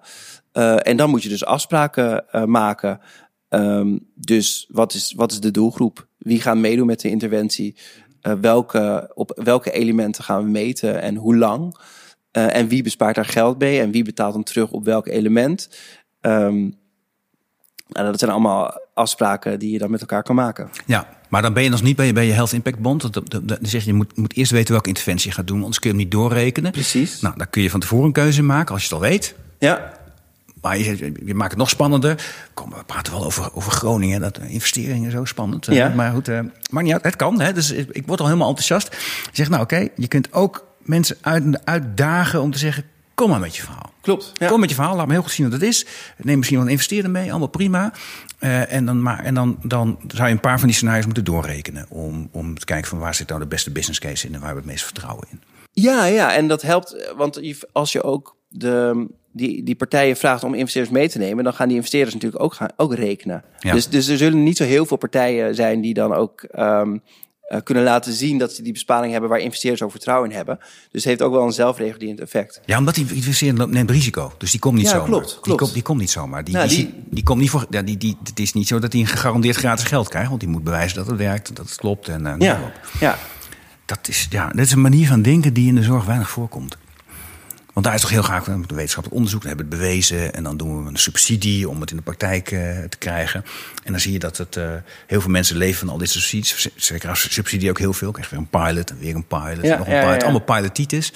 en 0.77 0.97
dan 0.97 1.09
moet 1.09 1.23
je 1.23 1.29
dus 1.29 1.45
afspraken 1.45 2.25
maken. 2.45 2.99
Um, 3.49 4.09
dus 4.15 4.67
wat 4.71 4.93
is, 4.93 5.13
wat 5.15 5.31
is 5.31 5.39
de 5.39 5.51
doelgroep? 5.51 6.07
Wie 6.17 6.41
gaan 6.41 6.61
meedoen 6.61 6.85
met 6.85 7.01
de 7.01 7.09
interventie? 7.09 7.75
welke, 8.41 9.11
op 9.13 9.39
welke 9.43 9.71
elementen 9.71 10.23
gaan 10.23 10.43
we 10.43 10.49
meten 10.49 11.01
en 11.01 11.15
hoe 11.15 11.35
lang? 11.35 11.77
Uh, 12.37 12.55
en 12.55 12.67
wie 12.67 12.83
bespaart 12.83 13.15
daar 13.15 13.25
geld 13.25 13.59
mee 13.59 13.79
en 13.79 13.91
wie 13.91 14.03
betaalt 14.03 14.33
dan 14.33 14.43
terug 14.43 14.71
op 14.71 14.85
welk 14.85 15.07
element. 15.07 15.69
Um, 16.21 16.77
nou, 17.89 18.05
dat 18.05 18.19
zijn 18.19 18.31
allemaal 18.31 18.79
afspraken 18.93 19.59
die 19.59 19.71
je 19.71 19.77
dan 19.77 19.91
met 19.91 19.99
elkaar 20.01 20.23
kan 20.23 20.35
maken. 20.35 20.69
Ja, 20.85 21.07
maar 21.29 21.41
dan 21.41 21.53
ben 21.53 21.63
je 21.63 21.69
nog 21.69 21.81
niet 21.81 21.95
bij, 21.95 22.13
bij 22.13 22.25
je 22.25 22.31
Health 22.31 22.53
Impact 22.53 22.79
Bond. 22.79 23.13
Dan, 23.13 23.23
dan, 23.25 23.45
dan 23.45 23.57
zeg 23.61 23.81
je, 23.81 23.87
je 23.87 23.93
moet, 23.93 24.17
moet 24.17 24.35
eerst 24.35 24.51
weten 24.51 24.71
welke 24.71 24.87
interventie 24.87 25.29
je 25.29 25.35
gaat 25.35 25.47
doen, 25.47 25.59
anders 25.59 25.79
kun 25.79 25.89
je 25.89 25.95
hem 25.95 26.05
niet 26.05 26.13
doorrekenen. 26.13 26.71
Precies. 26.71 27.21
Nou, 27.21 27.37
daar 27.37 27.47
kun 27.47 27.61
je 27.61 27.69
van 27.69 27.79
tevoren 27.79 28.05
een 28.05 28.11
keuze 28.11 28.43
maken 28.43 28.73
als 28.73 28.83
je 28.83 28.95
het 28.95 29.03
al 29.03 29.09
weet. 29.09 29.35
Ja. 29.59 29.97
Maar 30.61 30.77
je, 30.77 31.13
je 31.25 31.35
maakt 31.35 31.49
het 31.49 31.59
nog 31.59 31.69
spannender. 31.69 32.23
Kom, 32.53 32.69
we 32.69 32.83
praten 32.85 33.13
wel 33.13 33.23
over, 33.23 33.49
over 33.53 33.71
Groningen. 33.71 34.21
Dat 34.21 34.37
investeringen 34.37 35.11
zo 35.11 35.25
spannend. 35.25 35.65
Ja. 35.65 35.89
Maar 35.89 36.11
goed, 36.11 36.29
uh, 36.29 36.39
maar 36.69 36.83
niet 36.83 36.93
uit. 36.93 37.03
Het 37.03 37.15
kan. 37.15 37.41
Hè? 37.41 37.53
Dus 37.53 37.71
ik 37.71 38.03
word 38.05 38.19
al 38.19 38.25
helemaal 38.25 38.47
enthousiast. 38.47 38.87
Je 39.23 39.29
zegt, 39.31 39.49
nou 39.49 39.63
oké, 39.63 39.75
okay, 39.75 39.91
je 39.95 40.07
kunt 40.07 40.33
ook 40.33 40.67
mensen 40.81 41.17
uit, 41.21 41.65
uitdagen 41.65 42.41
om 42.41 42.51
te 42.51 42.57
zeggen: 42.57 42.83
kom 43.19 43.29
maar 43.29 43.39
met 43.39 43.55
je 43.55 43.61
verhaal. 43.61 43.91
Klopt. 44.01 44.31
Ja. 44.37 44.47
Kom 44.47 44.59
met 44.59 44.69
je 44.69 44.75
verhaal, 44.75 44.95
laat 44.95 45.07
me 45.07 45.13
heel 45.13 45.21
goed 45.21 45.31
zien 45.31 45.49
wat 45.49 45.59
het 45.59 45.69
is. 45.69 45.85
Neem 46.17 46.37
misschien 46.37 46.57
wel 46.57 46.65
een 46.65 46.71
investeerder 46.71 47.11
mee, 47.11 47.29
allemaal 47.29 47.47
prima. 47.47 47.93
Uh, 48.39 48.73
en 48.73 48.85
dan, 48.85 49.01
maar, 49.01 49.23
en 49.23 49.33
dan, 49.33 49.57
dan 49.63 49.99
zou 50.07 50.27
je 50.27 50.33
een 50.33 50.39
paar 50.39 50.59
van 50.59 50.67
die 50.67 50.77
scenario's 50.77 51.05
moeten 51.05 51.23
doorrekenen. 51.23 51.85
Om, 51.89 52.29
om 52.31 52.59
te 52.59 52.65
kijken 52.65 52.89
van 52.89 52.99
waar 52.99 53.15
zit 53.15 53.27
nou 53.27 53.39
de 53.39 53.47
beste 53.47 53.71
business 53.71 53.99
case 53.99 54.27
in 54.27 54.33
en 54.33 54.39
waar 54.39 54.51
we 54.51 54.57
het 54.57 54.65
meest 54.65 54.83
vertrouwen 54.83 55.27
in. 55.31 55.41
Ja, 55.71 56.05
ja, 56.05 56.33
en 56.33 56.47
dat 56.47 56.61
helpt. 56.61 57.13
Want 57.17 57.41
als 57.71 57.91
je 57.91 58.03
ook 58.03 58.35
de, 58.47 59.07
die, 59.31 59.63
die 59.63 59.75
partijen 59.75 60.17
vraagt 60.17 60.43
om 60.43 60.53
investeerders 60.53 60.95
mee 60.95 61.09
te 61.09 61.17
nemen, 61.17 61.43
dan 61.43 61.53
gaan 61.53 61.67
die 61.67 61.77
investeerders 61.77 62.13
natuurlijk 62.13 62.43
ook, 62.43 62.53
gaan, 62.53 62.69
ook 62.75 62.93
rekenen. 62.93 63.43
Dus, 63.59 63.89
dus 63.89 64.07
er 64.07 64.17
zullen 64.17 64.43
niet 64.43 64.57
zo 64.57 64.63
heel 64.63 64.85
veel 64.85 64.97
partijen 64.97 65.55
zijn 65.55 65.81
die 65.81 65.93
dan 65.93 66.13
ook 66.13 66.47
um, 66.57 67.01
uh, 67.49 67.57
kunnen 67.63 67.83
laten 67.83 68.13
zien 68.13 68.37
dat 68.37 68.53
ze 68.53 68.61
die 68.61 68.73
besparing 68.73 69.11
hebben 69.11 69.29
waar 69.29 69.39
investeerders 69.39 69.81
ook 69.83 69.91
vertrouwen 69.91 70.29
in 70.29 70.35
hebben. 70.35 70.57
Dus 70.59 70.67
het 70.91 71.03
heeft 71.03 71.21
ook 71.21 71.33
wel 71.33 71.45
een 71.45 71.51
zelfregulerend 71.51 72.19
effect. 72.19 72.61
Ja, 72.65 72.77
omdat 72.77 72.95
die 72.95 73.13
investeerder 73.13 73.69
neemt 73.69 73.91
risico. 73.91 74.31
Dus 74.37 74.51
die 74.51 74.59
komt 74.59 74.75
niet 74.75 74.85
ja, 74.85 74.91
zomaar. 74.91 75.07
Klopt, 75.07 75.27
klopt. 75.27 75.45
Die, 75.45 75.55
komt, 75.55 75.73
die 75.73 75.83
komt 75.83 75.99
niet 75.99 76.11
zomaar. 76.11 76.43
Die, 76.43 76.53
nou, 76.53 76.67
die, 76.67 76.77
die, 76.77 77.03
die, 77.09 77.23
komt 77.23 77.39
niet 77.39 77.49
voor. 77.49 77.65
Ja, 77.69 77.81
die, 77.81 77.97
die, 77.97 78.17
het 78.23 78.39
is 78.39 78.53
niet 78.53 78.67
zo 78.67 78.79
dat 78.79 78.91
hij 78.91 79.01
een 79.01 79.07
gegarandeerd 79.07 79.55
gratis 79.55 79.85
geld 79.85 80.09
krijgt. 80.09 80.29
Want 80.29 80.39
die 80.39 80.49
moet 80.49 80.63
bewijzen 80.63 80.97
dat 80.97 81.07
het 81.07 81.17
werkt, 81.17 81.55
dat 81.55 81.65
het 81.65 81.77
klopt. 81.77 82.07
En, 82.07 82.25
uh, 82.25 82.33
ja, 82.37 82.71
ja. 82.99 83.17
Dat 83.85 84.07
is, 84.07 84.27
ja, 84.29 84.47
dat 84.47 84.65
is 84.65 84.71
een 84.71 84.81
manier 84.81 85.07
van 85.07 85.21
denken 85.21 85.53
die 85.53 85.67
in 85.67 85.75
de 85.75 85.83
zorg 85.83 86.05
weinig 86.05 86.29
voorkomt. 86.29 86.77
Want 87.73 87.85
daar 87.85 87.95
is 87.95 88.01
toch 88.01 88.09
heel 88.09 88.21
graag 88.21 88.47
een 88.47 88.65
wetenschappelijk 88.67 89.13
onderzoek, 89.13 89.41
dan 89.41 89.49
hebben 89.49 89.69
we 89.69 89.75
het 89.75 89.81
bewezen. 89.81 90.33
En 90.33 90.43
dan 90.43 90.57
doen 90.57 90.83
we 90.83 90.89
een 90.89 90.97
subsidie 90.97 91.69
om 91.69 91.81
het 91.81 91.91
in 91.91 91.97
de 91.97 92.03
praktijk 92.03 92.51
uh, 92.51 92.83
te 92.83 92.97
krijgen. 92.97 93.43
En 93.83 93.91
dan 93.91 94.01
zie 94.01 94.11
je 94.11 94.19
dat 94.19 94.37
het, 94.37 94.55
uh, 94.55 94.73
heel 95.07 95.21
veel 95.21 95.31
mensen 95.31 95.57
leven 95.57 95.79
van 95.79 95.89
al 95.89 95.97
dit 95.97 96.09
subsidies. 96.09 96.69
Ze 96.75 96.97
krijgen 96.97 97.31
subsidie 97.31 97.69
ook 97.69 97.77
heel 97.77 97.93
veel. 97.93 98.11
Krijg 98.11 98.29
weer 98.29 98.39
een 98.39 98.49
pilot 98.49 98.89
en 98.89 98.99
weer 98.99 99.15
een 99.15 99.27
pilot. 99.27 99.63
Ja, 99.63 99.71
en 99.71 99.77
nog 99.77 99.87
een 99.87 99.93
ja, 99.93 100.01
pilot. 100.01 100.21
ja. 100.21 100.27
Allemaal 100.27 100.57
pilotitis. 100.57 101.13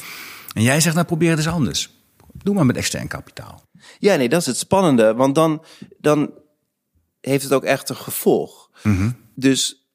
En 0.53 0.61
jij 0.61 0.79
zegt, 0.79 0.95
nou 0.95 1.07
probeer 1.07 1.29
het 1.29 1.37
eens 1.37 1.47
anders. 1.47 1.89
Doe 2.31 2.55
maar 2.55 2.65
met 2.65 2.77
extern 2.77 3.07
kapitaal. 3.07 3.63
Ja, 3.99 4.15
nee, 4.15 4.29
dat 4.29 4.41
is 4.41 4.47
het 4.47 4.57
spannende. 4.57 5.13
Want 5.13 5.35
dan, 5.35 5.63
dan 5.97 6.31
heeft 7.21 7.43
het 7.43 7.53
ook 7.53 7.63
echt 7.63 7.89
een 7.89 7.95
gevolg. 7.95 8.69
Mm 8.83 8.97
-hmm. 8.97 9.15
Dus 9.35 9.87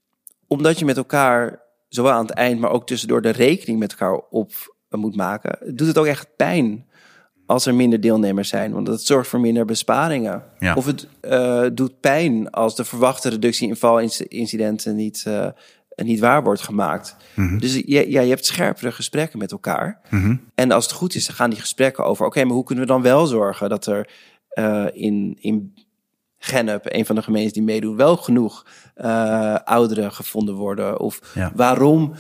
omdat 0.47 0.79
je 0.79 0.85
met 0.85 0.97
elkaar, 0.97 1.61
zowel 1.89 2.13
aan 2.13 2.27
het 2.27 2.35
eind, 2.35 2.61
maar 2.61 2.71
ook 2.71 2.87
tussendoor 2.87 3.23
de 3.23 3.31
rekening 3.31 3.79
met 3.79 3.91
elkaar 3.91 4.15
op 4.15 4.77
moet 4.91 5.17
maken, 5.17 5.77
doet 5.77 5.87
het 5.87 5.99
ook 5.99 6.07
echt 6.07 6.37
pijn 6.37 6.87
als 7.49 7.67
er 7.67 7.75
minder 7.75 8.01
deelnemers 8.01 8.49
zijn. 8.49 8.73
Want 8.73 8.87
dat 8.87 9.03
zorgt 9.03 9.29
voor 9.29 9.41
minder 9.41 9.65
besparingen. 9.65 10.43
Ja. 10.59 10.75
Of 10.75 10.87
het 10.87 11.07
uh, 11.23 11.67
doet 11.73 12.01
pijn 12.01 12.51
als 12.51 12.77
de 12.77 12.85
verwachte 12.85 13.29
reductie 13.29 13.69
in 13.69 13.77
valincidenten 13.77 14.97
niet, 14.97 15.25
uh, 15.29 15.47
niet 15.97 16.21
waar 16.21 16.43
wordt 16.43 16.61
gemaakt. 16.61 17.17
Mhm. 17.35 17.41
Mm 17.43 17.49
-hmm. 17.49 17.59
Dus 17.59 17.75
je, 17.75 18.11
ja, 18.11 18.21
je 18.21 18.29
hebt 18.29 18.47
scherpere 18.47 18.93
gesprekken 18.93 19.39
met 19.39 19.53
elkaar. 19.53 20.01
Mm 20.11 20.23
-hmm. 20.23 20.41
En 20.55 20.71
als 20.71 20.85
het 20.85 20.95
goed 20.95 21.15
is, 21.15 21.27
dan 21.27 21.37
gaan 21.37 21.51
die 21.51 21.61
gesprekken 21.61 22.05
over... 22.05 22.27
oké, 22.27 22.37
okay, 22.37 22.45
maar 22.45 22.55
hoe 22.57 22.65
kunnen 22.65 22.85
we 22.85 22.91
dan 22.91 23.03
wel 23.03 23.27
zorgen 23.27 23.69
dat 23.69 23.87
er 23.87 24.11
uh, 24.59 24.87
in... 24.93 25.37
in 25.41 25.87
Gennep, 26.41 26.85
een 26.85 27.07
van 27.07 27.15
de 27.15 27.23
gemeentes 27.23 27.53
die 27.53 27.63
meedoet, 27.63 27.97
wel 27.97 28.17
genoeg 28.17 28.67
ouderen 29.65 30.13
gevonden 30.13 30.55
worden? 30.55 31.01
Of 31.01 31.21
ja. 31.35 31.53
waarom 31.55 32.15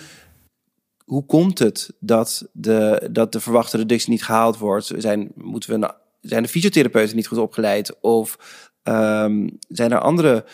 hoe 1.08 1.26
komt 1.26 1.58
het 1.58 1.94
dat 2.00 2.48
de, 2.52 3.08
dat 3.10 3.32
de 3.32 3.40
verwachte 3.40 3.76
reductie 3.76 4.10
niet 4.10 4.24
gehaald 4.24 4.58
wordt? 4.58 4.92
Zijn, 4.96 5.30
moeten 5.34 5.80
we, 5.80 5.94
zijn 6.20 6.42
de 6.42 6.48
fysiotherapeuten 6.48 7.16
niet 7.16 7.26
goed 7.26 7.38
opgeleid? 7.38 8.00
Of 8.00 8.38
um, 8.82 9.58
zijn 9.68 9.92
er 9.92 9.98
andere 9.98 10.44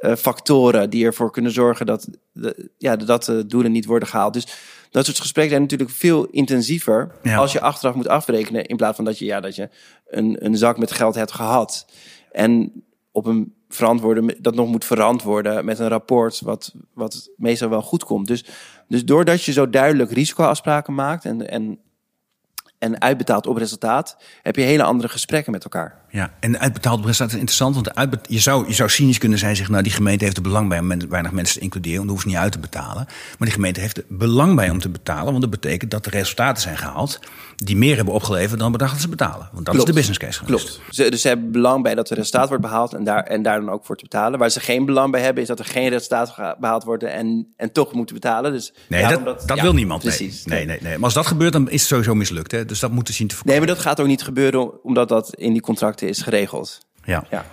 uh, 0.00 0.14
factoren 0.14 0.90
die 0.90 1.04
ervoor 1.04 1.30
kunnen 1.30 1.52
zorgen 1.52 1.86
dat 1.86 2.08
de, 2.32 2.70
ja, 2.78 2.96
dat 2.96 3.24
de 3.24 3.46
doelen 3.46 3.72
niet 3.72 3.84
worden 3.84 4.08
gehaald? 4.08 4.32
Dus 4.32 4.46
dat 4.90 5.04
soort 5.04 5.20
gesprekken 5.20 5.50
zijn 5.54 5.62
natuurlijk 5.62 5.90
veel 5.90 6.24
intensiever 6.24 7.10
ja. 7.22 7.36
als 7.36 7.52
je 7.52 7.60
achteraf 7.60 7.94
moet 7.94 8.08
afrekenen, 8.08 8.64
in 8.66 8.76
plaats 8.76 8.96
van 8.96 9.04
dat 9.04 9.18
je, 9.18 9.24
ja, 9.24 9.40
dat 9.40 9.56
je 9.56 9.68
een, 10.06 10.44
een 10.44 10.56
zak 10.56 10.78
met 10.78 10.92
geld 10.92 11.14
hebt 11.14 11.32
gehad. 11.32 11.86
En 12.32 12.82
op 13.18 13.26
een 13.26 13.54
verantwoorden, 13.68 14.34
dat 14.40 14.54
nog 14.54 14.68
moet 14.68 14.84
verantwoorden 14.84 15.64
met 15.64 15.78
een 15.78 15.88
rapport 15.88 16.40
wat, 16.40 16.74
wat 16.92 17.30
meestal 17.36 17.68
wel 17.68 17.82
goed 17.82 18.04
komt. 18.04 18.26
Dus, 18.26 18.44
dus 18.88 19.04
doordat 19.04 19.42
je 19.42 19.52
zo 19.52 19.70
duidelijk 19.70 20.10
risicoafspraken 20.10 20.94
maakt 20.94 21.24
en, 21.24 21.48
en, 21.48 21.78
en 22.78 23.00
uitbetaalt 23.00 23.46
op 23.46 23.56
resultaat, 23.56 24.16
heb 24.42 24.56
je 24.56 24.62
hele 24.62 24.82
andere 24.82 25.08
gesprekken 25.08 25.52
met 25.52 25.64
elkaar. 25.64 25.94
Ja, 26.10 26.30
en 26.40 26.58
uitbetaald 26.58 26.98
op 26.98 27.04
resultaat 27.04 27.28
is 27.28 27.38
interessant, 27.38 27.74
want 27.74 28.18
je, 28.28 28.38
zou, 28.38 28.66
je 28.66 28.74
zou 28.74 28.88
cynisch 28.88 29.18
kunnen 29.18 29.38
zijn, 29.38 29.54
zeggen, 29.54 29.72
nou 29.72 29.84
die 29.84 29.92
gemeente 29.92 30.24
heeft 30.24 30.36
er 30.36 30.42
belang 30.42 30.68
bij 30.68 30.78
om 30.78 30.86
men, 30.86 31.08
weinig 31.08 31.32
mensen 31.32 31.54
te 31.54 31.60
includeren, 31.60 31.96
want 31.96 32.08
dan 32.08 32.16
hoeft 32.16 32.28
ze 32.28 32.34
niet 32.34 32.44
uit 32.44 32.52
te 32.52 32.58
betalen. 32.58 33.04
Maar 33.06 33.48
die 33.48 33.50
gemeente 33.50 33.80
heeft 33.80 33.96
er 33.96 34.04
belang 34.08 34.56
bij 34.56 34.70
om 34.70 34.80
te 34.80 34.88
betalen, 34.88 35.24
want 35.24 35.40
dat 35.40 35.50
betekent 35.50 35.90
dat 35.90 36.06
er 36.06 36.12
resultaten 36.12 36.62
zijn 36.62 36.78
gehaald 36.78 37.20
die 37.56 37.76
meer 37.76 37.96
hebben 37.96 38.14
opgeleverd 38.14 38.60
dan 38.60 38.72
bedacht 38.72 38.92
dat 38.92 39.00
ze 39.00 39.08
betalen. 39.08 39.48
Want 39.52 39.64
dat 39.64 39.74
Klopt. 39.74 39.78
is 39.78 39.84
de 39.84 39.92
business 39.92 40.18
case 40.18 40.38
geweest. 40.38 40.64
Klopt. 40.64 40.94
Ze, 40.94 41.10
dus 41.10 41.20
ze 41.20 41.28
hebben 41.28 41.50
belang 41.50 41.82
bij 41.82 41.94
dat 41.94 42.10
er 42.10 42.16
resultaat 42.16 42.48
wordt 42.48 42.62
behaald 42.62 42.94
en 42.94 43.04
daar, 43.04 43.22
en 43.22 43.42
daar 43.42 43.60
dan 43.60 43.70
ook 43.70 43.84
voor 43.84 43.96
te 43.96 44.02
betalen. 44.02 44.38
Waar 44.38 44.50
ze 44.50 44.60
geen 44.60 44.84
belang 44.84 45.12
bij 45.12 45.20
hebben, 45.20 45.42
is 45.42 45.48
dat 45.48 45.58
er 45.58 45.64
geen 45.64 45.88
resultaat 45.88 46.56
behaald 46.58 46.84
wordt 46.84 47.02
en, 47.02 47.52
en 47.56 47.72
toch 47.72 47.92
moeten 47.92 48.14
betalen. 48.14 48.52
Dus 48.52 48.72
Nee, 48.88 49.08
dat, 49.08 49.24
dat, 49.24 49.42
dat 49.46 49.56
ja, 49.56 49.62
wil 49.62 49.74
niemand. 49.74 50.02
Precies. 50.02 50.44
Nee, 50.44 50.58
nee, 50.58 50.66
nee, 50.66 50.78
nee. 50.82 50.94
Maar 50.94 51.04
als 51.04 51.14
dat 51.14 51.26
gebeurt, 51.26 51.52
dan 51.52 51.70
is 51.70 51.80
het 51.80 51.88
sowieso 51.88 52.14
mislukt. 52.14 52.52
Hè? 52.52 52.64
Dus 52.68 52.80
dat 52.80 52.90
moet 52.90 53.06
te 53.06 53.12
zien 53.12 53.26
te 53.26 53.34
voorkomen. 53.34 53.58
Nee, 53.58 53.66
maar 53.66 53.76
dat 53.76 53.86
gaat 53.86 54.00
ook 54.00 54.06
niet 54.06 54.22
gebeuren 54.22 54.82
omdat 54.84 55.08
dat 55.08 55.34
in 55.34 55.52
die 55.52 55.62
contracten 55.62 56.08
is 56.08 56.22
geregeld. 56.22 56.78
Ja. 57.04 57.24
Ja. 57.30 57.44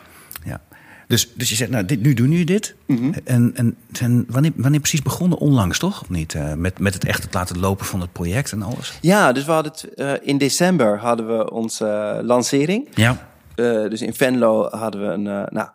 ja. 0.46 0.62
Dus, 1.08 1.34
dus 1.34 1.50
je 1.50 1.56
zegt, 1.56 1.72
nou, 1.72 1.86
dit, 1.86 2.02
nu 2.02 2.14
doen 2.14 2.30
jullie 2.30 2.46
dit. 2.46 2.76
Mhm. 2.86 3.14
En, 3.24 3.52
en, 3.56 3.78
en 4.00 4.26
wanneer, 4.30 4.52
wanneer 4.56 4.80
precies 4.80 5.02
begonnen? 5.02 5.38
Onlangs, 5.38 5.80
toch? 5.80 6.02
Of 6.02 6.10
niet? 6.10 6.34
Uh, 6.34 6.54
met, 6.54 6.80
met 6.80 6.94
het 6.94 7.06
echt 7.06 7.24
het 7.24 7.34
laten 7.34 7.60
lopen 7.60 7.86
van 7.86 8.02
het 8.02 8.12
project 8.12 8.52
en 8.52 8.62
alles? 8.62 8.98
Ja, 9.02 9.32
dus 9.32 9.46
we 9.46 9.52
hadden 9.52 9.72
het, 9.72 9.88
uh, 9.96 10.14
in 10.22 10.38
december 10.38 11.00
hadden 11.00 11.38
we 11.38 11.52
onze 11.52 12.18
uh, 12.20 12.28
lancering. 12.28 12.88
Ja. 12.94 13.28
Uh, 13.56 13.90
dus 13.90 14.02
in 14.02 14.14
Venlo 14.14 14.70
hadden 14.70 15.02
we 15.02 15.08
een, 15.08 15.24
nou, 15.50 15.68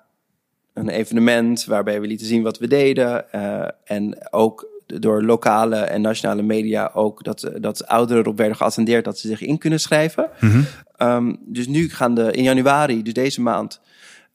een 0.74 0.88
evenement 0.88 1.64
waarbij 1.64 2.00
we 2.00 2.06
lieten 2.06 2.26
zien 2.26 2.42
wat 2.42 2.58
we 2.58 2.68
deden. 2.68 3.32
en 3.84 4.26
ook 4.30 4.66
door 4.98 5.22
lokale 5.22 5.76
en 5.76 6.00
nationale 6.00 6.42
media 6.42 6.90
ook 6.94 7.24
dat, 7.24 7.50
dat 7.60 7.86
ouderen 7.86 8.22
erop 8.22 8.36
werden 8.36 8.56
geattendeerd 8.56 9.04
dat 9.04 9.18
ze 9.18 9.28
zich 9.28 9.40
in 9.40 9.58
kunnen 9.58 9.80
schrijven. 9.80 10.28
Mm 10.40 10.50
-hmm. 10.50 10.66
um, 11.08 11.38
dus 11.46 11.66
nu 11.66 11.88
gaan 11.88 12.14
de 12.14 12.32
in 12.32 12.42
januari, 12.42 13.02
dus 13.02 13.12
deze 13.12 13.40
maand, 13.40 13.80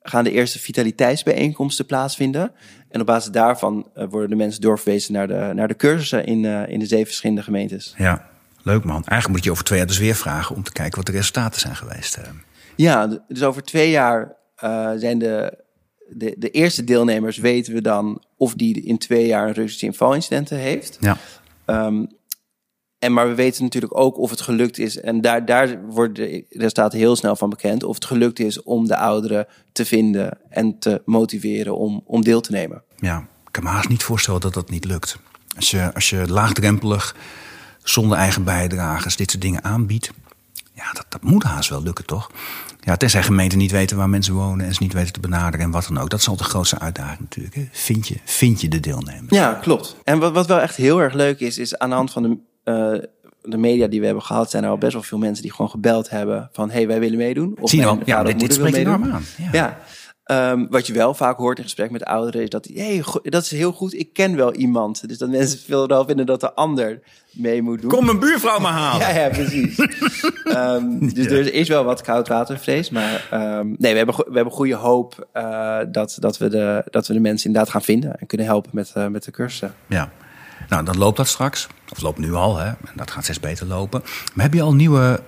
gaan 0.02 0.24
de 0.24 0.32
eerste 0.32 0.60
vitaliteitsbijeenkomsten 0.60 1.86
plaatsvinden. 1.86 2.52
En 2.89 3.00
op 3.00 3.06
basis 3.06 3.32
daarvan 3.32 3.89
uh, 3.96 4.06
worden 4.10 4.30
de 4.30 4.36
mensen 4.36 4.62
doorverwezen 4.62 5.13
naar 5.13 5.28
de, 5.28 5.52
naar 5.54 5.68
de 5.68 5.76
cursussen 5.76 6.26
in, 6.26 6.44
uh, 6.44 6.68
in 6.68 6.80
de 6.80 6.86
zeven 6.86 7.06
verschillende 7.06 7.44
gemeentes. 7.44 7.94
Ja, 7.98 8.26
leuk 8.63 8.84
man. 8.84 9.04
Eigenlijk 9.04 9.28
moet 9.28 9.44
je 9.44 9.52
over 9.52 9.63
twee 9.63 9.78
jaar 9.78 9.88
dus 9.88 9.98
weer 9.98 10.15
vragen 10.15 10.56
om 10.56 10.63
te 10.63 10.72
kijken 10.72 10.96
wat 10.96 11.06
de 11.06 11.12
resultaten 11.12 11.60
zijn 11.60 11.76
geweest. 11.76 12.20
Ja, 12.76 13.20
dus 13.28 13.44
over 13.44 13.63
twee 13.63 13.89
jaar 13.89 14.36
uh, 14.63 14.91
zijn 14.96 15.20
de, 15.20 15.64
de, 16.10 16.36
de 16.38 16.52
eerste 16.52 16.84
deelnemers 16.84 17.38
weten 17.38 17.74
we 17.74 17.82
dan 17.82 18.24
of 18.38 18.54
die 18.54 18.82
in 18.82 18.98
twee 18.98 19.26
jaar 19.26 19.48
een 19.48 19.54
reductie 19.54 19.88
in 19.88 19.94
valincidenten 19.94 20.58
heeft. 20.58 20.98
Ja. 21.00 21.18
Um, 21.65 22.08
en 23.00 23.13
maar 23.13 23.28
we 23.28 23.36
weten 23.36 23.63
natuurlijk 23.63 23.98
ook 23.98 24.18
of 24.18 24.30
het 24.30 24.41
gelukt 24.41 24.78
is, 24.78 25.00
en 25.00 25.22
daar, 25.22 25.46
daar 25.46 25.86
worden 25.86 26.13
de 26.13 26.46
resultaten 26.50 27.00
heel 27.00 27.15
snel 27.15 27.36
van 27.36 27.50
bekend, 27.50 27.84
of 27.84 27.96
het 27.96 28.06
gelukt 28.06 28.39
is 28.39 28.63
om 28.63 28.88
de 28.88 28.98
ouderen 28.98 29.48
te 29.72 29.86
vinden 29.86 30.38
en 30.50 30.80
te 30.80 31.02
motiveren 31.06 31.78
om, 31.78 32.04
om 32.06 32.24
deel 32.24 32.41
te 32.41 32.52
nemen. 32.52 32.84
Ja, 32.98 33.18
ik 33.20 33.52
kan 33.52 33.63
me 33.63 33.70
haast 33.70 33.89
niet 33.89 34.04
voorstellen 34.04 34.41
dat 34.41 34.54
dat 34.54 34.70
niet 34.70 34.86
lukt. 34.86 35.18
Als 35.56 35.72
je, 35.72 35.94
als 35.94 36.10
je 36.10 36.28
laagdrempelig, 36.28 37.15
zonder 37.84 38.18
eigen 38.18 38.44
bijdragers, 38.44 39.15
dit 39.15 39.32
soort 39.32 39.44
dingen 39.44 39.63
aanbiedt, 39.63 40.12
ja, 40.74 40.91
dat, 40.94 41.06
dat 41.10 41.24
moet 41.24 41.44
haast 41.44 41.70
wel 41.70 41.84
lukken, 41.84 42.06
toch? 42.06 42.32
Ja, 42.86 42.95
tenzij 42.95 43.24
gemeenten 43.24 43.58
niet 43.58 43.71
weten 43.71 43.98
waar 43.98 44.10
mensen 44.10 44.34
wonen 44.34 44.65
en 44.65 44.74
ze 44.74 44.84
niet 44.84 44.93
weten 44.93 45.13
te 45.13 45.19
benaderen 45.19 45.65
en 45.65 45.71
wat 45.71 45.86
dan 45.88 45.98
ook. 45.98 46.10
Dat 46.10 46.19
is 46.19 46.28
altijd 46.28 46.48
de 46.48 46.54
grootste 46.54 46.80
uitdaging 46.80 47.19
natuurlijk. 47.19 47.56
Hè? 47.56 47.67
Vind, 47.71 48.08
je, 48.08 48.15
vind 48.24 48.62
je 48.62 48.67
de 48.67 48.80
deelnemers? 48.80 49.30
Ja, 49.30 49.54
klopt. 49.54 49.95
En 50.04 50.19
wat, 50.19 50.34
wat 50.34 50.48
wel 50.48 50.60
echt 50.60 50.76
heel 50.76 51.02
erg 51.02 51.13
leuk 51.13 51.39
is, 51.39 51.58
is 51.58 51.78
aan 51.78 51.89
de 51.89 51.95
hand 51.95 52.12
van 52.12 52.24
de, 52.24 52.30
uh, 52.71 53.04
de 53.41 53.58
media 53.58 53.88
die 53.88 54.00
we 54.00 54.06
hebben 54.06 54.24
gehad, 54.24 54.52
zijn 54.52 54.63
er 54.63 54.69
al 54.69 54.78
best 54.78 54.93
wel 54.93 55.04
veel 55.04 55.17
mensen 55.17 55.43
die 55.43 55.52
gewoon 55.52 55.71
gebeld 55.71 56.10
hebben 56.10 56.50
van 56.52 56.69
hé, 56.69 56.76
hey, 56.76 56.88
wij 56.88 57.00
willen 57.00 57.17
meedoen. 57.17 57.58
Of 57.60 57.69
Zie 57.69 57.80
je 57.80 57.86
wel, 57.86 58.00
ja, 58.06 58.24
dit, 58.24 58.39
dit 58.39 58.54
spreekt 58.54 58.78
enorm 58.78 59.12
aan. 59.12 59.24
Ja. 59.38 59.50
ja. 59.52 59.80
Um, 60.31 60.67
wat 60.69 60.88
je 60.88 60.93
wel 60.93 61.13
vaak 61.13 61.38
hoort 61.38 61.57
in 61.57 61.63
gesprek 61.63 61.91
met 61.91 62.03
ouderen 62.03 62.41
is 62.41 62.49
dat, 62.49 62.69
hey, 62.73 63.03
dat 63.23 63.43
is 63.43 63.51
heel 63.51 63.71
goed, 63.71 63.93
ik 63.93 64.13
ken 64.13 64.35
wel 64.35 64.53
iemand. 64.53 65.07
Dus 65.07 65.17
dat 65.17 65.29
mensen 65.29 65.59
veel 65.59 65.88
wel 65.88 66.05
vinden 66.05 66.25
dat 66.25 66.39
de 66.39 66.53
ander 66.53 66.99
mee 67.31 67.61
moet 67.61 67.81
doen. 67.81 67.89
Kom 67.89 68.05
mijn 68.05 68.19
buurvrouw 68.19 68.59
maar 68.59 68.71
halen. 68.71 68.99
Ja, 69.07 69.19
ja 69.19 69.29
precies. 69.29 69.79
um, 70.45 70.99
dus 71.13 71.25
ja. 71.25 71.31
er 71.31 71.53
is 71.53 71.67
wel 71.67 71.83
wat 71.83 72.01
koudwatervrees, 72.01 72.89
maar 72.89 73.27
um, 73.33 73.75
nee, 73.77 73.91
we 73.91 73.97
hebben, 73.97 74.15
we 74.15 74.35
hebben 74.35 74.53
goede 74.53 74.75
hoop 74.75 75.27
uh, 75.33 75.79
dat, 75.91 76.17
dat, 76.19 76.38
we 76.38 76.49
de, 76.49 76.83
dat 76.89 77.07
we 77.07 77.13
de 77.13 77.19
mensen 77.19 77.47
inderdaad 77.47 77.71
gaan 77.71 77.81
vinden 77.81 78.19
en 78.19 78.27
kunnen 78.27 78.47
helpen 78.47 78.69
met, 78.73 78.93
uh, 78.97 79.07
met 79.07 79.23
de 79.23 79.31
cursussen. 79.31 79.73
Ja. 79.88 80.11
Nou, 80.69 80.86
dan 80.86 80.97
loopt 80.97 81.17
dat 81.17 81.28
straks. 81.28 81.67
Of 81.91 82.01
loopt 82.01 82.17
nu 82.17 82.34
al, 82.34 82.57
hè. 82.57 82.71
Dat 82.95 83.11
gaat 83.11 83.23
steeds 83.23 83.39
beter 83.39 83.67
lopen. 83.67 84.01
Maar 84.34 84.45
heb 84.45 84.53
je 84.53 84.61
al 84.61 84.73
nieuwe 84.73 85.19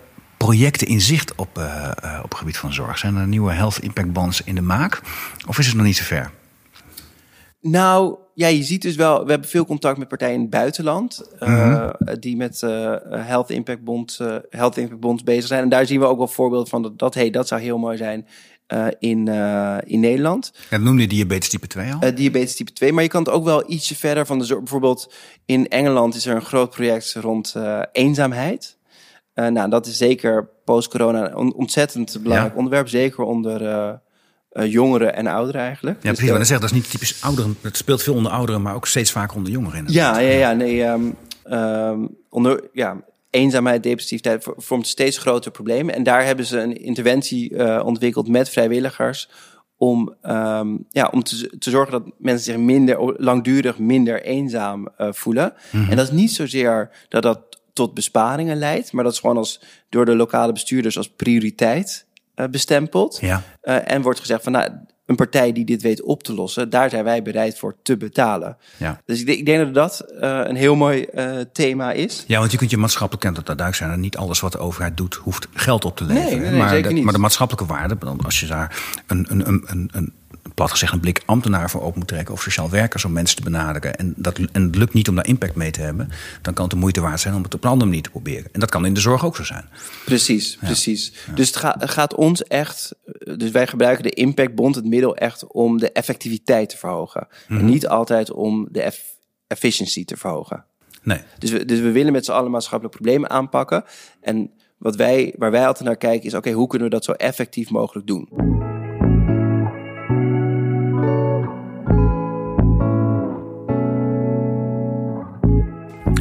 projecten 0.48 0.88
in 0.88 1.02
zicht 1.02 1.36
op, 1.36 1.58
uh, 1.58 1.64
uh, 2.04 2.20
op 2.24 2.30
het 2.30 2.38
gebied 2.38 2.58
van 2.58 2.74
zorg? 2.74 2.98
Zijn 2.98 3.16
er 3.16 3.28
nieuwe 3.28 3.52
health 3.52 3.78
impact 3.78 4.14
bonds 4.14 4.42
in 4.44 4.56
de 4.56 4.62
maak? 4.62 5.02
Of 5.48 5.60
is 5.60 5.68
het 5.68 5.76
nog 5.76 5.86
niet 5.86 5.96
zo 5.98 6.04
ver? 6.04 6.32
Nou, 7.62 8.18
ja, 8.34 8.48
je 8.48 8.64
ziet 8.64 8.82
dus 8.82 8.96
wel, 8.96 9.24
we 9.26 9.30
hebben 9.32 9.50
veel 9.50 9.66
contact 9.66 9.98
met 9.98 10.08
partijen 10.08 10.34
in 10.36 10.42
het 10.42 10.50
buitenland. 10.50 11.32
Uh, 11.40 11.50
Mhm. 11.50 12.20
die 12.20 12.36
met 12.38 12.62
health, 13.10 13.50
impact 13.50 13.84
bond, 13.84 14.20
health 14.50 14.78
impact 14.78 15.00
bonds 15.00 15.24
bezig 15.24 15.48
zijn. 15.48 15.64
En 15.64 15.70
daar 15.70 15.86
zien 15.86 16.00
we 16.00 16.06
ook 16.06 16.18
wel 16.18 16.28
voorbeelden 16.28 16.68
van 16.68 16.82
dat, 16.82 17.00
dat, 17.00 17.14
hey, 17.14 17.30
dat 17.30 17.48
zou 17.48 17.62
heel 17.62 17.78
mooi 17.78 17.98
zijn. 17.98 18.28
In, 19.00 19.28
in 19.86 20.00
Nederland. 20.00 20.52
En 20.70 20.84
noemde 20.84 21.02
je 21.02 21.08
diabetes 21.08 21.50
type 21.50 21.68
2 21.68 21.94
al? 21.94 22.16
Diabetes 22.16 22.56
type 22.56 22.74
2, 22.74 22.94
maar 22.94 23.04
je 23.04 23.10
kan 23.10 23.24
het 23.24 23.32
ook 23.34 23.44
wel 23.44 23.72
ietsje 23.72 23.96
verder 23.96 24.26
van 24.26 24.40
de 24.40 24.46
zorg. 24.46 24.60
Bijvoorbeeld 24.60 25.14
in 25.46 25.68
Engeland 25.68 26.16
is 26.16 26.26
er 26.26 26.36
een 26.36 26.42
groot 26.42 26.70
project 26.70 27.14
rond 27.14 27.56
eenzaamheid. 27.92 28.77
Nou, 29.46 29.70
dat 29.70 29.86
is 29.86 29.98
zeker 29.98 30.50
post-corona 30.64 31.32
een 31.32 31.54
ontzettend 31.54 32.18
belangrijk 32.22 32.58
onderwerp. 32.58 32.88
Zeker 32.88 33.24
onder 33.24 34.00
jongeren 34.66 35.16
en 35.16 35.28
ouderen 35.28 35.62
eigenlijk. 35.62 35.96
Ja, 35.96 36.10
dus 36.10 36.20
precies. 36.20 36.38
dat, 36.38 36.48
zegt, 36.48 36.62
dat 36.62 36.70
is 36.70 36.76
niet 36.76 36.90
typisch 36.90 37.22
ouderen. 37.22 37.58
Het 37.62 37.78
speelt 37.78 38.04
veel 38.04 38.14
onder 38.14 38.32
ouderen, 38.32 38.62
maar 38.62 38.76
ook 38.76 38.88
steeds 38.88 39.12
vaker 39.12 39.38
onder 39.38 39.52
jongeren. 39.52 39.84
Ja, 39.88 40.20
ja, 40.20 40.32
ja. 40.32 40.54
Nee, 40.54 40.84
um, 40.84 42.18
onder, 42.30 42.64
ja, 42.74 43.04
eenzaamheid, 43.30 43.84
depressiviteit 43.84 44.48
vormt 44.56 44.88
steeds 44.88 45.18
grotere 45.18 45.52
problemen. 45.52 45.96
En 45.96 46.04
daar 46.04 46.26
hebben 46.26 46.46
ze 46.46 46.60
een 46.60 46.82
interventie 46.82 47.84
ontwikkeld 47.84 48.28
met 48.28 48.50
vrijwilligers 48.50 49.30
om, 49.78 50.16
um, 50.24 50.86
ja, 50.90 51.10
om 51.12 51.24
te, 51.24 51.58
te, 51.60 51.70
zorgen 51.70 51.92
dat 51.92 52.14
mensen 52.18 52.46
zich 52.46 52.58
minder 52.58 53.22
langdurig 53.24 53.78
minder 53.80 54.22
eenzaam 54.22 54.88
voelen. 54.98 55.54
Mhm. 55.72 55.90
En 55.90 55.96
dat 55.96 56.06
is 56.06 56.12
niet 56.12 56.32
zozeer 56.32 56.90
dat 57.10 57.24
dat 57.24 57.47
tot 57.78 57.94
besparingen 57.94 58.58
leidt, 58.58 58.92
maar 58.92 59.04
dat 59.04 59.14
is 59.14 59.20
gewoon 59.20 59.38
als 59.38 59.62
door 59.90 60.06
de 60.06 60.16
lokale 60.16 60.52
bestuurders 60.52 60.98
als 60.98 61.10
prioriteit 61.10 62.06
uh, 62.36 62.46
bestempeld. 62.48 63.18
Ja. 63.22 63.44
en 63.62 64.02
wordt 64.02 64.20
gezegd 64.20 64.44
van 64.44 64.52
nou, 64.52 64.72
een 65.06 65.16
partij 65.16 65.52
die 65.52 65.66
dit 65.66 65.82
weet 65.82 66.02
op 66.02 66.24
te 66.24 66.34
lossen, 66.34 66.70
daar 66.70 66.90
zijn 66.90 67.04
wij 67.04 67.22
bereid 67.22 67.58
voor 67.58 67.76
te 67.84 67.98
betalen. 67.98 68.58
Ja. 68.78 69.02
Dus 69.06 69.22
ik, 69.22 69.28
ik 69.28 69.46
denk 69.46 69.60
dat 69.60 69.74
dat 69.74 70.14
uh, 70.14 70.42
een 70.44 70.56
heel 70.56 70.76
mooi 70.76 71.08
thema 71.52 71.92
is. 71.92 72.24
Ja, 72.28 72.40
want 72.40 72.52
je 72.52 72.58
kunt 72.58 72.70
je 72.70 72.78
maatschappelijk 72.78 73.24
kent 73.24 73.36
dat 73.36 73.46
duidelijk 73.46 73.78
zijn. 73.78 73.92
En 73.92 74.00
niet 74.00 74.18
alles 74.18 74.40
wat 74.40 74.52
de 74.52 74.58
overheid 74.58 74.98
doet, 74.98 75.16
hoeft 75.16 75.48
geld 75.54 75.86
op 75.86 75.98
te 75.98 76.04
leveren. 76.04 76.42
Nee, 76.42 76.50
nee, 76.50 76.60
maar, 76.60 76.70
zeker 76.70 76.88
de, 76.88 76.94
niet. 76.94 77.04
maar 77.04 77.14
de 77.14 77.20
maatschappelijke 77.20 77.74
waarde, 77.74 77.98
als 78.24 78.40
je 78.40 78.46
daar 78.46 78.84
een, 79.08 79.26
een, 79.30 79.48
een, 79.48 79.90
een 79.94 80.14
plat 80.58 80.72
gezegd 80.72 80.94
een 80.94 81.00
blik 81.00 81.22
ambtenaar 81.26 81.70
voor 81.70 81.82
open 81.82 82.00
moet 82.00 82.08
trekken 82.08 82.34
of 82.34 82.42
sociaal 82.42 82.70
werkers 82.70 83.06
om 83.06 83.12
mensen 83.12 83.36
te 83.38 83.44
benaderen. 83.44 83.98
En, 83.98 84.14
dat, 84.16 84.38
en 84.38 84.64
het 84.64 84.76
lukt 84.76 84.94
niet 84.94 85.10
om 85.10 85.16
daar 85.16 85.28
impact 85.28 85.56
mee 85.56 85.72
te 85.72 85.82
hebben, 85.82 86.10
dan 86.42 86.54
kan 86.54 86.64
het 86.64 86.74
de 86.74 86.80
moeite 86.80 87.02
waard 87.02 87.20
zijn 87.20 87.36
om 87.36 87.44
het 87.44 87.54
op 87.54 87.64
een 87.64 87.70
andere 87.70 87.90
manier 87.90 88.04
te 88.04 88.10
proberen. 88.10 88.50
En 88.52 88.60
dat 88.60 88.70
kan 88.70 88.86
in 88.86 88.94
de 88.94 89.00
zorg 89.00 89.26
ook 89.26 89.36
zo 89.36 89.44
zijn. 89.44 89.70
Precies, 90.06 90.56
precies. 90.56 91.14
Dus 91.36 91.48
het 91.48 91.56
gaat, 91.56 91.90
gaat, 91.90 92.16
ons 92.16 92.44
echt, 92.44 92.96
dus 93.38 93.52
wij 93.52 93.68
gebruiken 93.68 94.04
de 94.04 94.10
impactbond, 94.10 94.76
het 94.76 94.86
middel 94.86 95.16
echt 95.16 95.48
om 95.48 95.78
de 95.78 95.92
effectiviteit 95.92 96.70
te 96.70 96.78
verhogen. 96.78 97.28
En 97.48 97.56
mhm. 97.56 97.66
niet 97.66 97.88
altijd 97.88 98.32
om 98.32 98.68
de 98.72 98.92
efficiency 99.48 100.06
te 100.06 100.18
verhogen. 100.18 100.66
Nee. 101.04 101.20
Dus 101.38 101.52
we, 101.52 101.66
dus 101.66 101.80
we 101.80 101.92
willen 101.92 102.12
met 102.12 102.26
z'n 102.26 102.32
allen 102.32 102.52
maatschappelijke 102.52 102.98
problemen 103.02 103.30
aanpakken. 103.30 103.84
En 104.22 104.52
wat 104.78 104.96
wij, 104.96 105.34
waar 105.38 105.52
wij 105.52 105.68
altijd 105.68 105.86
naar 105.86 105.98
kijken 105.98 106.26
is, 106.26 106.34
oké, 106.34 106.52
hoe 106.52 106.68
kunnen 106.68 106.88
we 106.88 106.94
dat 106.94 107.04
zo 107.04 107.12
effectief 107.12 107.70
mogelijk 107.70 108.08
doen? 108.08 108.66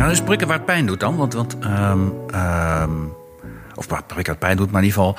Nou, 0.06 0.18
dus 0.18 0.26
prikken 0.26 0.48
waar 0.48 0.56
het 0.56 0.66
pijn 0.66 0.86
doet 0.86 1.00
dan. 1.00 1.16
Want, 1.16 1.32
want 1.32 1.56
um, 1.64 2.12
um, 2.34 3.12
of 3.74 3.86
prikken 3.86 4.06
waar 4.06 4.24
het 4.26 4.38
pijn 4.38 4.56
doet, 4.56 4.70
maar 4.70 4.82
in 4.82 4.88
ieder 4.88 5.02
geval 5.02 5.16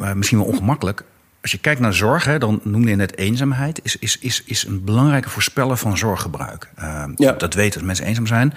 uh, 0.00 0.12
misschien 0.12 0.38
wel 0.38 0.46
ongemakkelijk. 0.46 1.04
Als 1.42 1.50
je 1.50 1.58
kijkt 1.58 1.80
naar 1.80 1.94
zorg, 1.94 2.24
hè, 2.24 2.38
dan 2.38 2.60
noemde 2.62 2.88
je 2.88 2.96
net 2.96 3.18
eenzaamheid, 3.18 3.80
is, 3.82 3.96
is, 3.98 4.18
is, 4.18 4.42
is 4.46 4.66
een 4.66 4.84
belangrijke 4.84 5.30
voorspeller 5.30 5.76
van 5.76 5.96
zorggebruik. 5.96 6.70
Uh, 6.78 7.04
ja. 7.14 7.32
Dat 7.32 7.54
weten 7.54 7.74
als 7.74 7.86
mensen 7.86 8.06
eenzaam 8.06 8.26
zijn. 8.26 8.54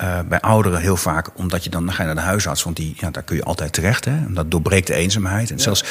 Uh, 0.00 0.20
bij 0.28 0.40
ouderen 0.40 0.80
heel 0.80 0.96
vaak, 0.96 1.30
omdat 1.34 1.64
je 1.64 1.70
dan, 1.70 1.84
dan 1.86 1.94
ga 1.94 2.00
je 2.00 2.06
naar 2.06 2.16
de 2.16 2.28
huisarts, 2.28 2.62
want 2.62 2.76
die, 2.76 2.94
ja, 2.96 3.10
daar 3.10 3.22
kun 3.22 3.36
je 3.36 3.44
altijd 3.44 3.72
terecht. 3.72 4.04
Hè, 4.04 4.32
dat 4.32 4.50
doorbreekt 4.50 4.86
de 4.86 4.94
eenzaamheid. 4.94 5.50
En 5.50 5.56
ja. 5.56 5.62
zelfs 5.62 5.84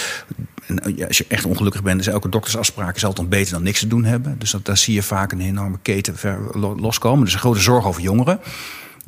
als 1.08 1.18
je 1.18 1.26
echt 1.28 1.46
ongelukkig 1.46 1.84
bent, 1.84 2.00
is 2.00 2.08
elke 2.08 2.30
doktersafspraak 2.30 2.96
is 2.96 3.06
altijd 3.06 3.30
beter 3.30 3.54
dan 3.54 3.64
niks 3.64 3.80
te 3.80 3.88
doen 3.88 4.04
hebben. 4.04 4.40
Dus 4.40 4.52
dat, 4.52 4.66
daar 4.66 4.78
zie 4.78 4.94
je 4.94 5.04
vaak 5.04 5.32
een 5.32 5.42
enorme 5.42 5.78
keten 5.82 6.18
ver, 6.18 6.40
loskomen. 6.58 7.24
Dus 7.24 7.34
een 7.34 7.40
grote 7.40 7.60
zorg 7.60 7.86
over 7.86 8.02
jongeren 8.02 8.40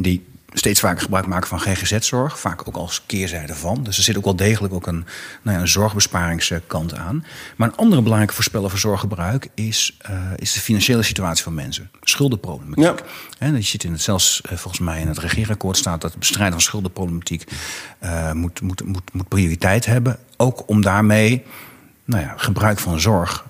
die 0.01 0.27
steeds 0.53 0.79
vaker 0.79 1.01
gebruik 1.01 1.25
maken 1.25 1.47
van 1.47 1.59
GGZ-zorg. 1.59 2.39
Vaak 2.39 2.67
ook 2.67 2.75
als 2.75 3.03
keerzijde 3.05 3.55
van. 3.55 3.83
Dus 3.83 3.97
er 3.97 4.03
zit 4.03 4.17
ook 4.17 4.23
wel 4.23 4.35
degelijk 4.35 4.73
ook 4.73 4.87
een, 4.87 5.05
nou 5.41 5.55
ja, 5.55 5.61
een 5.61 5.67
zorgbesparingskant 5.67 6.95
aan. 6.95 7.25
Maar 7.55 7.67
een 7.67 7.75
andere 7.75 8.01
belangrijke 8.01 8.35
voorspeller 8.35 8.69
voor 8.69 8.79
zorggebruik 8.79 9.47
is, 9.53 9.97
uh, 10.09 10.17
is 10.35 10.53
de 10.53 10.59
financiële 10.59 11.03
situatie 11.03 11.43
van 11.43 11.53
mensen. 11.53 11.91
Schuldenproblematiek. 12.01 12.99
Ja. 12.99 13.05
En 13.39 13.55
je 13.55 13.61
ziet 13.61 13.83
in 13.83 13.91
het, 13.91 14.01
zelfs 14.01 14.41
uh, 14.45 14.57
volgens 14.57 14.79
mij 14.79 15.01
in 15.01 15.07
het 15.07 15.17
regeerakkoord 15.17 15.77
staat 15.77 16.01
dat 16.01 16.09
het 16.09 16.19
bestrijden 16.19 16.53
van 16.53 16.61
schuldenproblematiek 16.61 17.51
uh, 18.03 18.31
moet, 18.31 18.61
moet, 18.61 18.85
moet, 18.85 19.13
moet 19.13 19.27
prioriteit 19.27 19.85
hebben. 19.85 20.17
Ook 20.37 20.63
om 20.65 20.81
daarmee 20.81 21.43
nou 22.05 22.23
ja, 22.23 22.33
gebruik 22.37 22.79
van 22.79 22.99
zorg 22.99 23.47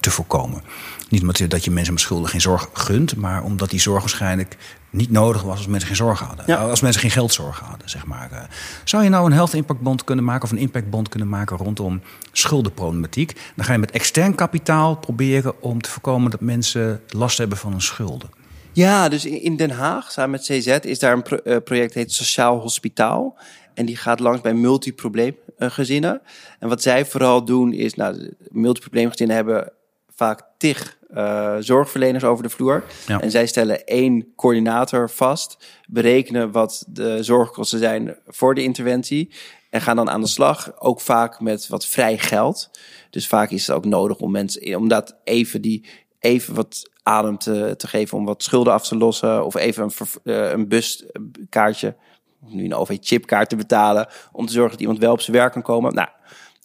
te 0.00 0.10
voorkomen. 0.10 0.62
Niet 1.08 1.20
omdat 1.20 1.42
dat 1.48 1.64
je 1.64 1.70
mensen 1.70 1.92
met 1.92 2.02
schulden 2.02 2.28
geen 2.28 2.40
zorg 2.40 2.68
gunt, 2.72 3.16
maar 3.16 3.42
omdat 3.42 3.70
die 3.70 3.80
zorg 3.80 4.00
waarschijnlijk 4.00 4.56
niet 4.90 5.10
nodig 5.10 5.42
was 5.42 5.56
als 5.56 5.66
mensen 5.66 5.88
geen 5.88 5.96
zorg 5.96 6.20
hadden. 6.20 6.58
Als 6.58 6.80
mensen 6.80 7.00
geen 7.00 7.10
geldzorgen 7.10 7.66
hadden, 7.66 7.90
zeg 7.90 8.06
maar. 8.06 8.30
Eh, 8.32 8.40
zou 8.84 9.02
je 9.02 9.08
nou 9.08 9.26
een 9.26 9.32
health 9.32 9.54
impact 9.54 9.80
bond 9.80 10.04
kunnen 10.04 10.24
maken 10.24 10.44
of 10.44 10.50
een 10.50 10.58
impact 10.58 10.90
bond 10.90 11.08
kunnen 11.08 11.28
maken 11.28 11.56
rondom 11.56 12.00
schuldenproblematiek? 12.32 13.40
Dan 13.56 13.64
ga 13.64 13.72
je 13.72 13.78
met 13.78 13.90
extern 13.90 14.34
kapitaal 14.34 14.96
proberen 14.96 15.62
om 15.62 15.80
te 15.80 15.90
voorkomen 15.90 16.30
dat 16.30 16.40
mensen 16.40 17.02
last 17.08 17.38
hebben 17.38 17.58
van 17.58 17.70
hun 17.70 17.80
schulden. 17.80 18.30
Ja, 18.72 19.08
dus 19.08 19.24
in 19.24 19.56
Den 19.56 19.70
Haag, 19.70 20.10
samen 20.10 20.30
met 20.30 20.42
CZ, 20.42 20.66
is 20.66 20.98
daar 20.98 21.12
een 21.12 21.40
uh, 21.44 21.56
project 21.64 21.94
heet 21.94 22.12
Sociaal 22.12 22.58
Hospitaal. 22.60 23.38
En 23.74 23.86
die 23.86 23.96
gaat 23.96 24.20
langs 24.20 24.40
bij 24.40 24.54
multiprobleemgezinnen. 24.54 26.20
En 26.58 26.68
wat 26.68 26.82
zij 26.82 27.06
vooral 27.06 27.44
doen 27.44 27.72
is, 27.72 27.94
nou, 27.94 28.34
multiprobleemgezinnen 28.48 29.36
hebben 29.36 29.72
vaak 30.14 30.42
tig 30.56 30.97
uh, 31.14 31.56
zorgverleners 31.58 32.24
over 32.24 32.42
de 32.42 32.50
vloer. 32.50 32.84
En 33.06 33.30
zij 33.30 33.46
stellen 33.46 33.84
één 33.84 34.32
coördinator 34.36 35.10
vast, 35.10 35.56
berekenen 35.88 36.52
wat 36.52 36.84
de 36.88 37.22
zorgkosten 37.22 37.78
zijn 37.78 38.16
voor 38.26 38.54
de 38.54 38.62
interventie. 38.62 39.30
En 39.70 39.80
gaan 39.80 39.96
dan 39.96 40.10
aan 40.10 40.20
de 40.20 40.26
slag, 40.26 40.80
ook 40.80 41.00
vaak 41.00 41.40
met 41.40 41.68
wat 41.68 41.86
vrij 41.86 42.18
geld. 42.18 42.70
Dus 43.10 43.28
vaak 43.28 43.50
is 43.50 43.66
het 43.66 43.76
ook 43.76 43.84
nodig 43.84 44.16
om 44.16 44.30
mensen, 44.30 44.76
om 44.76 44.88
dat 44.88 45.16
even 45.24 45.62
die 45.62 45.84
even 46.20 46.54
wat 46.54 46.90
adem 47.02 47.38
te, 47.38 47.74
te 47.76 47.88
geven 47.88 48.18
om 48.18 48.24
wat 48.24 48.42
schulden 48.42 48.72
af 48.72 48.86
te 48.86 48.96
lossen. 48.96 49.44
Of 49.44 49.54
even 49.54 49.82
een, 49.82 49.92
uh, 50.24 50.50
een 50.50 50.68
buskaartje, 50.68 51.96
nu 52.40 52.64
een 52.64 52.74
OV-chipkaart 52.74 53.48
te 53.48 53.56
betalen. 53.56 54.08
Om 54.32 54.46
te 54.46 54.52
zorgen 54.52 54.70
dat 54.70 54.80
iemand 54.80 54.98
wel 54.98 55.12
op 55.12 55.20
zijn 55.20 55.36
werk 55.36 55.52
kan 55.52 55.62
komen. 55.62 55.94
Nou, 55.94 56.08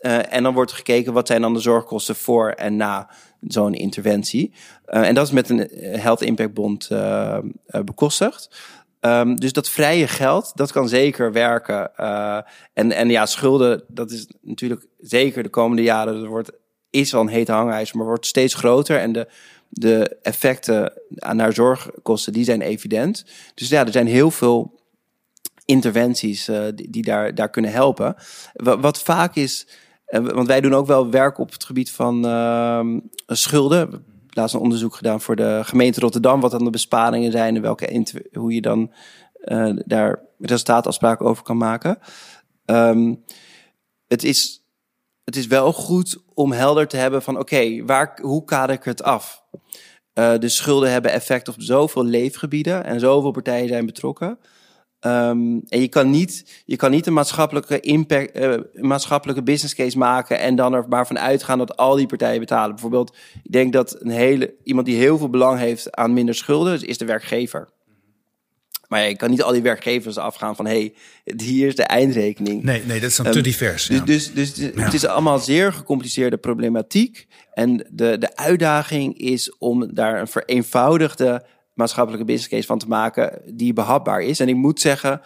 uh, 0.06 0.34
en 0.34 0.44
dan 0.44 0.54
wordt 0.54 0.72
er 0.72 0.78
gekeken 0.78 1.14
wat 1.14 1.28
zijn 1.28 1.42
dan 1.42 1.54
de 1.54 1.60
zorgkosten 1.60 2.16
voor 2.16 2.50
en 2.50 2.76
na 2.76 3.10
zo'n 3.42 3.74
interventie. 3.74 4.54
Uh, 4.88 5.08
en 5.08 5.14
dat 5.14 5.26
is 5.26 5.32
met 5.32 5.50
een 5.50 5.70
Health 6.00 6.22
Impact 6.22 6.54
Bond 6.54 6.90
bekostigd. 7.66 8.50
Um, 9.00 9.36
dus 9.36 9.54
dat 9.54 9.70
vrije 9.70 10.08
geld, 10.08 10.52
dat 10.56 10.72
kan 10.72 10.90
zeker 10.90 11.32
werken. 11.32 11.96
En, 12.74 12.92
en 12.92 13.10
ja, 13.10 13.26
schulden, 13.26 13.84
dat 13.88 14.12
is 14.12 14.28
natuurlijk 14.42 14.86
zeker 15.00 15.44
de 15.44 15.50
komende 15.50 15.84
jaren, 15.84 16.20
dat 16.20 16.28
wordt, 16.28 16.52
is 16.90 17.14
al 17.14 17.22
een 17.22 17.28
hete 17.28 17.52
hangijzer, 17.52 17.98
maar 17.98 18.06
wordt 18.06 18.26
steeds 18.26 18.54
groter. 18.54 19.00
En 19.00 19.12
de, 19.12 19.28
de 19.70 20.18
effecten 20.22 20.94
naar 21.10 21.54
zorgkosten, 21.54 22.34
die 22.34 22.44
zijn 22.44 22.62
evident. 22.62 23.26
Dus 23.54 23.70
ja, 23.70 23.86
er 23.86 23.92
zijn 23.92 24.08
heel 24.08 24.32
veel 24.32 24.80
interventies 25.66 26.50
die, 26.76 27.04
daar, 27.04 27.36
daar 27.36 27.50
kunnen 27.50 27.72
helpen. 27.72 28.16
Wat 28.54 29.02
vaak 29.02 29.36
is 29.36 29.68
want 30.22 30.48
wij 30.48 30.62
doen 30.62 30.74
ook 30.74 30.88
wel 30.88 31.10
werk 31.10 31.38
op 31.38 31.52
het 31.52 31.64
gebied 31.64 31.92
van 31.92 32.26
uh, 32.26 32.86
schulden. 33.28 34.06
Laatst 34.30 34.56
een 34.56 34.62
onderzoek 34.62 34.96
gedaan 34.96 35.22
voor 35.22 35.36
de 35.36 35.62
gemeente 35.64 36.00
Rotterdam, 36.00 36.40
wat 36.40 36.52
dan 36.52 36.64
de 36.64 36.70
besparingen 36.70 37.32
zijn 37.32 37.56
en 37.56 37.62
welke 37.62 38.06
hoe 38.32 38.54
je 38.54 38.62
dan 38.62 38.92
uh, 39.44 39.74
daar 39.86 40.22
resultaatafspraken 40.40 41.26
over 41.26 41.44
kan 41.44 41.58
maken. 41.58 42.00
Um, 42.66 43.24
het, 44.08 44.24
is, 44.24 44.66
het 45.24 45.36
is 45.36 45.48
wel 45.48 45.74
goed 45.74 46.24
om 46.34 46.52
helder 46.52 46.88
te 46.88 46.98
hebben 46.98 47.22
van 47.22 47.40
oké, 47.40 47.86
waar 47.86 48.20
hoe 48.22 48.44
kader 48.44 48.76
ik 48.76 48.84
het 48.84 49.04
af? 49.04 49.44
Uh, 50.20 50.38
de 50.38 50.50
schulden 50.50 50.92
hebben 50.92 51.12
effect 51.12 51.48
op 51.48 51.56
zoveel 51.58 52.06
leefgebieden 52.06 52.84
en 52.84 53.00
zoveel 53.00 53.32
partijen 53.32 53.68
zijn 53.68 53.86
betrokken. 53.86 54.40
Um, 55.06 55.64
en 55.68 55.82
je 55.82 55.88
kan 55.88 56.10
niet, 56.10 56.62
je 56.66 56.76
kan 56.76 56.92
niet 56.92 57.08
een 57.08 57.14
maatschappelijke 57.14 57.80
impact, 57.80 58.38
uh, 58.38 58.56
maatschappelijke 58.74 59.44
business 59.44 59.76
case 59.76 59.98
maken 59.98 60.40
en 60.40 60.56
dan 60.56 60.74
er 60.74 60.86
maar 60.88 61.08
van 61.08 61.20
uitgaan 61.20 61.58
dat 61.58 61.78
al 61.78 61.96
die 61.96 62.08
partijen 62.08 62.40
betalen. 62.40 62.72
Bijvoorbeeld, 62.72 63.16
ik 63.44 63.52
denk 63.52 63.74
dat 63.74 63.96
een 64.00 64.10
hele, 64.10 64.54
iemand 64.64 64.86
die 64.86 64.98
heel 64.98 65.18
veel 65.18 65.30
belang 65.30 65.60
heeft 65.60 65.96
aan 65.96 66.14
minder 66.14 66.36
schulden, 66.36 66.82
is 66.82 66.98
de 66.98 67.06
werkgever. 67.06 67.70
Maar 68.88 69.02
ja, 69.02 69.08
je 69.08 69.16
kan 69.16 69.30
niet 69.30 69.44
al 69.44 69.52
die 69.52 69.62
werkgevers 69.62 70.18
afgaan 70.18 70.56
van 70.56 70.66
hé, 70.66 70.72
hey, 70.72 70.94
hier 71.38 71.68
is 71.68 71.76
de 71.76 71.84
eindrekening. 71.84 72.64
Nee, 72.64 72.84
nee 72.86 73.00
dat 73.00 73.10
is 73.10 73.16
dan 73.16 73.26
te 73.26 73.32
ehm, 73.32 73.44
divers. 73.44 73.86
Dus, 73.86 74.04
dus, 74.04 74.34
dus, 74.34 74.54
dus 74.54 74.84
het 74.84 74.94
is 74.94 75.06
allemaal 75.06 75.40
zeer 75.40 75.74
gecompliceerde 75.74 76.38
problematiek. 76.38 77.28
En 77.54 77.88
de, 77.92 78.18
de 78.18 78.36
uitdaging 78.36 79.18
is 79.18 79.58
om 79.58 79.94
daar 79.94 80.20
een 80.20 80.28
vereenvoudigde 80.28 81.46
maatschappelijke 81.74 82.26
business 82.26 82.52
case 82.52 82.68
van 82.68 82.78
te 82.78 82.88
maken 82.88 83.42
die 83.46 83.74
behapbaar 83.74 84.22
is. 84.22 84.40
En 84.40 84.50
ik 84.50 84.56
moet 84.56 84.80
zeggen, 84.80 85.22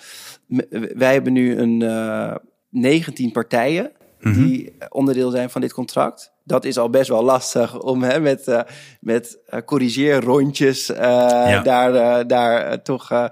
wij 0.96 1.14
hebben 1.14 1.34
nu 1.34 1.58
een 1.58 1.82
uh, 1.82 2.24
eh, 2.24 2.36
19 2.70 3.32
partijen 3.32 3.92
mhm. 4.20 4.44
die 4.44 4.76
onderdeel 4.90 5.32
zijn 5.32 5.50
van 5.50 5.62
dit 5.62 5.74
contract. 5.74 6.32
Dat 6.44 6.66
is 6.66 6.78
al 6.78 6.90
best 6.90 7.10
wel 7.10 7.24
lastig 7.24 7.80
om 7.80 8.04
hè, 8.04 8.20
met, 8.20 8.48
uh, 8.48 8.62
met 9.00 9.40
uh, 9.50 9.60
corrigeerrondjes 9.66 10.90
uh, 10.90 10.98
daar, 11.64 12.28
daar 12.28 12.82
toch 12.82 13.30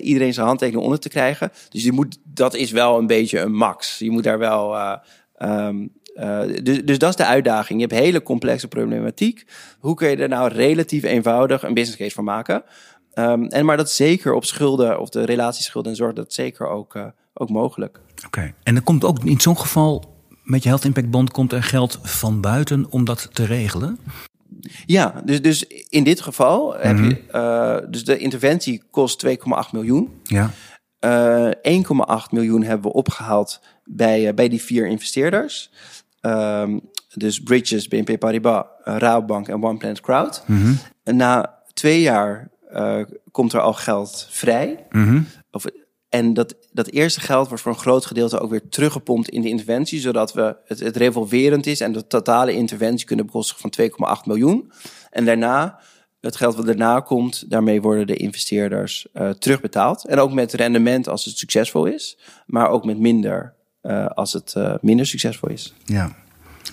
iedereen 0.00 0.34
zijn 0.34 0.46
handtekening 0.46 0.84
onder 0.84 1.00
te 1.00 1.08
krijgen. 1.08 1.52
Dus 1.68 1.84
je 1.84 1.92
moet, 1.92 2.18
dat 2.24 2.54
is 2.54 2.70
wel 2.70 2.98
een 2.98 3.06
beetje 3.06 3.40
een 3.40 3.54
max. 3.54 3.98
Je 3.98 4.10
moet 4.10 4.24
daar 4.24 4.38
wel. 4.38 4.76
Um, 5.38 5.92
dus, 6.62 6.84
dus 6.84 6.98
dat 6.98 7.08
is 7.08 7.16
de 7.16 7.26
uitdaging. 7.26 7.80
Je 7.80 7.86
hebt 7.86 8.00
hele 8.00 8.22
complexe 8.22 8.68
problematiek. 8.68 9.46
Hoe 9.78 9.94
kun 9.94 10.08
je 10.08 10.16
er 10.16 10.28
nou 10.28 10.52
relatief 10.52 11.02
eenvoudig 11.02 11.62
een 11.62 11.74
business 11.74 11.98
case 11.98 12.14
van 12.14 12.24
maken? 12.24 12.62
Um, 13.18 13.46
en 13.46 13.64
maar 13.64 13.76
dat 13.76 13.90
zeker 13.90 14.32
op 14.32 14.44
schulden 14.44 15.00
of 15.00 15.08
de 15.08 15.24
relatieschulden 15.24 15.90
en 15.90 15.96
zorg 15.96 16.12
dat 16.12 16.32
zeker 16.32 16.68
ook, 16.68 16.94
uh, 16.94 17.06
ook 17.34 17.48
mogelijk. 17.48 18.00
Oké, 18.26 18.54
en 18.62 18.76
er 18.76 18.82
komt 18.82 19.04
ook 19.04 19.24
in 19.24 19.40
zo'n 19.40 19.58
geval 19.58 20.16
met 20.42 20.62
je 20.62 20.68
Health 20.68 20.84
Impact 20.84 21.10
Bond 21.10 21.30
komt 21.30 21.52
er 21.52 21.62
geld 21.62 21.98
van 22.02 22.40
buiten 22.40 22.86
om 22.90 23.04
dat 23.04 23.28
te 23.32 23.44
regelen? 23.44 23.98
Ja, 24.86 25.22
dus, 25.24 25.42
dus 25.42 25.64
in 25.88 26.04
dit 26.04 26.20
geval 26.20 26.66
mm 26.66 26.80
-hmm. 26.80 26.86
heb 26.86 26.98
je, 26.98 27.22
uh, 27.84 27.90
dus 27.90 28.04
de 28.04 28.18
interventie 28.18 28.82
kost 28.90 29.26
2,8 29.26 29.32
miljoen. 29.72 30.20
Ja. 30.22 30.50
Uh, 31.00 31.50
1,8 31.50 32.30
miljoen 32.30 32.62
hebben 32.62 32.90
we 32.90 32.96
opgehaald 32.96 33.60
bij, 33.84 34.28
uh, 34.28 34.34
bij 34.34 34.48
die 34.48 34.62
vier 34.62 34.86
investeerders. 34.86 35.70
Um, 36.20 36.80
dus 37.14 37.42
Bridges, 37.42 37.88
BNP 37.88 38.18
Paribas, 38.18 38.64
Rabobank 38.82 39.48
en 39.48 39.64
One 39.64 39.76
Planet 39.76 40.00
Crowd. 40.00 40.42
Mm 40.46 40.62
-hmm. 40.62 40.78
En 41.02 41.16
na 41.16 41.62
twee 41.72 42.00
jaar 42.00 42.50
uh, 42.72 43.02
komt 43.30 43.52
er 43.52 43.60
al 43.60 43.72
geld 43.72 44.26
vrij. 44.30 44.86
Mm 44.90 45.06
-hmm. 45.06 45.26
Of, 45.50 45.64
en 46.08 46.34
dat, 46.34 46.54
dat 46.72 46.86
eerste 46.86 47.20
geld 47.20 47.48
wordt 47.48 47.62
voor 47.62 47.72
een 47.72 47.78
groot 47.78 48.06
gedeelte 48.06 48.40
ook 48.40 48.50
weer 48.50 48.68
teruggepompt 48.68 49.28
in 49.28 49.40
de 49.40 49.48
interventie, 49.48 50.00
zodat 50.00 50.32
we 50.32 50.56
het, 50.64 50.80
het 50.80 50.96
revolverend 50.96 51.66
is 51.66 51.80
en 51.80 51.92
de 51.92 52.06
totale 52.06 52.52
interventie 52.52 53.06
kunnen 53.06 53.26
bekostigen 53.26 53.70
van 53.74 54.16
2,8 54.18 54.26
miljoen. 54.26 54.72
En 55.10 55.24
daarna, 55.24 55.80
het 56.20 56.36
geld 56.36 56.56
wat 56.56 56.66
daarna 56.66 57.00
komt, 57.00 57.50
daarmee 57.50 57.82
worden 57.82 58.06
de 58.06 58.16
investeerders 58.16 59.06
uh, 59.14 59.30
terugbetaald. 59.30 60.06
En 60.06 60.18
ook 60.18 60.32
met 60.32 60.52
rendement 60.52 61.08
als 61.08 61.24
het 61.24 61.38
succesvol 61.38 61.84
is, 61.84 62.18
maar 62.46 62.68
ook 62.68 62.84
met 62.84 62.98
minder 62.98 63.55
als 64.14 64.32
het 64.32 64.54
uh, 64.56 64.74
minder 64.80 65.06
succesvol 65.06 65.48
is. 65.48 65.74
Ja. 65.84 66.14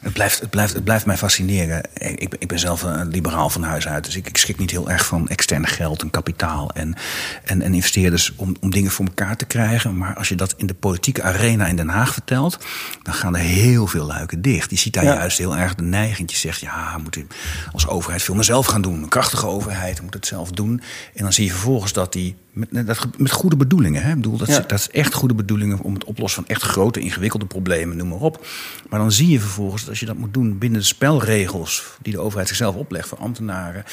Het 0.01 0.13
blijft, 0.13 0.39
het, 0.39 0.49
blijft, 0.49 0.73
het 0.73 0.83
blijft 0.83 1.05
mij 1.05 1.17
fascineren. 1.17 1.83
Ik, 1.93 2.35
ik 2.39 2.47
ben 2.47 2.59
zelf 2.59 2.81
een 2.81 3.07
liberaal 3.07 3.49
van 3.49 3.63
huis 3.63 3.87
uit. 3.87 4.05
Dus 4.05 4.15
ik, 4.15 4.27
ik 4.27 4.37
schrik 4.37 4.57
niet 4.57 4.71
heel 4.71 4.89
erg 4.89 5.05
van 5.05 5.27
externe 5.27 5.67
geld 5.67 6.01
en 6.01 6.09
kapitaal 6.09 6.71
en, 6.71 6.95
en, 7.43 7.61
en 7.61 7.73
investeerders 7.73 8.33
om, 8.35 8.55
om 8.61 8.71
dingen 8.71 8.91
voor 8.91 9.05
elkaar 9.05 9.35
te 9.35 9.45
krijgen. 9.45 9.97
Maar 9.97 10.15
als 10.15 10.29
je 10.29 10.35
dat 10.35 10.53
in 10.57 10.67
de 10.67 10.73
politieke 10.73 11.23
arena 11.23 11.65
in 11.65 11.75
Den 11.75 11.89
Haag 11.89 12.13
vertelt, 12.13 12.57
dan 13.03 13.13
gaan 13.13 13.35
er 13.35 13.41
heel 13.41 13.87
veel 13.87 14.05
luiken 14.05 14.41
dicht. 14.41 14.69
Je 14.69 14.77
ziet 14.77 14.93
daar 14.93 15.03
ja. 15.03 15.13
juist 15.13 15.37
heel 15.37 15.57
erg 15.57 15.75
de 15.75 15.83
neiging. 15.83 16.31
Je 16.31 16.37
zegt, 16.37 16.59
ja, 16.59 16.93
we 16.95 17.01
moeten 17.01 17.27
als 17.71 17.87
overheid 17.87 18.23
veel 18.23 18.35
meer 18.35 18.43
zelf 18.43 18.65
gaan 18.65 18.81
doen. 18.81 19.03
Een 19.03 19.09
krachtige 19.09 19.47
overheid 19.47 20.01
moet 20.01 20.13
het 20.13 20.27
zelf 20.27 20.51
doen. 20.51 20.81
En 21.13 21.23
dan 21.23 21.33
zie 21.33 21.45
je 21.45 21.51
vervolgens 21.51 21.93
dat 21.93 22.13
die 22.13 22.35
met, 22.53 22.87
dat, 22.87 23.07
met 23.17 23.31
goede 23.31 23.55
bedoelingen. 23.55 24.03
Hè? 24.03 24.09
Ik 24.09 24.15
bedoel, 24.15 24.37
dat, 24.37 24.47
ja. 24.47 24.59
dat 24.59 24.79
is 24.79 24.89
echt 24.89 25.13
goede 25.13 25.33
bedoelingen 25.33 25.79
om 25.79 25.93
het 25.93 26.03
oplossen 26.03 26.43
van 26.43 26.55
echt 26.55 26.61
grote, 26.61 26.99
ingewikkelde 26.99 27.45
problemen, 27.45 27.97
noem 27.97 28.07
maar 28.07 28.19
op. 28.19 28.45
Maar 28.89 28.99
dan 28.99 29.11
zie 29.11 29.29
je 29.29 29.39
vervolgens 29.39 29.81
dat 29.81 29.89
als 29.89 29.99
je 29.99 30.05
dat 30.05 30.17
moet 30.17 30.33
doen 30.33 30.57
binnen 30.57 30.79
de 30.79 30.85
spelregels 30.85 31.83
die 32.01 32.13
de 32.13 32.19
overheid 32.19 32.47
zichzelf 32.47 32.75
oplegt 32.75 33.07
voor 33.07 33.17
ambtenaren, 33.17 33.83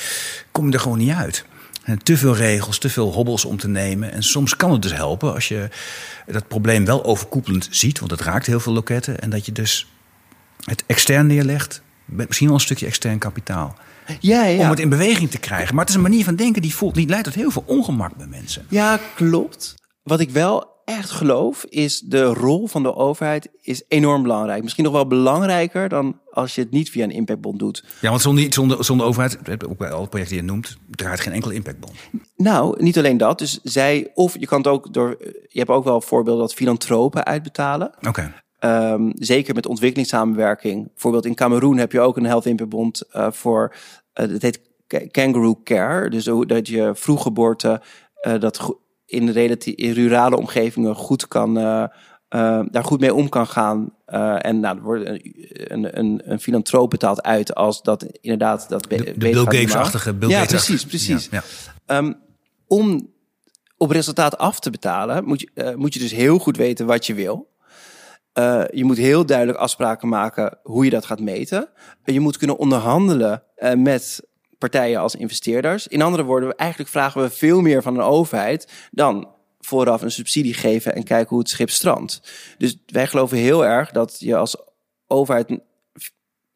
kom 0.53 0.67
je 0.67 0.73
er 0.73 0.81
gewoon 0.81 0.99
niet 0.99 1.15
uit. 1.15 1.45
En 1.85 1.99
te 1.99 2.17
veel 2.17 2.37
regels, 2.37 2.79
te 2.79 2.89
veel 2.89 3.13
hobbels 3.13 3.45
om 3.45 3.57
te 3.57 3.69
nemen. 3.69 4.13
En 4.13 4.23
soms 4.23 4.57
kan 4.57 4.73
het 4.73 4.83
dus 4.83 4.95
helpen 4.95 5.35
als 5.35 5.49
je 5.49 5.69
dat 6.27 6.49
probleem 6.49 6.85
wel 6.85 7.05
overkoepelend 7.05 7.69
ziet, 7.71 7.99
want 7.99 8.11
het 8.11 8.21
raakt 8.21 8.47
heel 8.47 8.61
veel 8.61 8.73
loketten. 8.73 9.21
En 9.21 9.31
dat 9.31 9.47
je 9.47 9.53
dus 9.53 9.93
het 10.65 10.85
extern 10.87 11.27
neerlegt, 11.27 11.83
met 12.05 12.27
misschien 12.27 12.47
wel 12.49 12.57
een 12.57 12.63
stukje 12.63 12.87
extern 12.87 13.19
kapitaal. 13.19 13.77
Ja, 14.21 14.45
ja. 14.45 14.63
Om 14.63 14.71
het 14.71 14.79
in 14.79 14.89
beweging 14.89 15.31
te 15.31 15.39
krijgen. 15.39 15.75
Maar 15.75 15.85
het 15.85 15.89
is 15.89 15.97
een 15.97 16.09
manier 16.09 16.25
van 16.25 16.37
denken 16.37 16.63
die, 16.63 16.75
voelt, 16.75 16.95
die 16.95 17.09
leidt 17.09 17.25
tot 17.25 17.35
heel 17.35 17.51
veel 17.51 17.65
ongemak 17.67 18.17
bij 18.17 18.27
mensen. 18.27 18.67
Ja, 18.69 19.01
klopt. 19.15 19.75
Wat 20.03 20.21
ik 20.21 20.31
wel 20.31 20.71
echt 20.85 21.11
geloof 21.11 21.65
is 21.65 22.01
de 22.01 22.23
rol 22.23 22.67
van 22.67 22.83
de 22.83 22.95
overheid 22.95 23.49
is 23.61 23.83
enorm 23.89 24.23
belangrijk. 24.23 24.63
Misschien 24.63 24.85
nog 24.85 24.93
wel 24.93 25.07
belangrijker 25.07 25.89
dan 25.89 26.19
als 26.31 26.55
je 26.55 26.61
het 26.61 26.71
niet 26.71 26.91
via 26.91 27.05
een 27.05 27.11
impactbond 27.11 27.59
doet. 27.59 27.85
Ja, 28.01 28.09
want 28.09 28.23
zonder, 28.23 28.53
zonder, 28.53 28.85
zonder 28.85 29.07
overheid, 29.07 29.67
ook 29.69 29.79
bij 29.79 29.91
alle 29.91 30.07
projecten 30.07 30.37
die 30.37 30.47
je 30.47 30.53
noemt, 30.53 30.77
draait 30.91 31.21
geen 31.21 31.33
enkele 31.33 31.55
impactbond. 31.55 31.93
Nou, 32.37 32.83
niet 32.83 32.99
alleen 32.99 33.17
dat. 33.17 33.39
Dus 33.39 33.61
zij, 33.63 34.11
of 34.15 34.39
je 34.39 34.47
kan 34.47 34.59
het 34.59 34.67
ook 34.67 34.93
door, 34.93 35.17
je 35.49 35.59
hebt 35.59 35.71
ook 35.71 35.85
wel 35.85 36.01
voorbeelden 36.01 36.43
dat 36.43 36.55
filantropen 36.55 37.25
uitbetalen. 37.25 37.93
Oké. 37.97 38.09
Okay. 38.09 38.33
Um, 38.65 39.13
zeker 39.15 39.55
met 39.55 39.67
ontwikkelingssamenwerking. 39.67 40.87
Bijvoorbeeld 40.93 41.27
in 41.27 41.35
Cameroen 41.35 41.77
heb 41.77 41.93
je 41.93 42.01
ook 42.01 42.17
een 42.17 42.25
Health 42.25 42.47
Impact 42.47 42.71
Bond 42.71 43.03
uh, 43.13 43.31
voor, 43.31 43.75
uh, 44.15 44.29
het 44.29 44.43
heet 44.43 44.61
Kangaroo 45.11 45.61
Care. 45.65 46.11
Dus 46.11 46.25
dat 46.47 46.69
je 46.69 46.91
vroeggeboorte 46.95 47.81
uh, 48.27 48.41
dat 48.41 48.77
in, 49.07 49.29
relatief, 49.29 49.75
in 49.75 49.93
rurale 49.93 50.37
omgevingen 50.37 50.95
goed 50.95 51.29
kan, 51.29 51.55
daar 51.55 52.85
goed 52.85 53.01
mee 53.01 53.15
om 53.15 53.29
kan 53.29 53.47
gaan. 53.47 53.95
en 54.39 54.61
nou, 54.61 54.77
er 54.77 54.83
wordt 54.83 55.07
een, 55.07 55.99
een, 55.99 56.21
een 56.25 56.41
filantroop 56.41 56.91
betaald 56.91 57.23
uit 57.23 57.55
als 57.55 57.83
dat 57.83 58.07
inderdaad 58.21 58.69
dat 58.69 58.87
de, 58.89 58.97
de 58.97 59.15
Bill 59.17 59.35
Gates-achtige 59.35 60.15
Bill 60.15 60.29
Ja, 60.29 60.41
Gates 60.41 60.65
precies, 60.65 60.85
precies. 60.85 61.29
Ja, 61.31 61.43
ja. 61.87 61.97
Um, 61.97 62.17
om 62.67 63.11
op 63.77 63.91
resultaat 63.91 64.39
af 64.39 64.61
te 64.61 64.71
betalen, 64.71 65.25
moet 65.25 65.41
je, 65.41 65.75
moet 65.77 65.95
je 65.95 66.01
dus 66.01 66.13
heel 66.13 66.39
goed 66.39 66.57
weten 66.57 66.87
wat 66.87 67.07
je 67.07 67.15
wil. 67.15 67.49
Uh, 68.39 68.64
je 68.72 68.85
moet 68.85 68.97
heel 68.97 69.26
duidelijk 69.26 69.59
afspraken 69.59 70.09
maken 70.09 70.59
hoe 70.62 70.85
je 70.85 70.91
dat 70.91 71.07
gaat 71.07 71.20
meten. 71.20 71.68
Je 72.05 72.20
moet 72.20 72.37
kunnen 72.37 72.59
onderhandelen 72.59 73.43
uh, 73.57 73.72
met 73.72 74.28
partijen 74.59 75.01
als 75.01 75.14
investeerders. 75.14 75.87
In 75.87 76.03
andere 76.03 76.24
woorden, 76.24 76.57
eigenlijk 76.57 76.91
vragen 76.91 77.22
we 77.22 77.31
veel 77.31 77.61
meer 77.61 77.83
van 77.83 77.95
een 77.95 78.03
overheid 78.03 78.89
dan 78.91 79.28
vooraf 79.61 80.03
een 80.03 80.11
subsidie 80.11 80.55
geven 80.55 80.95
en 80.95 81.05
kijken 81.05 81.28
hoe 81.28 81.39
het 81.39 81.49
schip 81.49 81.70
strandt. 81.70 82.22
Dus 82.59 82.76
wij 82.87 83.07
geloven 83.07 83.37
heel 83.37 83.64
erg 83.64 83.91
dat 83.91 84.16
je 84.18 84.37
als 84.37 84.57
overheid 85.07 85.51
een 85.51 85.62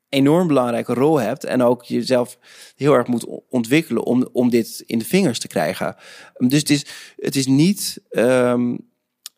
enorm 0.09 0.47
belangrijke 0.47 0.95
rol 0.95 1.21
hebt 1.21 1.45
en 1.45 1.63
ook 1.63 1.85
jezelf 1.85 2.39
heel 2.77 2.93
erg 2.93 3.07
moet 3.07 3.27
ontwikkelen 3.49 4.05
om, 4.05 4.29
om 4.33 4.51
dit 4.51 4.83
in 4.87 4.99
de 4.99 5.05
vingers 5.05 5.39
te 5.39 5.49
krijgen. 5.49 5.97
Dus 6.37 6.59
het 6.59 6.71
is, 6.71 6.87
het 7.17 7.37
is 7.37 7.47
niet. 7.47 8.01
Um, 8.11 8.93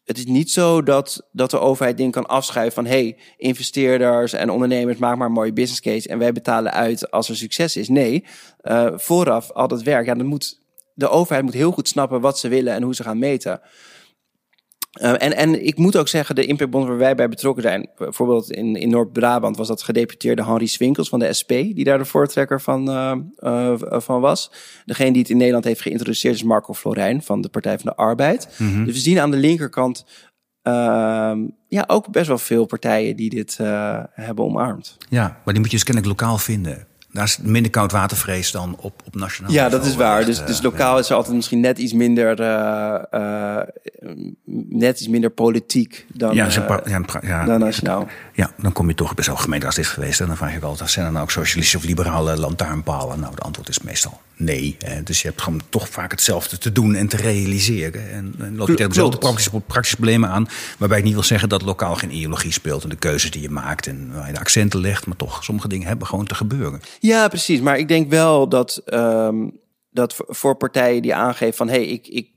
het 0.06 0.18
is 0.18 0.26
niet 0.26 0.50
zo 0.50 0.82
dat, 0.82 1.28
dat 1.32 1.50
de 1.50 1.58
overheid 1.58 1.96
dingen 1.96 2.12
kan 2.12 2.26
afschuiven 2.26 2.74
van 2.74 2.86
hey, 2.86 3.18
investeerders 3.36 4.32
en 4.32 4.50
ondernemers, 4.50 4.98
maak 4.98 5.16
maar 5.16 5.26
een 5.26 5.32
mooie 5.32 5.52
business 5.52 5.80
case 5.80 6.08
en 6.08 6.18
wij 6.18 6.32
betalen 6.32 6.72
uit 6.72 7.10
als 7.10 7.28
er 7.28 7.36
succes 7.36 7.76
is. 7.76 7.88
Nee, 7.88 8.24
uh, 8.62 8.92
vooraf 8.94 9.50
al 9.50 9.68
dat 9.68 9.82
werk, 9.82 10.06
ja, 10.06 10.14
dan 10.14 10.26
moet 10.26 10.60
de 10.94 11.08
overheid 11.08 11.44
moet 11.44 11.54
heel 11.54 11.72
goed 11.72 11.88
snappen 11.88 12.20
wat 12.20 12.38
ze 12.38 12.48
willen 12.48 12.74
en 12.74 12.82
hoe 12.82 12.94
ze 12.94 13.02
gaan 13.02 13.18
meten. 13.18 13.60
Uh, 15.02 15.10
en, 15.10 15.36
en 15.36 15.66
ik 15.66 15.78
moet 15.78 15.96
ook 15.96 16.08
zeggen, 16.08 16.34
de 16.34 16.46
impactbond 16.46 16.86
waar 16.86 16.98
wij 16.98 17.14
bij 17.14 17.28
betrokken 17.28 17.62
zijn, 17.62 17.88
bijvoorbeeld 17.96 18.50
in, 18.50 18.76
in 18.76 18.90
Noord-Brabant 18.90 19.56
was 19.56 19.68
dat 19.68 19.82
gedeputeerde 19.82 20.44
Henry 20.44 20.66
Swinkels 20.66 21.08
van 21.08 21.18
de 21.18 21.32
SP, 21.38 21.48
die 21.48 21.84
daar 21.84 21.98
de 21.98 22.04
voortrekker 22.04 22.60
van, 22.60 22.90
uh, 22.90 23.16
uh, 23.38 23.74
van 23.78 24.20
was. 24.20 24.50
Degene 24.84 25.12
die 25.12 25.20
het 25.20 25.30
in 25.30 25.36
Nederland 25.36 25.64
heeft 25.64 25.80
geïntroduceerd 25.80 26.34
is 26.34 26.42
Marco 26.42 26.74
Florijn 26.74 27.22
van 27.22 27.40
de 27.40 27.48
Partij 27.48 27.78
van 27.78 27.90
de 27.90 27.96
Arbeid. 27.96 28.56
Mm 28.58 28.72
-hmm. 28.72 28.84
Dus 28.84 28.94
we 28.94 29.00
zien 29.00 29.20
aan 29.20 29.30
de 29.30 29.36
linkerkant 29.36 30.04
ja, 31.68 31.84
ook 31.86 32.10
best 32.10 32.26
wel 32.26 32.38
veel 32.38 32.66
partijen 32.66 33.16
die 33.16 33.30
dit 33.30 33.56
hebben 34.12 34.44
omarmd. 34.44 34.96
Ja, 35.08 35.40
maar 35.44 35.54
die 35.54 35.62
moet 35.62 35.70
je 35.70 35.76
dus 35.76 35.84
kennelijk 35.84 36.20
lokaal 36.20 36.38
vinden. 36.38 36.86
Daar 37.16 37.24
is 37.24 37.38
minder 37.42 37.70
koudwatervrees 37.70 38.50
dan 38.50 38.76
op, 38.80 39.02
op 39.04 39.14
nationaal 39.14 39.52
Ja, 39.52 39.68
dat 39.68 39.86
is 39.86 39.94
waar. 39.94 40.24
Dus, 40.24 40.44
dus 40.44 40.62
lokaal 40.62 40.98
is 40.98 41.08
er 41.08 41.16
altijd 41.16 41.34
misschien 41.34 41.60
net 41.60 41.78
iets 41.78 41.92
minder, 41.92 42.40
uh, 42.40 43.20
uh, 43.20 43.62
net 44.68 45.00
iets 45.00 45.08
minder 45.08 45.30
politiek 45.30 46.06
dan, 46.12 46.34
ja, 46.34 46.46
uh, 46.46 46.78
ja, 46.84 47.04
ja, 47.22 47.44
dan 47.44 47.60
nationaal. 47.60 48.08
Ja, 48.32 48.50
dan 48.56 48.72
kom 48.72 48.88
je 48.88 48.94
toch 48.94 49.14
bij 49.14 49.24
zo'n 49.24 49.38
gemeente 49.38 49.66
als 49.66 49.74
dit 49.74 49.86
geweest. 49.86 50.20
En 50.20 50.26
dan 50.26 50.36
vraag 50.36 50.54
je 50.54 50.60
altijd, 50.60 50.90
zijn 50.90 51.06
er 51.06 51.12
nou 51.12 51.24
ook 51.24 51.30
socialistische 51.30 51.76
of 51.76 51.84
liberale 51.84 52.36
lantaarnpalen? 52.36 53.20
Nou, 53.20 53.34
de 53.34 53.42
antwoord 53.42 53.68
is 53.68 53.80
meestal 53.80 54.20
nee. 54.36 54.76
Hè. 54.78 55.02
Dus 55.02 55.22
je 55.22 55.28
hebt 55.28 55.42
gewoon 55.42 55.62
toch 55.68 55.88
vaak 55.88 56.10
hetzelfde 56.10 56.58
te 56.58 56.72
doen 56.72 56.94
en 56.94 57.08
te 57.08 57.16
realiseren. 57.16 58.10
En, 58.10 58.34
en 58.38 58.56
loop 58.56 58.68
je 58.68 58.74
tegen 58.74 58.90
dezelfde 58.90 59.18
praktische, 59.18 59.60
praktische 59.60 59.96
problemen 59.96 60.30
aan. 60.30 60.48
Waarbij 60.78 60.98
ik 60.98 61.04
niet 61.04 61.12
wil 61.12 61.22
zeggen 61.22 61.48
dat 61.48 61.62
lokaal 61.62 61.94
geen 61.94 62.14
ideologie 62.14 62.52
speelt. 62.52 62.82
En 62.82 62.88
de 62.88 62.96
keuzes 62.96 63.30
die 63.30 63.42
je 63.42 63.50
maakt 63.50 63.86
en 63.86 64.12
waar 64.12 64.26
je 64.26 64.32
de 64.32 64.38
accenten 64.38 64.80
legt. 64.80 65.06
Maar 65.06 65.16
toch, 65.16 65.44
sommige 65.44 65.68
dingen 65.68 65.86
hebben 65.86 66.06
gewoon 66.06 66.26
te 66.26 66.34
gebeuren. 66.34 66.80
Ja, 67.06 67.28
precies. 67.28 67.60
Maar 67.60 67.78
ik 67.78 67.88
denk 67.88 68.10
wel 68.10 68.48
dat, 68.48 68.82
um, 68.86 69.60
dat 69.90 70.14
voor 70.16 70.56
partijen 70.56 71.02
die 71.02 71.14
aangeven 71.14 71.54
van... 71.54 71.68
hey, 71.68 71.86
ik, 71.86 72.06
ik 72.08 72.30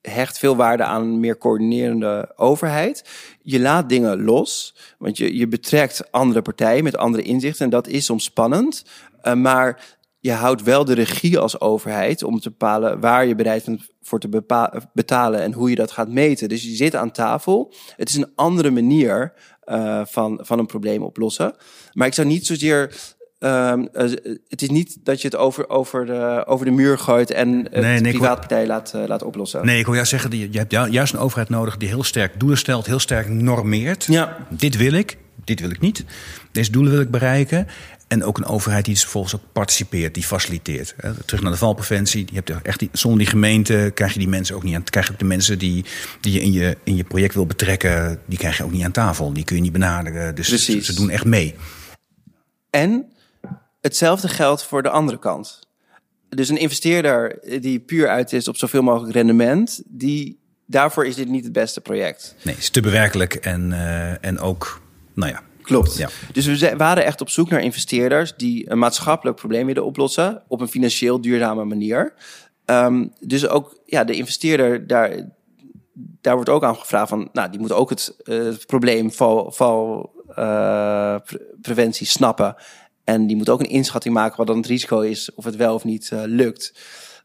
hecht 0.00 0.38
veel 0.38 0.56
waarde 0.56 0.84
aan 0.84 1.02
een 1.02 1.20
meer 1.20 1.38
coördinerende 1.38 2.32
overheid. 2.36 3.04
Je 3.42 3.60
laat 3.60 3.88
dingen 3.88 4.22
los, 4.22 4.76
want 4.98 5.16
je, 5.16 5.36
je 5.36 5.48
betrekt 5.48 6.12
andere 6.12 6.42
partijen 6.42 6.84
met 6.84 6.96
andere 6.96 7.22
inzichten. 7.22 7.64
En 7.64 7.70
dat 7.70 7.86
is 7.86 8.04
soms 8.04 8.24
spannend. 8.24 8.84
Uh, 9.22 9.34
maar 9.34 9.96
je 10.18 10.32
houdt 10.32 10.62
wel 10.62 10.84
de 10.84 10.94
regie 10.94 11.38
als 11.38 11.60
overheid 11.60 12.22
om 12.22 12.40
te 12.40 12.50
bepalen 12.50 13.00
waar 13.00 13.26
je 13.26 13.34
bereid 13.34 13.64
bent 13.64 13.88
voor 14.02 14.20
te 14.20 14.44
betalen 14.92 15.40
en 15.40 15.52
hoe 15.52 15.70
je 15.70 15.76
dat 15.76 15.90
gaat 15.90 16.08
meten. 16.08 16.48
Dus 16.48 16.62
je 16.62 16.76
zit 16.76 16.94
aan 16.94 17.10
tafel. 17.10 17.72
Het 17.96 18.08
is 18.08 18.14
een 18.14 18.32
andere 18.34 18.70
manier 18.70 19.32
van, 20.04 20.38
van 20.42 20.58
een 20.58 20.66
probleem 20.66 21.02
oplossen. 21.02 21.54
Maar 21.92 22.06
ik 22.06 22.14
zou 22.14 22.26
niet 22.26 22.46
zozeer 22.46 23.14
Um, 23.38 23.88
het 24.48 24.62
is 24.62 24.68
niet 24.68 24.96
dat 25.02 25.20
je 25.20 25.28
het 25.28 25.36
over, 25.36 25.68
over, 25.68 26.06
de, 26.06 26.44
over 26.46 26.66
de 26.66 26.72
muur 26.72 26.98
gooit 26.98 27.30
en 27.30 27.68
nee, 27.72 28.00
nee, 28.00 28.12
privaatpartij 28.12 28.66
laat, 28.66 28.92
uh, 28.96 29.06
laat 29.06 29.22
oplossen. 29.22 29.66
Nee, 29.66 29.78
ik 29.78 29.84
wil 29.84 29.94
juist 29.94 30.10
zeggen, 30.10 30.50
je 30.50 30.58
hebt 30.58 30.92
juist 30.92 31.12
een 31.12 31.18
overheid 31.18 31.48
nodig 31.48 31.76
die 31.76 31.88
heel 31.88 32.04
sterk 32.04 32.40
doelen 32.40 32.58
stelt, 32.58 32.86
heel 32.86 32.98
sterk 32.98 33.28
normeert. 33.28 34.04
Ja. 34.04 34.36
Dit 34.48 34.76
wil 34.76 34.92
ik, 34.92 35.16
dit 35.44 35.60
wil 35.60 35.70
ik 35.70 35.80
niet. 35.80 36.04
Deze 36.52 36.70
doelen 36.70 36.92
wil 36.92 37.00
ik 37.00 37.10
bereiken. 37.10 37.66
En 38.08 38.24
ook 38.24 38.38
een 38.38 38.46
overheid 38.46 38.84
die 38.84 38.94
dus 38.94 39.02
vervolgens 39.02 39.34
ook 39.34 39.42
participeert, 39.52 40.14
die 40.14 40.22
faciliteert. 40.22 40.94
Terug 41.24 41.42
naar 41.42 41.52
de 41.52 41.58
valpreventie. 41.58 42.26
Je 42.32 42.42
hebt 42.44 42.62
echt 42.62 42.78
die, 42.78 42.88
zonder 42.92 43.18
die 43.18 43.28
gemeente 43.28 43.90
krijg 43.94 44.12
je 44.12 44.18
die 44.18 44.28
mensen 44.28 44.56
ook 44.56 44.62
niet 44.62 44.74
aan. 44.74 44.84
Krijg 44.84 45.06
je 45.06 45.12
ook 45.12 45.18
de 45.18 45.24
mensen 45.24 45.58
die, 45.58 45.84
die 46.20 46.32
je 46.32 46.40
in, 46.40 46.52
je 46.52 46.76
in 46.84 46.96
je 46.96 47.04
project 47.04 47.34
wil 47.34 47.46
betrekken, 47.46 48.20
die 48.26 48.38
krijg 48.38 48.56
je 48.56 48.64
ook 48.64 48.72
niet 48.72 48.84
aan 48.84 48.92
tafel. 48.92 49.32
Die 49.32 49.44
kun 49.44 49.56
je 49.56 49.62
niet 49.62 49.72
benaderen. 49.72 50.34
Dus 50.34 50.64
ze 50.64 50.94
doen 50.94 51.10
echt 51.10 51.24
mee. 51.24 51.54
En 52.70 53.06
hetzelfde 53.80 54.28
geldt 54.28 54.64
voor 54.64 54.82
de 54.82 54.90
andere 54.90 55.18
kant. 55.18 55.60
Dus 56.28 56.48
een 56.48 56.58
investeerder 56.58 57.38
die 57.60 57.80
puur 57.80 58.08
uit 58.08 58.32
is 58.32 58.48
op 58.48 58.56
zoveel 58.56 58.82
mogelijk 58.82 59.12
rendement, 59.12 59.82
die, 59.86 60.38
daarvoor 60.66 61.06
is 61.06 61.14
dit 61.14 61.28
niet 61.28 61.44
het 61.44 61.52
beste 61.52 61.80
project. 61.80 62.34
Nee, 62.42 62.54
het 62.54 62.62
is 62.62 62.70
te 62.70 62.80
bewerkelijk 62.80 63.34
en, 63.34 63.70
uh, 63.70 64.24
en 64.24 64.38
ook, 64.38 64.80
nou 65.14 65.32
ja, 65.32 65.42
Klopt. 65.66 65.96
Ja. 65.96 66.08
Dus 66.32 66.46
we 66.46 66.76
waren 66.76 67.04
echt 67.04 67.20
op 67.20 67.28
zoek 67.28 67.50
naar 67.50 67.62
investeerders 67.62 68.36
die 68.36 68.70
een 68.70 68.78
maatschappelijk 68.78 69.36
probleem 69.36 69.66
willen 69.66 69.84
oplossen 69.84 70.42
op 70.48 70.60
een 70.60 70.68
financieel 70.68 71.20
duurzame 71.20 71.64
manier. 71.64 72.14
Um, 72.66 73.12
dus 73.20 73.48
ook 73.48 73.80
ja, 73.84 74.04
de 74.04 74.14
investeerder, 74.14 74.86
daar, 74.86 75.10
daar 76.20 76.34
wordt 76.34 76.50
ook 76.50 76.64
aan 76.64 76.76
gevraagd 76.76 77.08
van, 77.08 77.28
nou, 77.32 77.50
die 77.50 77.60
moet 77.60 77.72
ook 77.72 77.90
het, 77.90 78.16
uh, 78.24 78.44
het 78.44 78.66
probleem 78.66 79.12
val, 79.12 79.52
val 79.52 80.10
uh, 80.38 81.16
preventie 81.60 82.06
snappen. 82.06 82.56
En 83.06 83.26
die 83.26 83.36
moet 83.36 83.48
ook 83.48 83.60
een 83.60 83.68
inschatting 83.68 84.14
maken 84.14 84.36
wat 84.36 84.46
dan 84.46 84.56
het 84.56 84.66
risico 84.66 85.00
is, 85.00 85.34
of 85.34 85.44
het 85.44 85.56
wel 85.56 85.74
of 85.74 85.84
niet 85.84 86.10
uh, 86.12 86.20
lukt. 86.24 86.72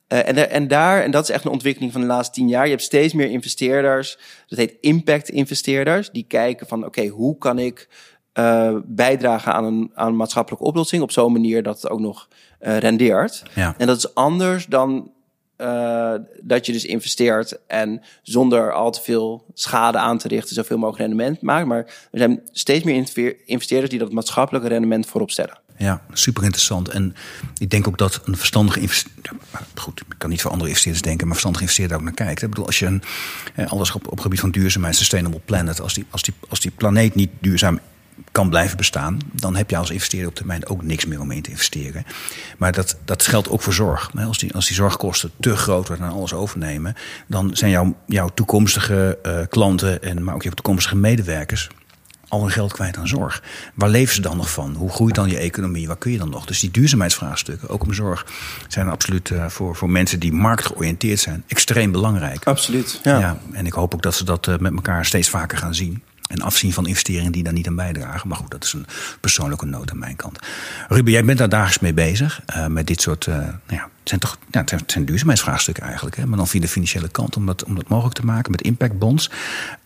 Uh, 0.07 0.27
en, 0.27 0.49
en 0.49 0.67
daar, 0.67 1.03
en 1.03 1.11
dat 1.11 1.23
is 1.23 1.29
echt 1.29 1.45
een 1.45 1.51
ontwikkeling 1.51 1.91
van 1.91 2.01
de 2.01 2.07
laatste 2.07 2.33
tien 2.33 2.47
jaar. 2.47 2.63
Je 2.63 2.69
hebt 2.69 2.83
steeds 2.83 3.13
meer 3.13 3.29
investeerders, 3.29 4.17
dat 4.47 4.59
heet 4.59 4.77
impact 4.81 5.29
investeerders, 5.29 6.09
die 6.09 6.25
kijken 6.27 6.67
van 6.67 6.85
oké, 6.85 7.07
hoe 7.07 7.37
kan 7.37 7.59
ik 7.59 7.89
uh, 8.33 8.77
bijdragen 8.85 9.53
aan 9.53 9.63
een, 9.63 9.91
aan 9.93 10.07
een 10.07 10.15
maatschappelijke 10.15 10.65
oplossing 10.65 11.01
op 11.01 11.11
zo'n 11.11 11.31
manier 11.31 11.63
dat 11.63 11.81
het 11.81 11.91
ook 11.91 11.99
nog 11.99 12.27
rendeert. 12.59 13.43
Ja. 13.55 13.75
En 13.77 13.87
dat 13.87 13.97
is 13.97 14.15
anders 14.15 14.65
dan 14.65 15.11
uh, 15.61 16.13
dat 16.41 16.65
je 16.65 16.71
dus 16.71 16.85
investeert 16.85 17.59
en 17.67 18.01
zonder 18.21 18.73
al 18.73 18.91
te 18.91 19.01
veel 19.01 19.45
schade 19.53 19.97
aan 19.97 20.17
te 20.17 20.27
richten 20.27 20.55
zoveel 20.55 20.77
mogelijk 20.77 21.03
rendement 21.03 21.41
maakt. 21.41 21.67
Maar 21.67 21.85
er 22.11 22.19
zijn 22.19 22.41
steeds 22.51 22.83
meer 22.83 22.95
investeerders 23.45 23.89
die 23.89 23.99
dat 23.99 24.11
maatschappelijke 24.11 24.67
rendement 24.67 25.05
voorop 25.05 25.31
stellen. 25.31 25.60
Ja, 25.81 26.01
super 26.13 26.43
interessant. 26.43 26.89
En 26.89 27.15
ik 27.57 27.69
denk 27.69 27.87
ook 27.87 27.97
dat 27.97 28.21
een 28.25 28.37
verstandige 28.37 28.79
investeerder. 28.79 29.31
Goed, 29.75 29.99
ik 29.99 30.15
kan 30.17 30.29
niet 30.29 30.41
voor 30.41 30.51
andere 30.51 30.67
investeerders 30.67 31.03
denken, 31.03 31.23
maar 31.27 31.35
verstandige 31.35 31.63
investeerder 31.63 31.97
ook 31.97 32.03
naar 32.03 32.13
kijkt. 32.13 32.41
Ik 32.41 32.49
bedoel, 32.49 32.65
als 32.65 32.79
je 32.79 32.85
een, 32.85 33.03
alles 33.67 33.91
op, 33.91 34.19
gebied 34.19 34.39
van 34.39 34.51
duurzaamheid, 34.51 34.95
sustainable 34.95 35.41
planet, 35.45 35.81
als 35.81 35.93
die, 35.93 36.05
als, 36.09 36.21
die, 36.21 36.33
als 36.49 36.59
die 36.59 36.71
planeet 36.71 37.15
niet 37.15 37.29
duurzaam 37.39 37.79
kan 38.31 38.49
blijven 38.49 38.77
bestaan, 38.77 39.19
dan 39.31 39.55
heb 39.55 39.69
je 39.69 39.77
als 39.77 39.89
investeerder 39.89 40.29
op 40.29 40.35
termijn 40.35 40.67
ook 40.67 40.83
niks 40.83 41.05
meer 41.05 41.19
om 41.19 41.31
in 41.31 41.41
te 41.41 41.49
investeren. 41.49 42.05
Maar 42.57 42.71
dat, 42.71 42.97
dat 43.05 43.27
geldt 43.27 43.49
ook 43.49 43.61
voor 43.61 43.73
zorg. 43.73 44.11
Als 44.15 44.37
die, 44.37 44.53
als 44.53 44.67
die 44.67 44.75
zorgkosten 44.75 45.31
te 45.39 45.55
groot 45.55 45.87
worden 45.87 46.05
en 46.05 46.11
alles 46.11 46.33
overnemen, 46.33 46.95
dan 47.27 47.49
zijn 47.53 47.71
jouw, 47.71 47.95
jouw 48.05 48.29
toekomstige 48.33 49.19
uh, 49.25 49.39
klanten 49.49 50.03
en 50.03 50.23
maar 50.23 50.35
ook 50.35 50.43
jouw 50.43 50.53
toekomstige 50.53 50.95
medewerkers 50.95 51.69
al 52.31 52.41
hun 52.41 52.51
geld 52.51 52.73
kwijt 52.73 52.97
aan 52.97 53.07
zorg. 53.07 53.43
Waar 53.73 53.89
leven 53.89 54.15
ze 54.15 54.21
dan 54.21 54.37
nog 54.37 54.51
van? 54.51 54.75
Hoe 54.75 54.89
groeit 54.89 55.15
dan 55.15 55.29
je 55.29 55.37
economie? 55.37 55.87
Waar 55.87 55.97
kun 55.97 56.11
je 56.11 56.17
dan 56.17 56.29
nog? 56.29 56.45
Dus 56.45 56.59
die 56.59 56.71
duurzaamheidsvraagstukken, 56.71 57.69
ook 57.69 57.83
om 57.83 57.93
zorg, 57.93 58.25
zijn 58.67 58.89
absoluut 58.89 59.29
uh, 59.29 59.47
voor, 59.47 59.75
voor 59.75 59.89
mensen 59.89 60.19
die 60.19 60.33
marktgeoriënteerd 60.33 61.19
zijn 61.19 61.43
extreem 61.47 61.91
belangrijk. 61.91 62.45
Absoluut. 62.45 62.99
Ja. 63.03 63.19
ja 63.19 63.37
en 63.51 63.65
ik 63.65 63.73
hoop 63.73 63.93
ook 63.93 64.01
dat 64.01 64.15
ze 64.15 64.23
dat 64.23 64.47
uh, 64.47 64.57
met 64.57 64.73
elkaar 64.73 65.05
steeds 65.05 65.29
vaker 65.29 65.57
gaan 65.57 65.75
zien. 65.75 66.01
En 66.31 66.41
afzien 66.41 66.73
van 66.73 66.87
investeringen 66.87 67.31
die 67.31 67.43
daar 67.43 67.53
niet 67.53 67.67
aan 67.67 67.75
bijdragen. 67.75 68.27
Maar 68.27 68.37
goed, 68.37 68.51
dat 68.51 68.63
is 68.63 68.73
een 68.73 68.85
persoonlijke 69.19 69.65
noot 69.65 69.91
aan 69.91 69.99
mijn 69.99 70.15
kant. 70.15 70.39
Ruben, 70.87 71.11
jij 71.11 71.25
bent 71.25 71.37
daar 71.37 71.49
dagelijks 71.49 71.79
mee 71.79 71.93
bezig. 71.93 72.41
Uh, 72.55 72.67
met 72.67 72.87
dit 72.87 73.01
soort. 73.01 73.25
Uh, 73.25 73.35
nou 73.35 73.51
ja, 73.67 73.83
het 73.83 74.09
zijn 74.09 74.19
toch 74.19 74.37
ja, 74.51 74.63
het 74.65 74.91
zijn 74.91 75.05
duurzaamheidsvraagstukken 75.05 75.83
eigenlijk. 75.83 76.15
Hè? 76.15 76.25
Maar 76.25 76.37
dan 76.37 76.47
via 76.47 76.61
de 76.61 76.67
financiële 76.67 77.09
kant 77.09 77.35
om 77.35 77.45
dat, 77.45 77.63
om 77.63 77.75
dat 77.75 77.87
mogelijk 77.87 78.15
te 78.15 78.25
maken 78.25 78.51
met 78.51 78.61
impactbonds. 78.61 79.31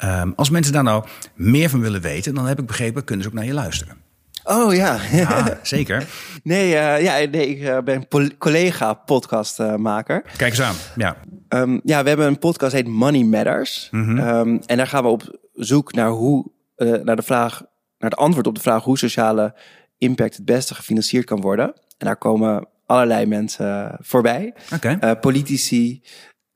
Um, 0.04 0.34
als 0.36 0.50
mensen 0.50 0.74
daar 0.74 0.84
nou 0.84 1.06
meer 1.34 1.70
van 1.70 1.82
willen 1.82 2.02
weten, 2.02 2.34
dan 2.34 2.46
heb 2.46 2.60
ik 2.60 2.66
begrepen, 2.66 3.04
kunnen 3.04 3.24
ze 3.24 3.30
ook 3.30 3.36
naar 3.36 3.46
je 3.46 3.54
luisteren. 3.54 3.98
Oh 4.44 4.74
ja. 4.74 4.98
ja 5.12 5.60
zeker. 5.62 6.08
nee, 6.44 6.68
uh, 6.68 7.02
ja, 7.02 7.30
nee, 7.32 7.48
ik 7.48 7.84
ben 7.84 8.08
collega 8.38 8.94
podcastmaker. 8.94 10.24
Kijk 10.38 10.52
eens 10.52 10.62
aan. 10.62 10.76
Ja. 10.96 11.16
Um, 11.50 11.82
ja, 11.84 12.04
we 12.04 12.08
hebben 12.08 12.28
een 12.28 12.40
podcast 12.40 12.74
heet 12.74 12.88
Money 12.88 13.24
Matters. 13.24 13.88
Mm 13.92 14.04
-hmm. 14.04 14.28
um, 14.28 14.62
en 14.66 14.78
daar 14.78 14.88
gaan 14.88 15.04
we 15.04 15.10
op 15.10 15.44
zoek 15.56 15.94
naar 15.94 16.10
hoe, 16.10 16.52
uh, 16.78 17.02
naar 17.04 17.16
de 17.16 17.22
vraag, 17.22 17.60
naar 17.98 18.10
het 18.10 18.20
antwoord 18.20 18.48
op 18.48 18.56
de 18.56 18.62
vraag 18.62 18.84
hoe 18.84 18.98
sociale 18.98 19.56
impact 19.98 20.36
het 20.36 20.46
beste 20.46 20.76
gefinancierd 20.76 21.26
kan 21.26 21.42
worden. 21.42 21.74
En 21.98 22.06
daar 22.06 22.18
komen 22.18 22.68
allerlei 22.86 23.26
mensen 23.26 23.98
voorbij. 24.00 24.54
Okay. 24.74 24.98
Uh, 25.02 25.12
politici, 25.20 26.04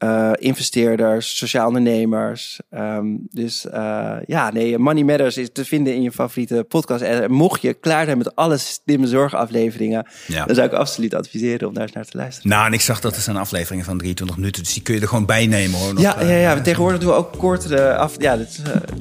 uh, 0.03 0.31
investeerders, 0.35 1.37
sociaal 1.37 1.67
ondernemers. 1.67 2.59
Um, 2.71 3.27
dus 3.31 3.65
uh, 3.65 4.15
ja, 4.25 4.51
nee, 4.51 4.77
Money 4.77 5.03
Matters 5.03 5.37
is 5.37 5.49
te 5.53 5.65
vinden 5.65 5.93
in 5.95 6.01
je 6.01 6.11
favoriete 6.11 6.65
podcast. 6.67 7.01
En 7.01 7.31
mocht 7.31 7.61
je 7.61 7.73
klaar 7.73 8.05
zijn 8.05 8.17
met 8.17 8.35
alle 8.35 8.57
slimme 8.57 9.07
zorgafleveringen, 9.07 10.07
ja. 10.27 10.45
dan 10.45 10.55
zou 10.55 10.67
ik 10.67 10.73
absoluut 10.73 11.13
adviseren 11.13 11.67
om 11.67 11.73
daar 11.73 11.83
eens 11.83 11.91
naar 11.91 12.05
te 12.05 12.17
luisteren. 12.17 12.49
Nou, 12.49 12.65
en 12.65 12.73
ik 12.73 12.81
zag 12.81 12.99
dat 12.99 13.15
er 13.15 13.21
zijn 13.21 13.37
afleveringen 13.37 13.85
van 13.85 13.97
23 13.97 14.37
minuten, 14.37 14.63
dus 14.63 14.73
die 14.73 14.83
kun 14.83 14.95
je 14.95 15.01
er 15.01 15.07
gewoon 15.07 15.25
bij 15.25 15.47
nemen 15.47 15.79
hoor. 15.79 15.93
Nog, 15.93 16.03
ja, 16.03 16.21
ja, 16.21 16.35
ja, 16.35 16.61
tegenwoordig 16.61 16.99
doen 16.99 17.09
we 17.09 17.15
ook 17.15 17.37
kortere 17.37 17.95
af. 17.95 18.15
Ja, 18.17 18.37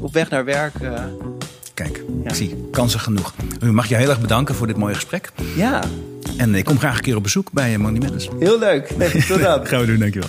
op 0.01 0.13
weg 0.13 0.31
naar 0.31 0.45
werk. 0.45 0.75
Kijk, 1.75 2.03
ja. 2.23 2.31
ik 2.31 2.35
zie 2.35 2.69
kansen 2.71 3.01
genoeg. 3.01 3.35
U 3.63 3.73
mag 3.73 3.89
je 3.89 3.97
heel 3.97 4.09
erg 4.09 4.21
bedanken 4.21 4.55
voor 4.55 4.67
dit 4.67 4.77
mooie 4.77 4.95
gesprek. 4.95 5.33
Ja. 5.57 5.83
En 6.37 6.55
ik 6.55 6.65
kom 6.65 6.79
graag 6.79 6.97
een 6.97 7.03
keer 7.03 7.17
op 7.17 7.23
bezoek 7.23 7.53
bij 7.53 7.79
Money 7.79 8.01
Matters. 8.01 8.29
Heel 8.39 8.59
leuk. 8.59 8.97
Nee, 8.97 9.11
tot 9.27 9.41
dan. 9.41 9.67
Gaan 9.67 9.81
we 9.81 9.87
doen, 9.87 9.99
dankjewel. 9.99 10.29